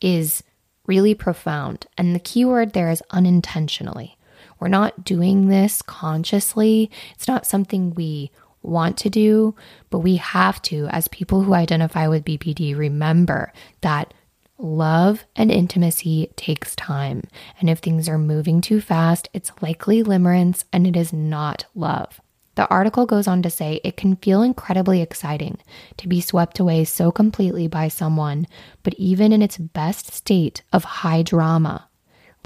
is 0.00 0.42
really 0.90 1.14
profound. 1.14 1.86
And 1.96 2.16
the 2.16 2.18
key 2.18 2.44
word 2.44 2.72
there 2.72 2.90
is 2.90 3.00
unintentionally. 3.12 4.18
We're 4.58 4.66
not 4.66 5.04
doing 5.04 5.46
this 5.46 5.82
consciously, 5.82 6.90
it's 7.14 7.28
not 7.28 7.46
something 7.46 7.94
we 7.94 8.32
want 8.60 8.96
to 8.98 9.08
do, 9.08 9.54
but 9.88 10.00
we 10.00 10.16
have 10.16 10.60
to, 10.62 10.88
as 10.88 11.06
people 11.06 11.42
who 11.42 11.54
identify 11.54 12.08
with 12.08 12.24
BPD, 12.24 12.76
remember 12.76 13.52
that 13.82 14.12
love 14.58 15.24
and 15.36 15.52
intimacy 15.52 16.32
takes 16.34 16.74
time. 16.74 17.22
And 17.60 17.70
if 17.70 17.78
things 17.78 18.08
are 18.08 18.18
moving 18.18 18.60
too 18.60 18.80
fast, 18.80 19.28
it's 19.32 19.52
likely 19.62 20.02
limerence 20.02 20.64
and 20.72 20.88
it 20.88 20.96
is 20.96 21.12
not 21.12 21.66
love. 21.76 22.20
The 22.60 22.68
article 22.68 23.06
goes 23.06 23.26
on 23.26 23.40
to 23.40 23.48
say 23.48 23.80
it 23.82 23.96
can 23.96 24.16
feel 24.16 24.42
incredibly 24.42 25.00
exciting 25.00 25.56
to 25.96 26.06
be 26.06 26.20
swept 26.20 26.58
away 26.58 26.84
so 26.84 27.10
completely 27.10 27.68
by 27.68 27.88
someone, 27.88 28.46
but 28.82 28.92
even 28.98 29.32
in 29.32 29.40
its 29.40 29.56
best 29.56 30.12
state 30.12 30.60
of 30.70 30.84
high 30.84 31.22
drama, 31.22 31.88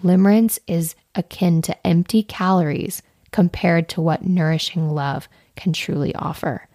limerence 0.04 0.60
is 0.68 0.94
akin 1.16 1.62
to 1.62 1.84
empty 1.84 2.22
calories 2.22 3.02
compared 3.32 3.88
to 3.88 4.00
what 4.00 4.24
nourishing 4.24 4.88
love 4.88 5.28
can 5.56 5.72
truly 5.72 6.14
offer. 6.14 6.68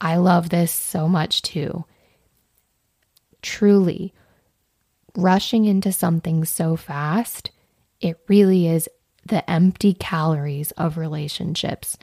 I 0.00 0.16
love 0.16 0.50
this 0.50 0.72
so 0.72 1.06
much 1.06 1.42
too. 1.42 1.84
Truly, 3.40 4.12
rushing 5.14 5.64
into 5.64 5.92
something 5.92 6.44
so 6.44 6.74
fast, 6.74 7.52
it 8.00 8.18
really 8.26 8.66
is 8.66 8.88
the 9.30 9.48
empty 9.50 9.94
calories 9.94 10.70
of 10.72 10.98
relationships. 10.98 11.96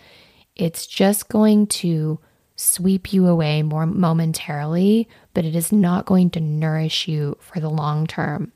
It's 0.55 0.87
just 0.87 1.29
going 1.29 1.67
to 1.67 2.19
sweep 2.55 3.13
you 3.13 3.27
away 3.27 3.61
more 3.61 3.85
momentarily, 3.85 5.07
but 5.33 5.45
it 5.45 5.55
is 5.55 5.71
not 5.71 6.07
going 6.07 6.31
to 6.31 6.39
nourish 6.39 7.07
you 7.07 7.37
for 7.39 7.59
the 7.59 7.69
long 7.69 8.07
term. 8.07 8.51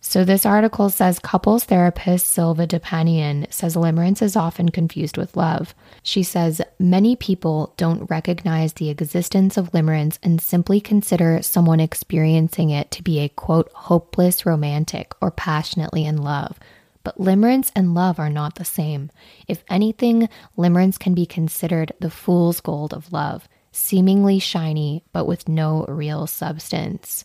So, 0.00 0.24
this 0.24 0.46
article 0.46 0.90
says 0.90 1.18
couples 1.18 1.64
therapist 1.64 2.28
Silva 2.28 2.68
Depanian 2.68 3.52
says 3.52 3.74
limerence 3.74 4.22
is 4.22 4.36
often 4.36 4.68
confused 4.68 5.16
with 5.16 5.36
love. 5.36 5.74
She 6.04 6.22
says 6.22 6.62
many 6.78 7.16
people 7.16 7.74
don't 7.76 8.08
recognize 8.08 8.74
the 8.74 8.90
existence 8.90 9.56
of 9.56 9.72
limerence 9.72 10.18
and 10.22 10.40
simply 10.40 10.80
consider 10.80 11.42
someone 11.42 11.80
experiencing 11.80 12.70
it 12.70 12.92
to 12.92 13.02
be 13.02 13.18
a 13.18 13.28
quote, 13.28 13.70
hopeless 13.72 14.46
romantic 14.46 15.12
or 15.20 15.32
passionately 15.32 16.04
in 16.04 16.18
love, 16.18 16.60
but 17.08 17.24
limerence 17.24 17.72
and 17.74 17.94
love 17.94 18.18
are 18.18 18.28
not 18.28 18.56
the 18.56 18.66
same. 18.66 19.10
If 19.46 19.64
anything, 19.70 20.28
limerence 20.58 20.98
can 20.98 21.14
be 21.14 21.24
considered 21.24 21.90
the 22.00 22.10
fool's 22.10 22.60
gold 22.60 22.92
of 22.92 23.14
love, 23.14 23.48
seemingly 23.72 24.38
shiny, 24.38 25.04
but 25.10 25.24
with 25.24 25.48
no 25.48 25.86
real 25.88 26.26
substance. 26.26 27.24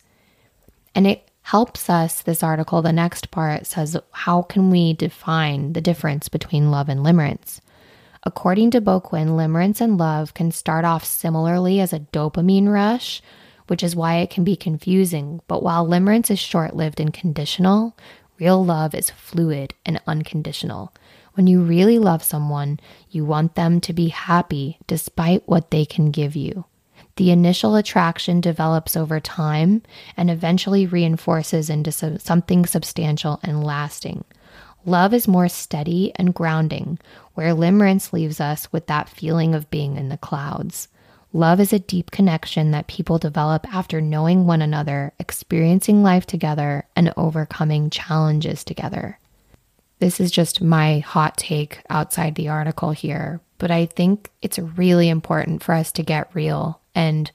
And 0.94 1.06
it 1.06 1.30
helps 1.42 1.90
us, 1.90 2.22
this 2.22 2.42
article, 2.42 2.80
the 2.80 2.94
next 2.94 3.30
part 3.30 3.66
says, 3.66 3.94
how 4.12 4.40
can 4.40 4.70
we 4.70 4.94
define 4.94 5.74
the 5.74 5.82
difference 5.82 6.30
between 6.30 6.70
love 6.70 6.88
and 6.88 7.00
limerence? 7.00 7.60
According 8.22 8.70
to 8.70 8.80
Boquin, 8.80 9.36
limerence 9.36 9.82
and 9.82 9.98
love 9.98 10.32
can 10.32 10.50
start 10.50 10.86
off 10.86 11.04
similarly 11.04 11.78
as 11.78 11.92
a 11.92 12.00
dopamine 12.00 12.72
rush, 12.72 13.20
which 13.66 13.82
is 13.82 13.94
why 13.94 14.16
it 14.16 14.30
can 14.30 14.44
be 14.44 14.56
confusing. 14.56 15.42
But 15.46 15.62
while 15.62 15.86
limerence 15.86 16.30
is 16.30 16.38
short 16.38 16.74
lived 16.74 17.00
and 17.00 17.12
conditional, 17.12 17.94
Real 18.38 18.64
love 18.64 18.94
is 18.94 19.10
fluid 19.10 19.74
and 19.86 20.00
unconditional. 20.06 20.92
When 21.34 21.46
you 21.46 21.62
really 21.62 21.98
love 21.98 22.22
someone, 22.22 22.80
you 23.10 23.24
want 23.24 23.54
them 23.54 23.80
to 23.82 23.92
be 23.92 24.08
happy 24.08 24.78
despite 24.86 25.48
what 25.48 25.70
they 25.70 25.84
can 25.84 26.10
give 26.10 26.34
you. 26.36 26.64
The 27.16 27.30
initial 27.30 27.76
attraction 27.76 28.40
develops 28.40 28.96
over 28.96 29.20
time 29.20 29.82
and 30.16 30.30
eventually 30.30 30.86
reinforces 30.86 31.70
into 31.70 31.92
something 32.18 32.66
substantial 32.66 33.38
and 33.42 33.62
lasting. 33.62 34.24
Love 34.84 35.14
is 35.14 35.28
more 35.28 35.48
steady 35.48 36.12
and 36.16 36.34
grounding, 36.34 36.98
where 37.34 37.54
limerence 37.54 38.12
leaves 38.12 38.40
us 38.40 38.70
with 38.72 38.86
that 38.88 39.08
feeling 39.08 39.54
of 39.54 39.70
being 39.70 39.96
in 39.96 40.08
the 40.08 40.18
clouds. 40.18 40.88
Love 41.34 41.58
is 41.58 41.72
a 41.72 41.80
deep 41.80 42.12
connection 42.12 42.70
that 42.70 42.86
people 42.86 43.18
develop 43.18 43.66
after 43.74 44.00
knowing 44.00 44.46
one 44.46 44.62
another, 44.62 45.12
experiencing 45.18 46.00
life 46.00 46.24
together, 46.24 46.86
and 46.94 47.12
overcoming 47.16 47.90
challenges 47.90 48.62
together. 48.62 49.18
This 49.98 50.20
is 50.20 50.30
just 50.30 50.62
my 50.62 51.00
hot 51.00 51.36
take 51.36 51.80
outside 51.90 52.36
the 52.36 52.48
article 52.48 52.92
here, 52.92 53.40
but 53.58 53.72
I 53.72 53.86
think 53.86 54.30
it's 54.42 54.60
really 54.60 55.08
important 55.08 55.60
for 55.60 55.74
us 55.74 55.90
to 55.92 56.04
get 56.04 56.32
real 56.34 56.80
and 56.94 57.32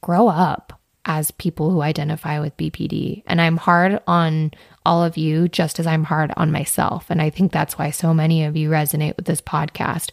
grow 0.00 0.28
up 0.28 0.80
as 1.04 1.32
people 1.32 1.72
who 1.72 1.82
identify 1.82 2.38
with 2.38 2.56
BPD. 2.56 3.24
And 3.26 3.40
I'm 3.40 3.56
hard 3.56 4.00
on 4.06 4.52
all 4.86 5.02
of 5.02 5.16
you 5.16 5.48
just 5.48 5.80
as 5.80 5.88
I'm 5.88 6.04
hard 6.04 6.32
on 6.36 6.52
myself. 6.52 7.06
And 7.10 7.20
I 7.20 7.30
think 7.30 7.50
that's 7.50 7.76
why 7.76 7.90
so 7.90 8.14
many 8.14 8.44
of 8.44 8.56
you 8.56 8.70
resonate 8.70 9.16
with 9.16 9.24
this 9.24 9.40
podcast. 9.40 10.12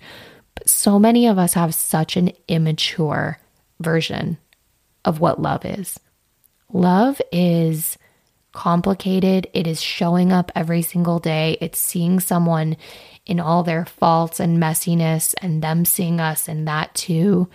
But 0.58 0.70
so 0.70 0.98
many 0.98 1.28
of 1.28 1.38
us 1.38 1.54
have 1.54 1.76
such 1.76 2.18
an 2.18 2.32
immature 2.48 3.38
version 3.80 4.40
of 5.06 5.20
what 5.20 5.40
love 5.40 5.64
is. 5.64 6.00
Love 6.74 7.22
is 7.32 7.96
complicated. 8.54 9.48
It 9.54 9.68
is 9.68 9.80
showing 9.80 10.32
up 10.32 10.52
every 10.56 10.82
single 10.82 11.20
day. 11.20 11.60
It's 11.62 11.78
seeing 11.78 12.20
someone 12.20 12.76
in 13.28 13.40
all 13.40 13.62
their 13.62 13.86
faults 13.86 14.40
and 14.40 14.58
messiness 14.58 15.36
and 15.44 15.62
them 15.62 15.86
seeing 15.86 16.20
us 16.20 16.48
in 16.48 16.66
that 16.66 16.96
too. 16.96 17.48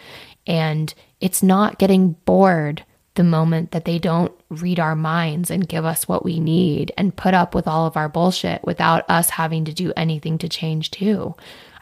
And 0.46 0.94
it's 1.20 1.42
not 1.42 1.80
getting 1.80 2.12
bored 2.24 2.84
the 3.14 3.24
moment 3.24 3.72
that 3.72 3.84
they 3.84 3.98
don't 3.98 4.32
read 4.48 4.78
our 4.78 4.94
minds 4.94 5.50
and 5.50 5.68
give 5.68 5.84
us 5.84 6.06
what 6.06 6.24
we 6.24 6.38
need 6.38 6.92
and 6.96 7.16
put 7.16 7.34
up 7.34 7.52
with 7.52 7.66
all 7.66 7.84
of 7.84 7.96
our 7.96 8.08
bullshit 8.08 8.62
without 8.62 9.04
us 9.10 9.30
having 9.30 9.64
to 9.64 9.72
do 9.72 9.92
anything 9.96 10.38
to 10.38 10.48
change 10.48 10.92
too. 10.92 11.34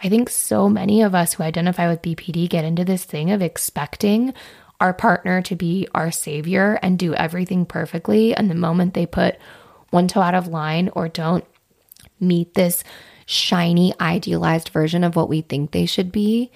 I 0.03 0.09
think 0.09 0.31
so 0.31 0.69
many 0.69 1.03
of 1.03 1.15
us 1.15 1.35
who 1.35 1.43
identify 1.43 1.89
with 1.89 2.03
BPD 2.03 2.49
get 2.49 2.65
into 2.65 2.85
this 2.85 3.05
thing 3.05 3.31
of 3.31 3.43
expecting 3.43 4.33
our 4.81 4.95
partner 4.95 5.43
to 5.43 5.55
be 5.55 5.87
our 5.95 6.11
savior 6.11 6.79
and 6.83 6.99
do 6.99 7.15
everything 7.15 7.67
perfectly. 7.67 8.35
And 8.35 8.51
the 8.51 8.55
moment 8.55 8.95
they 8.95 9.05
put 9.07 9.37
one 9.91 10.09
toe 10.09 10.23
out 10.23 10.35
of 10.35 10.49
line 10.49 10.89
or 10.95 11.09
don't 11.09 11.45
meet 12.19 12.55
this 12.55 12.83
shiny, 13.27 13.95
idealized 14.01 14.71
version 14.71 15.05
of 15.05 15.17
what 15.17 15.29
we 15.29 15.43
think 15.43 15.71
they 15.71 15.87
should 15.87 16.11
be, 16.11 16.51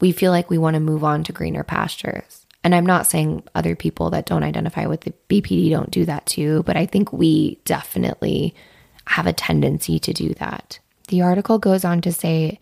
we 0.00 0.12
feel 0.12 0.30
like 0.30 0.48
we 0.48 0.58
want 0.58 0.74
to 0.74 0.80
move 0.80 1.02
on 1.02 1.24
to 1.24 1.32
greener 1.32 1.64
pastures. 1.64 2.46
And 2.62 2.74
I'm 2.74 2.86
not 2.86 3.06
saying 3.06 3.42
other 3.54 3.76
people 3.76 4.10
that 4.10 4.26
don't 4.26 4.42
identify 4.42 4.86
with 4.86 5.02
the 5.02 5.12
BPD 5.28 5.68
don't 5.70 5.90
do 5.90 6.04
that 6.06 6.26
too, 6.26 6.62
but 6.62 6.76
I 6.76 6.86
think 6.86 7.12
we 7.12 7.58
definitely 7.64 8.54
have 9.06 9.26
a 9.26 9.32
tendency 9.32 9.98
to 9.98 10.12
do 10.12 10.32
that. 10.34 10.78
The 11.08 11.22
article 11.22 11.58
goes 11.58 11.84
on 11.84 12.00
to 12.02 12.12
say 12.12 12.58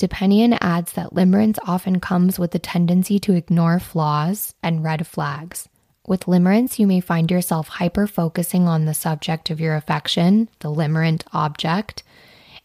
Depanian 0.00 0.56
adds 0.62 0.94
that 0.94 1.12
limerence 1.12 1.58
often 1.66 2.00
comes 2.00 2.38
with 2.38 2.54
a 2.54 2.58
tendency 2.58 3.18
to 3.18 3.34
ignore 3.34 3.78
flaws 3.78 4.54
and 4.62 4.82
red 4.82 5.06
flags. 5.06 5.68
With 6.06 6.24
limerence, 6.24 6.78
you 6.78 6.86
may 6.86 7.00
find 7.00 7.30
yourself 7.30 7.68
hyper 7.68 8.06
focusing 8.06 8.66
on 8.66 8.86
the 8.86 8.94
subject 8.94 9.50
of 9.50 9.60
your 9.60 9.76
affection, 9.76 10.48
the 10.60 10.70
limerent 10.70 11.24
object, 11.34 12.02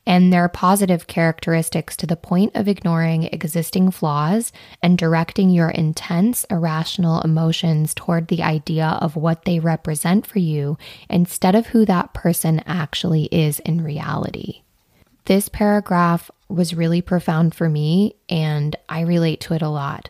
and 0.05 0.31
their 0.31 0.47
positive 0.47 1.07
characteristics 1.07 1.97
to 1.97 2.07
the 2.07 2.15
point 2.15 2.55
of 2.55 2.69
ignoring 2.69 3.23
existing 3.23 3.91
flaws 3.91 4.53
and 4.81 4.97
directing 4.97 5.49
your 5.49 5.71
intense, 5.71 6.45
irrational 6.45 7.19
emotions 7.19 7.93
toward 7.93 8.29
the 8.29 8.43
idea 8.43 8.97
of 9.01 9.17
what 9.17 9.43
they 9.43 9.59
represent 9.59 10.25
for 10.25 10.39
you 10.39 10.77
instead 11.09 11.53
of 11.53 11.67
who 11.67 11.83
that 11.83 12.13
person 12.13 12.61
actually 12.65 13.25
is 13.25 13.59
in 13.59 13.83
reality. 13.83 14.61
This 15.25 15.49
paragraph 15.49 16.29
was 16.47 16.75
really 16.75 17.01
profound 17.01 17.55
for 17.55 17.69
me, 17.69 18.15
and 18.29 18.75
I 18.87 19.01
relate 19.01 19.41
to 19.41 19.53
it 19.53 19.61
a 19.61 19.69
lot. 19.69 20.09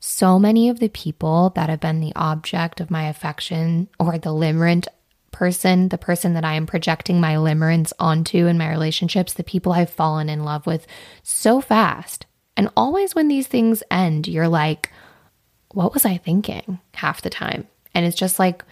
So 0.00 0.38
many 0.38 0.68
of 0.68 0.78
the 0.78 0.88
people 0.88 1.50
that 1.54 1.68
have 1.68 1.80
been 1.80 2.00
the 2.00 2.14
object 2.14 2.80
of 2.80 2.90
my 2.90 3.08
affection 3.08 3.88
or 3.98 4.18
the 4.18 4.30
limerent 4.30 4.86
person, 5.30 5.88
the 5.88 5.98
person 5.98 6.34
that 6.34 6.44
I 6.44 6.54
am 6.54 6.66
projecting 6.66 7.20
my 7.20 7.34
limerence 7.34 7.92
onto 7.98 8.46
in 8.46 8.56
my 8.56 8.70
relationships, 8.70 9.34
the 9.34 9.44
people 9.44 9.72
I've 9.72 9.90
fallen 9.90 10.28
in 10.28 10.44
love 10.44 10.66
with 10.66 10.86
so 11.22 11.60
fast. 11.60 12.26
And 12.56 12.70
always 12.76 13.14
when 13.14 13.28
these 13.28 13.46
things 13.46 13.82
end, 13.90 14.28
you're 14.28 14.48
like, 14.48 14.90
what 15.72 15.92
was 15.92 16.04
I 16.04 16.16
thinking 16.16 16.78
half 16.94 17.20
the 17.20 17.30
time? 17.30 17.66
And 17.94 18.06
it's 18.06 18.16
just 18.16 18.38
like, 18.38 18.64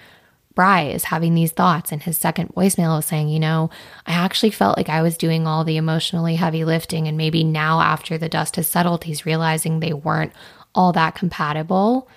Bry 0.55 0.83
is 0.83 1.05
having 1.05 1.35
these 1.35 1.53
thoughts, 1.53 1.91
and 1.91 2.03
his 2.03 2.17
second 2.17 2.55
voicemail 2.55 2.99
is 2.99 3.07
saying, 3.07 3.29
You 3.29 3.41
know, 3.41 3.71
I 4.07 4.13
actually 4.13 4.51
felt 4.51 4.77
like 4.77 4.89
I 4.89 5.03
was 5.03 5.17
doing 5.17 5.47
all 5.47 5.65
the 5.65 5.77
emotionally 5.77 6.37
heavy 6.37 6.65
lifting, 6.65 7.09
and 7.09 7.17
maybe 7.17 7.43
now 7.43 7.81
after 7.81 8.17
the 8.17 8.29
dust 8.29 8.57
has 8.57 8.69
settled, 8.69 9.05
he's 9.05 9.27
realizing 9.27 9.81
they 9.81 9.93
weren't 9.93 10.33
all 10.75 10.93
that 10.93 11.15
compatible. 11.15 12.09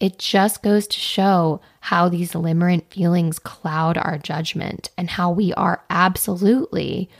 It 0.00 0.18
just 0.18 0.62
goes 0.62 0.86
to 0.86 1.00
show 1.00 1.60
how 1.80 2.08
these 2.08 2.32
limerent 2.32 2.84
feelings 2.90 3.40
cloud 3.40 3.98
our 3.98 4.18
judgment 4.18 4.90
and 4.96 5.10
how 5.10 5.30
we 5.30 5.52
are 5.54 5.82
absolutely 5.90 7.10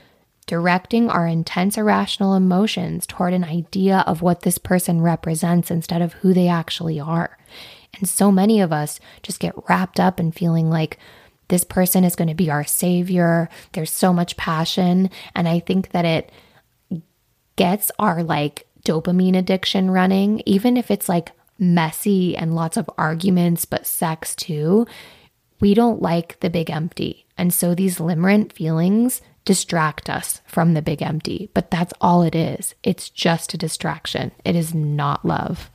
directing 0.46 1.10
our 1.10 1.26
intense 1.26 1.76
irrational 1.76 2.34
emotions 2.34 3.06
toward 3.06 3.34
an 3.34 3.44
idea 3.44 4.04
of 4.06 4.22
what 4.22 4.42
this 4.42 4.58
person 4.58 5.00
represents 5.00 5.70
instead 5.70 6.00
of 6.00 6.14
who 6.14 6.32
they 6.32 6.48
actually 6.48 6.98
are. 6.98 7.36
And 7.98 8.08
so 8.08 8.30
many 8.30 8.60
of 8.60 8.72
us 8.72 9.00
just 9.22 9.40
get 9.40 9.54
wrapped 9.68 10.00
up 10.00 10.20
in 10.20 10.32
feeling 10.32 10.70
like 10.70 10.98
this 11.48 11.64
person 11.64 12.04
is 12.04 12.16
going 12.16 12.28
to 12.28 12.34
be 12.34 12.50
our 12.50 12.64
savior. 12.64 13.48
There's 13.72 13.90
so 13.90 14.12
much 14.12 14.36
passion. 14.36 15.10
And 15.34 15.48
I 15.48 15.60
think 15.60 15.90
that 15.90 16.04
it 16.04 16.30
gets 17.56 17.90
our 17.98 18.22
like 18.22 18.66
dopamine 18.84 19.36
addiction 19.36 19.90
running, 19.90 20.42
even 20.46 20.76
if 20.76 20.90
it's 20.90 21.08
like 21.08 21.32
messy 21.58 22.36
and 22.36 22.54
lots 22.54 22.76
of 22.76 22.88
arguments, 22.96 23.64
but 23.64 23.86
sex 23.86 24.36
too, 24.36 24.86
we 25.60 25.74
don't 25.74 26.00
like 26.00 26.38
the 26.40 26.50
big 26.50 26.70
empty. 26.70 27.26
And 27.36 27.52
so 27.52 27.74
these 27.74 27.98
limerent 27.98 28.52
feelings 28.52 29.20
distract 29.44 30.10
us 30.10 30.40
from 30.46 30.74
the 30.74 30.82
big 30.82 31.02
empty. 31.02 31.50
But 31.54 31.70
that's 31.70 31.92
all 32.00 32.22
it 32.22 32.34
is. 32.34 32.74
It's 32.82 33.10
just 33.10 33.54
a 33.54 33.58
distraction, 33.58 34.32
it 34.44 34.54
is 34.54 34.74
not 34.74 35.24
love. 35.24 35.70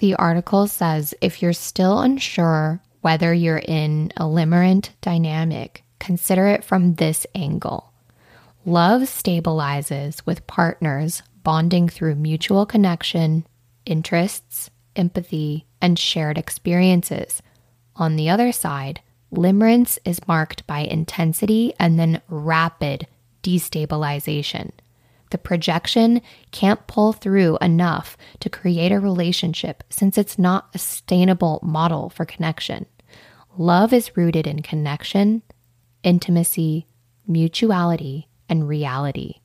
The 0.00 0.14
article 0.14 0.66
says 0.66 1.14
if 1.20 1.42
you're 1.42 1.52
still 1.52 2.00
unsure 2.00 2.80
whether 3.02 3.34
you're 3.34 3.58
in 3.58 4.10
a 4.16 4.22
limerent 4.22 4.88
dynamic, 5.02 5.84
consider 5.98 6.46
it 6.46 6.64
from 6.64 6.94
this 6.94 7.26
angle. 7.34 7.92
Love 8.64 9.02
stabilizes 9.02 10.24
with 10.24 10.46
partners 10.46 11.22
bonding 11.42 11.90
through 11.90 12.14
mutual 12.14 12.64
connection, 12.64 13.46
interests, 13.84 14.70
empathy, 14.96 15.66
and 15.82 15.98
shared 15.98 16.38
experiences. 16.38 17.42
On 17.94 18.16
the 18.16 18.30
other 18.30 18.52
side, 18.52 19.02
limerence 19.30 19.98
is 20.06 20.26
marked 20.26 20.66
by 20.66 20.78
intensity 20.80 21.74
and 21.78 21.98
then 21.98 22.22
rapid 22.26 23.06
destabilization. 23.42 24.70
The 25.30 25.38
projection 25.38 26.22
can't 26.50 26.86
pull 26.86 27.12
through 27.12 27.58
enough 27.60 28.16
to 28.40 28.50
create 28.50 28.92
a 28.92 29.00
relationship 29.00 29.84
since 29.88 30.18
it's 30.18 30.38
not 30.38 30.68
a 30.74 30.78
sustainable 30.78 31.60
model 31.62 32.10
for 32.10 32.24
connection. 32.24 32.86
Love 33.56 33.92
is 33.92 34.16
rooted 34.16 34.46
in 34.46 34.62
connection, 34.62 35.42
intimacy, 36.02 36.86
mutuality, 37.26 38.28
and 38.48 38.68
reality, 38.68 39.36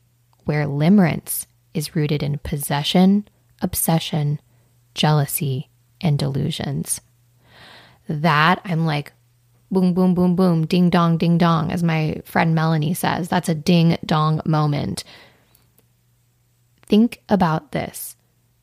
where 0.44 0.66
limerence 0.66 1.46
is 1.74 1.94
rooted 1.94 2.22
in 2.22 2.38
possession, 2.38 3.28
obsession, 3.62 4.40
jealousy, 4.94 5.68
and 6.00 6.18
delusions. 6.18 7.00
That 8.08 8.60
I'm 8.64 8.86
like, 8.86 9.12
boom, 9.70 9.94
boom, 9.94 10.14
boom, 10.14 10.36
boom, 10.36 10.66
ding 10.66 10.90
dong, 10.90 11.18
ding 11.18 11.38
dong, 11.38 11.70
as 11.70 11.82
my 11.82 12.20
friend 12.24 12.54
Melanie 12.54 12.94
says. 12.94 13.28
That's 13.28 13.48
a 13.48 13.54
ding 13.54 13.98
dong 14.04 14.40
moment. 14.44 15.04
Think 16.86 17.22
about 17.28 17.72
this. 17.72 18.16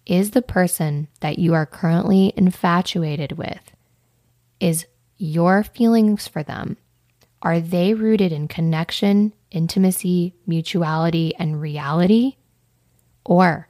Is 0.06 0.32
the 0.32 0.41
person 0.41 1.08
that 1.22 1.40
you 1.40 1.54
are 1.54 1.66
currently 1.66 2.34
infatuated 2.36 3.34
with, 3.34 3.72
is 4.60 4.86
your 5.18 5.64
feelings 5.64 6.28
for 6.28 6.44
them, 6.44 6.78
are 7.41 7.60
they 7.60 7.94
rooted 7.94 8.32
in 8.32 8.48
connection, 8.48 9.34
intimacy, 9.52 10.34
mutuality, 10.48 11.36
and 11.36 11.62
reality? 11.62 12.38
Or 13.26 13.68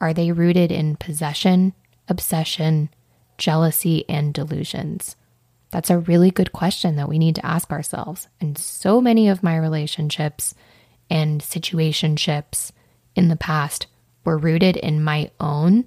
are 0.00 0.14
they 0.14 0.30
rooted 0.30 0.70
in 0.70 0.96
possession, 0.96 1.74
obsession, 2.08 2.90
jealousy, 3.36 4.08
and 4.08 4.32
delusions? 4.32 5.16
That's 5.70 5.90
a 5.90 5.98
really 5.98 6.30
good 6.30 6.52
question 6.52 6.96
that 6.96 7.08
we 7.08 7.18
need 7.18 7.34
to 7.34 7.46
ask 7.46 7.70
ourselves. 7.72 8.28
And 8.40 8.56
so 8.56 9.00
many 9.00 9.28
of 9.28 9.42
my 9.42 9.56
relationships 9.56 10.54
and 11.10 11.40
situationships 11.40 12.72
in 13.18 13.28
the 13.28 13.36
past 13.36 13.88
were 14.24 14.38
rooted 14.38 14.76
in 14.76 15.02
my 15.02 15.30
own, 15.40 15.86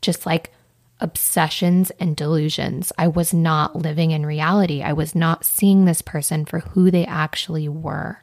just 0.00 0.24
like 0.24 0.50
obsessions 0.98 1.90
and 2.00 2.16
delusions. 2.16 2.90
I 2.96 3.08
was 3.08 3.34
not 3.34 3.76
living 3.76 4.10
in 4.10 4.24
reality. 4.24 4.82
I 4.82 4.94
was 4.94 5.14
not 5.14 5.44
seeing 5.44 5.84
this 5.84 6.02
person 6.02 6.46
for 6.46 6.60
who 6.60 6.90
they 6.90 7.04
actually 7.04 7.68
were. 7.68 8.22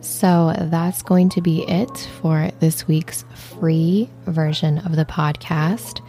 So 0.00 0.52
that's 0.58 1.02
going 1.02 1.30
to 1.30 1.40
be 1.40 1.66
it 1.68 2.08
for 2.20 2.50
this 2.60 2.86
week's 2.86 3.24
free 3.34 4.10
version 4.26 4.78
of 4.78 4.94
the 4.94 5.06
podcast. 5.06 6.00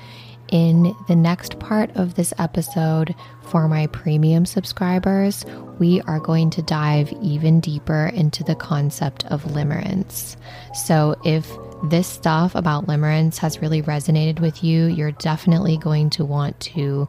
In 0.49 0.95
the 1.07 1.15
next 1.15 1.59
part 1.59 1.89
of 1.95 2.15
this 2.15 2.33
episode, 2.37 3.15
for 3.41 3.67
my 3.67 3.87
premium 3.87 4.45
subscribers, 4.45 5.45
we 5.79 6.01
are 6.01 6.19
going 6.19 6.49
to 6.51 6.61
dive 6.61 7.11
even 7.21 7.59
deeper 7.59 8.07
into 8.13 8.43
the 8.43 8.55
concept 8.55 9.25
of 9.25 9.43
limerence. 9.45 10.37
So, 10.73 11.15
if 11.25 11.49
this 11.83 12.07
stuff 12.07 12.55
about 12.55 12.87
limerence 12.87 13.37
has 13.37 13.61
really 13.61 13.81
resonated 13.81 14.39
with 14.39 14.63
you, 14.63 14.85
you're 14.85 15.11
definitely 15.11 15.77
going 15.77 16.09
to 16.11 16.25
want 16.25 16.59
to 16.59 17.07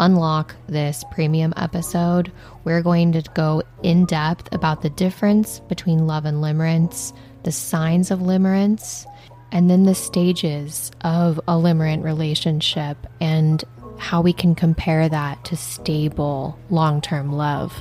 unlock 0.00 0.54
this 0.68 1.04
premium 1.10 1.52
episode. 1.56 2.32
We're 2.64 2.82
going 2.82 3.12
to 3.12 3.22
go 3.34 3.62
in 3.82 4.04
depth 4.04 4.52
about 4.54 4.82
the 4.82 4.90
difference 4.90 5.60
between 5.60 6.06
love 6.06 6.24
and 6.24 6.38
limerence, 6.38 7.16
the 7.44 7.52
signs 7.52 8.10
of 8.10 8.20
limerence, 8.20 9.06
and 9.50 9.70
then 9.70 9.84
the 9.84 9.94
stages 9.94 10.90
of 11.02 11.38
a 11.48 11.52
limerent 11.52 12.04
relationship 12.04 12.96
and 13.20 13.64
how 13.98 14.20
we 14.20 14.32
can 14.32 14.54
compare 14.54 15.08
that 15.08 15.44
to 15.44 15.56
stable 15.56 16.58
long 16.70 17.00
term 17.00 17.32
love. 17.32 17.72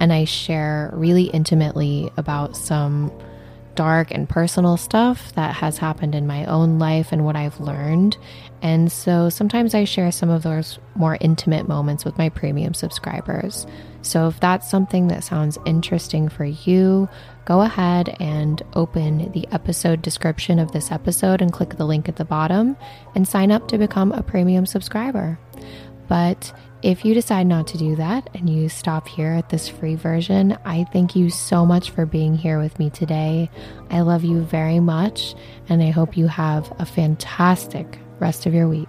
And 0.00 0.12
I 0.12 0.24
share 0.24 0.90
really 0.92 1.24
intimately 1.24 2.10
about 2.16 2.56
some 2.56 3.12
dark 3.78 4.10
and 4.10 4.28
personal 4.28 4.76
stuff 4.76 5.32
that 5.34 5.54
has 5.54 5.78
happened 5.78 6.12
in 6.12 6.26
my 6.26 6.44
own 6.46 6.80
life 6.80 7.12
and 7.12 7.24
what 7.24 7.36
I've 7.36 7.60
learned. 7.60 8.18
And 8.60 8.90
so 8.90 9.28
sometimes 9.28 9.72
I 9.72 9.84
share 9.84 10.10
some 10.10 10.30
of 10.30 10.42
those 10.42 10.80
more 10.96 11.16
intimate 11.20 11.68
moments 11.68 12.04
with 12.04 12.18
my 12.18 12.28
premium 12.28 12.74
subscribers. 12.74 13.68
So 14.02 14.26
if 14.26 14.40
that's 14.40 14.68
something 14.68 15.06
that 15.08 15.22
sounds 15.22 15.58
interesting 15.64 16.28
for 16.28 16.44
you, 16.44 17.08
go 17.44 17.60
ahead 17.60 18.16
and 18.18 18.60
open 18.74 19.30
the 19.30 19.46
episode 19.52 20.02
description 20.02 20.58
of 20.58 20.72
this 20.72 20.90
episode 20.90 21.40
and 21.40 21.52
click 21.52 21.76
the 21.76 21.86
link 21.86 22.08
at 22.08 22.16
the 22.16 22.24
bottom 22.24 22.76
and 23.14 23.28
sign 23.28 23.52
up 23.52 23.68
to 23.68 23.78
become 23.78 24.10
a 24.10 24.24
premium 24.24 24.66
subscriber. 24.66 25.38
But 26.08 26.52
if 26.82 27.04
you 27.04 27.12
decide 27.12 27.46
not 27.46 27.66
to 27.68 27.78
do 27.78 27.96
that 27.96 28.30
and 28.34 28.48
you 28.48 28.68
stop 28.68 29.08
here 29.08 29.32
at 29.32 29.48
this 29.48 29.68
free 29.68 29.96
version, 29.96 30.56
I 30.64 30.84
thank 30.84 31.16
you 31.16 31.28
so 31.28 31.66
much 31.66 31.90
for 31.90 32.06
being 32.06 32.36
here 32.36 32.60
with 32.60 32.78
me 32.78 32.88
today. 32.88 33.50
I 33.90 34.02
love 34.02 34.22
you 34.22 34.42
very 34.42 34.78
much, 34.78 35.34
and 35.68 35.82
I 35.82 35.90
hope 35.90 36.16
you 36.16 36.28
have 36.28 36.72
a 36.78 36.86
fantastic 36.86 37.98
rest 38.20 38.46
of 38.46 38.54
your 38.54 38.68
week. 38.68 38.88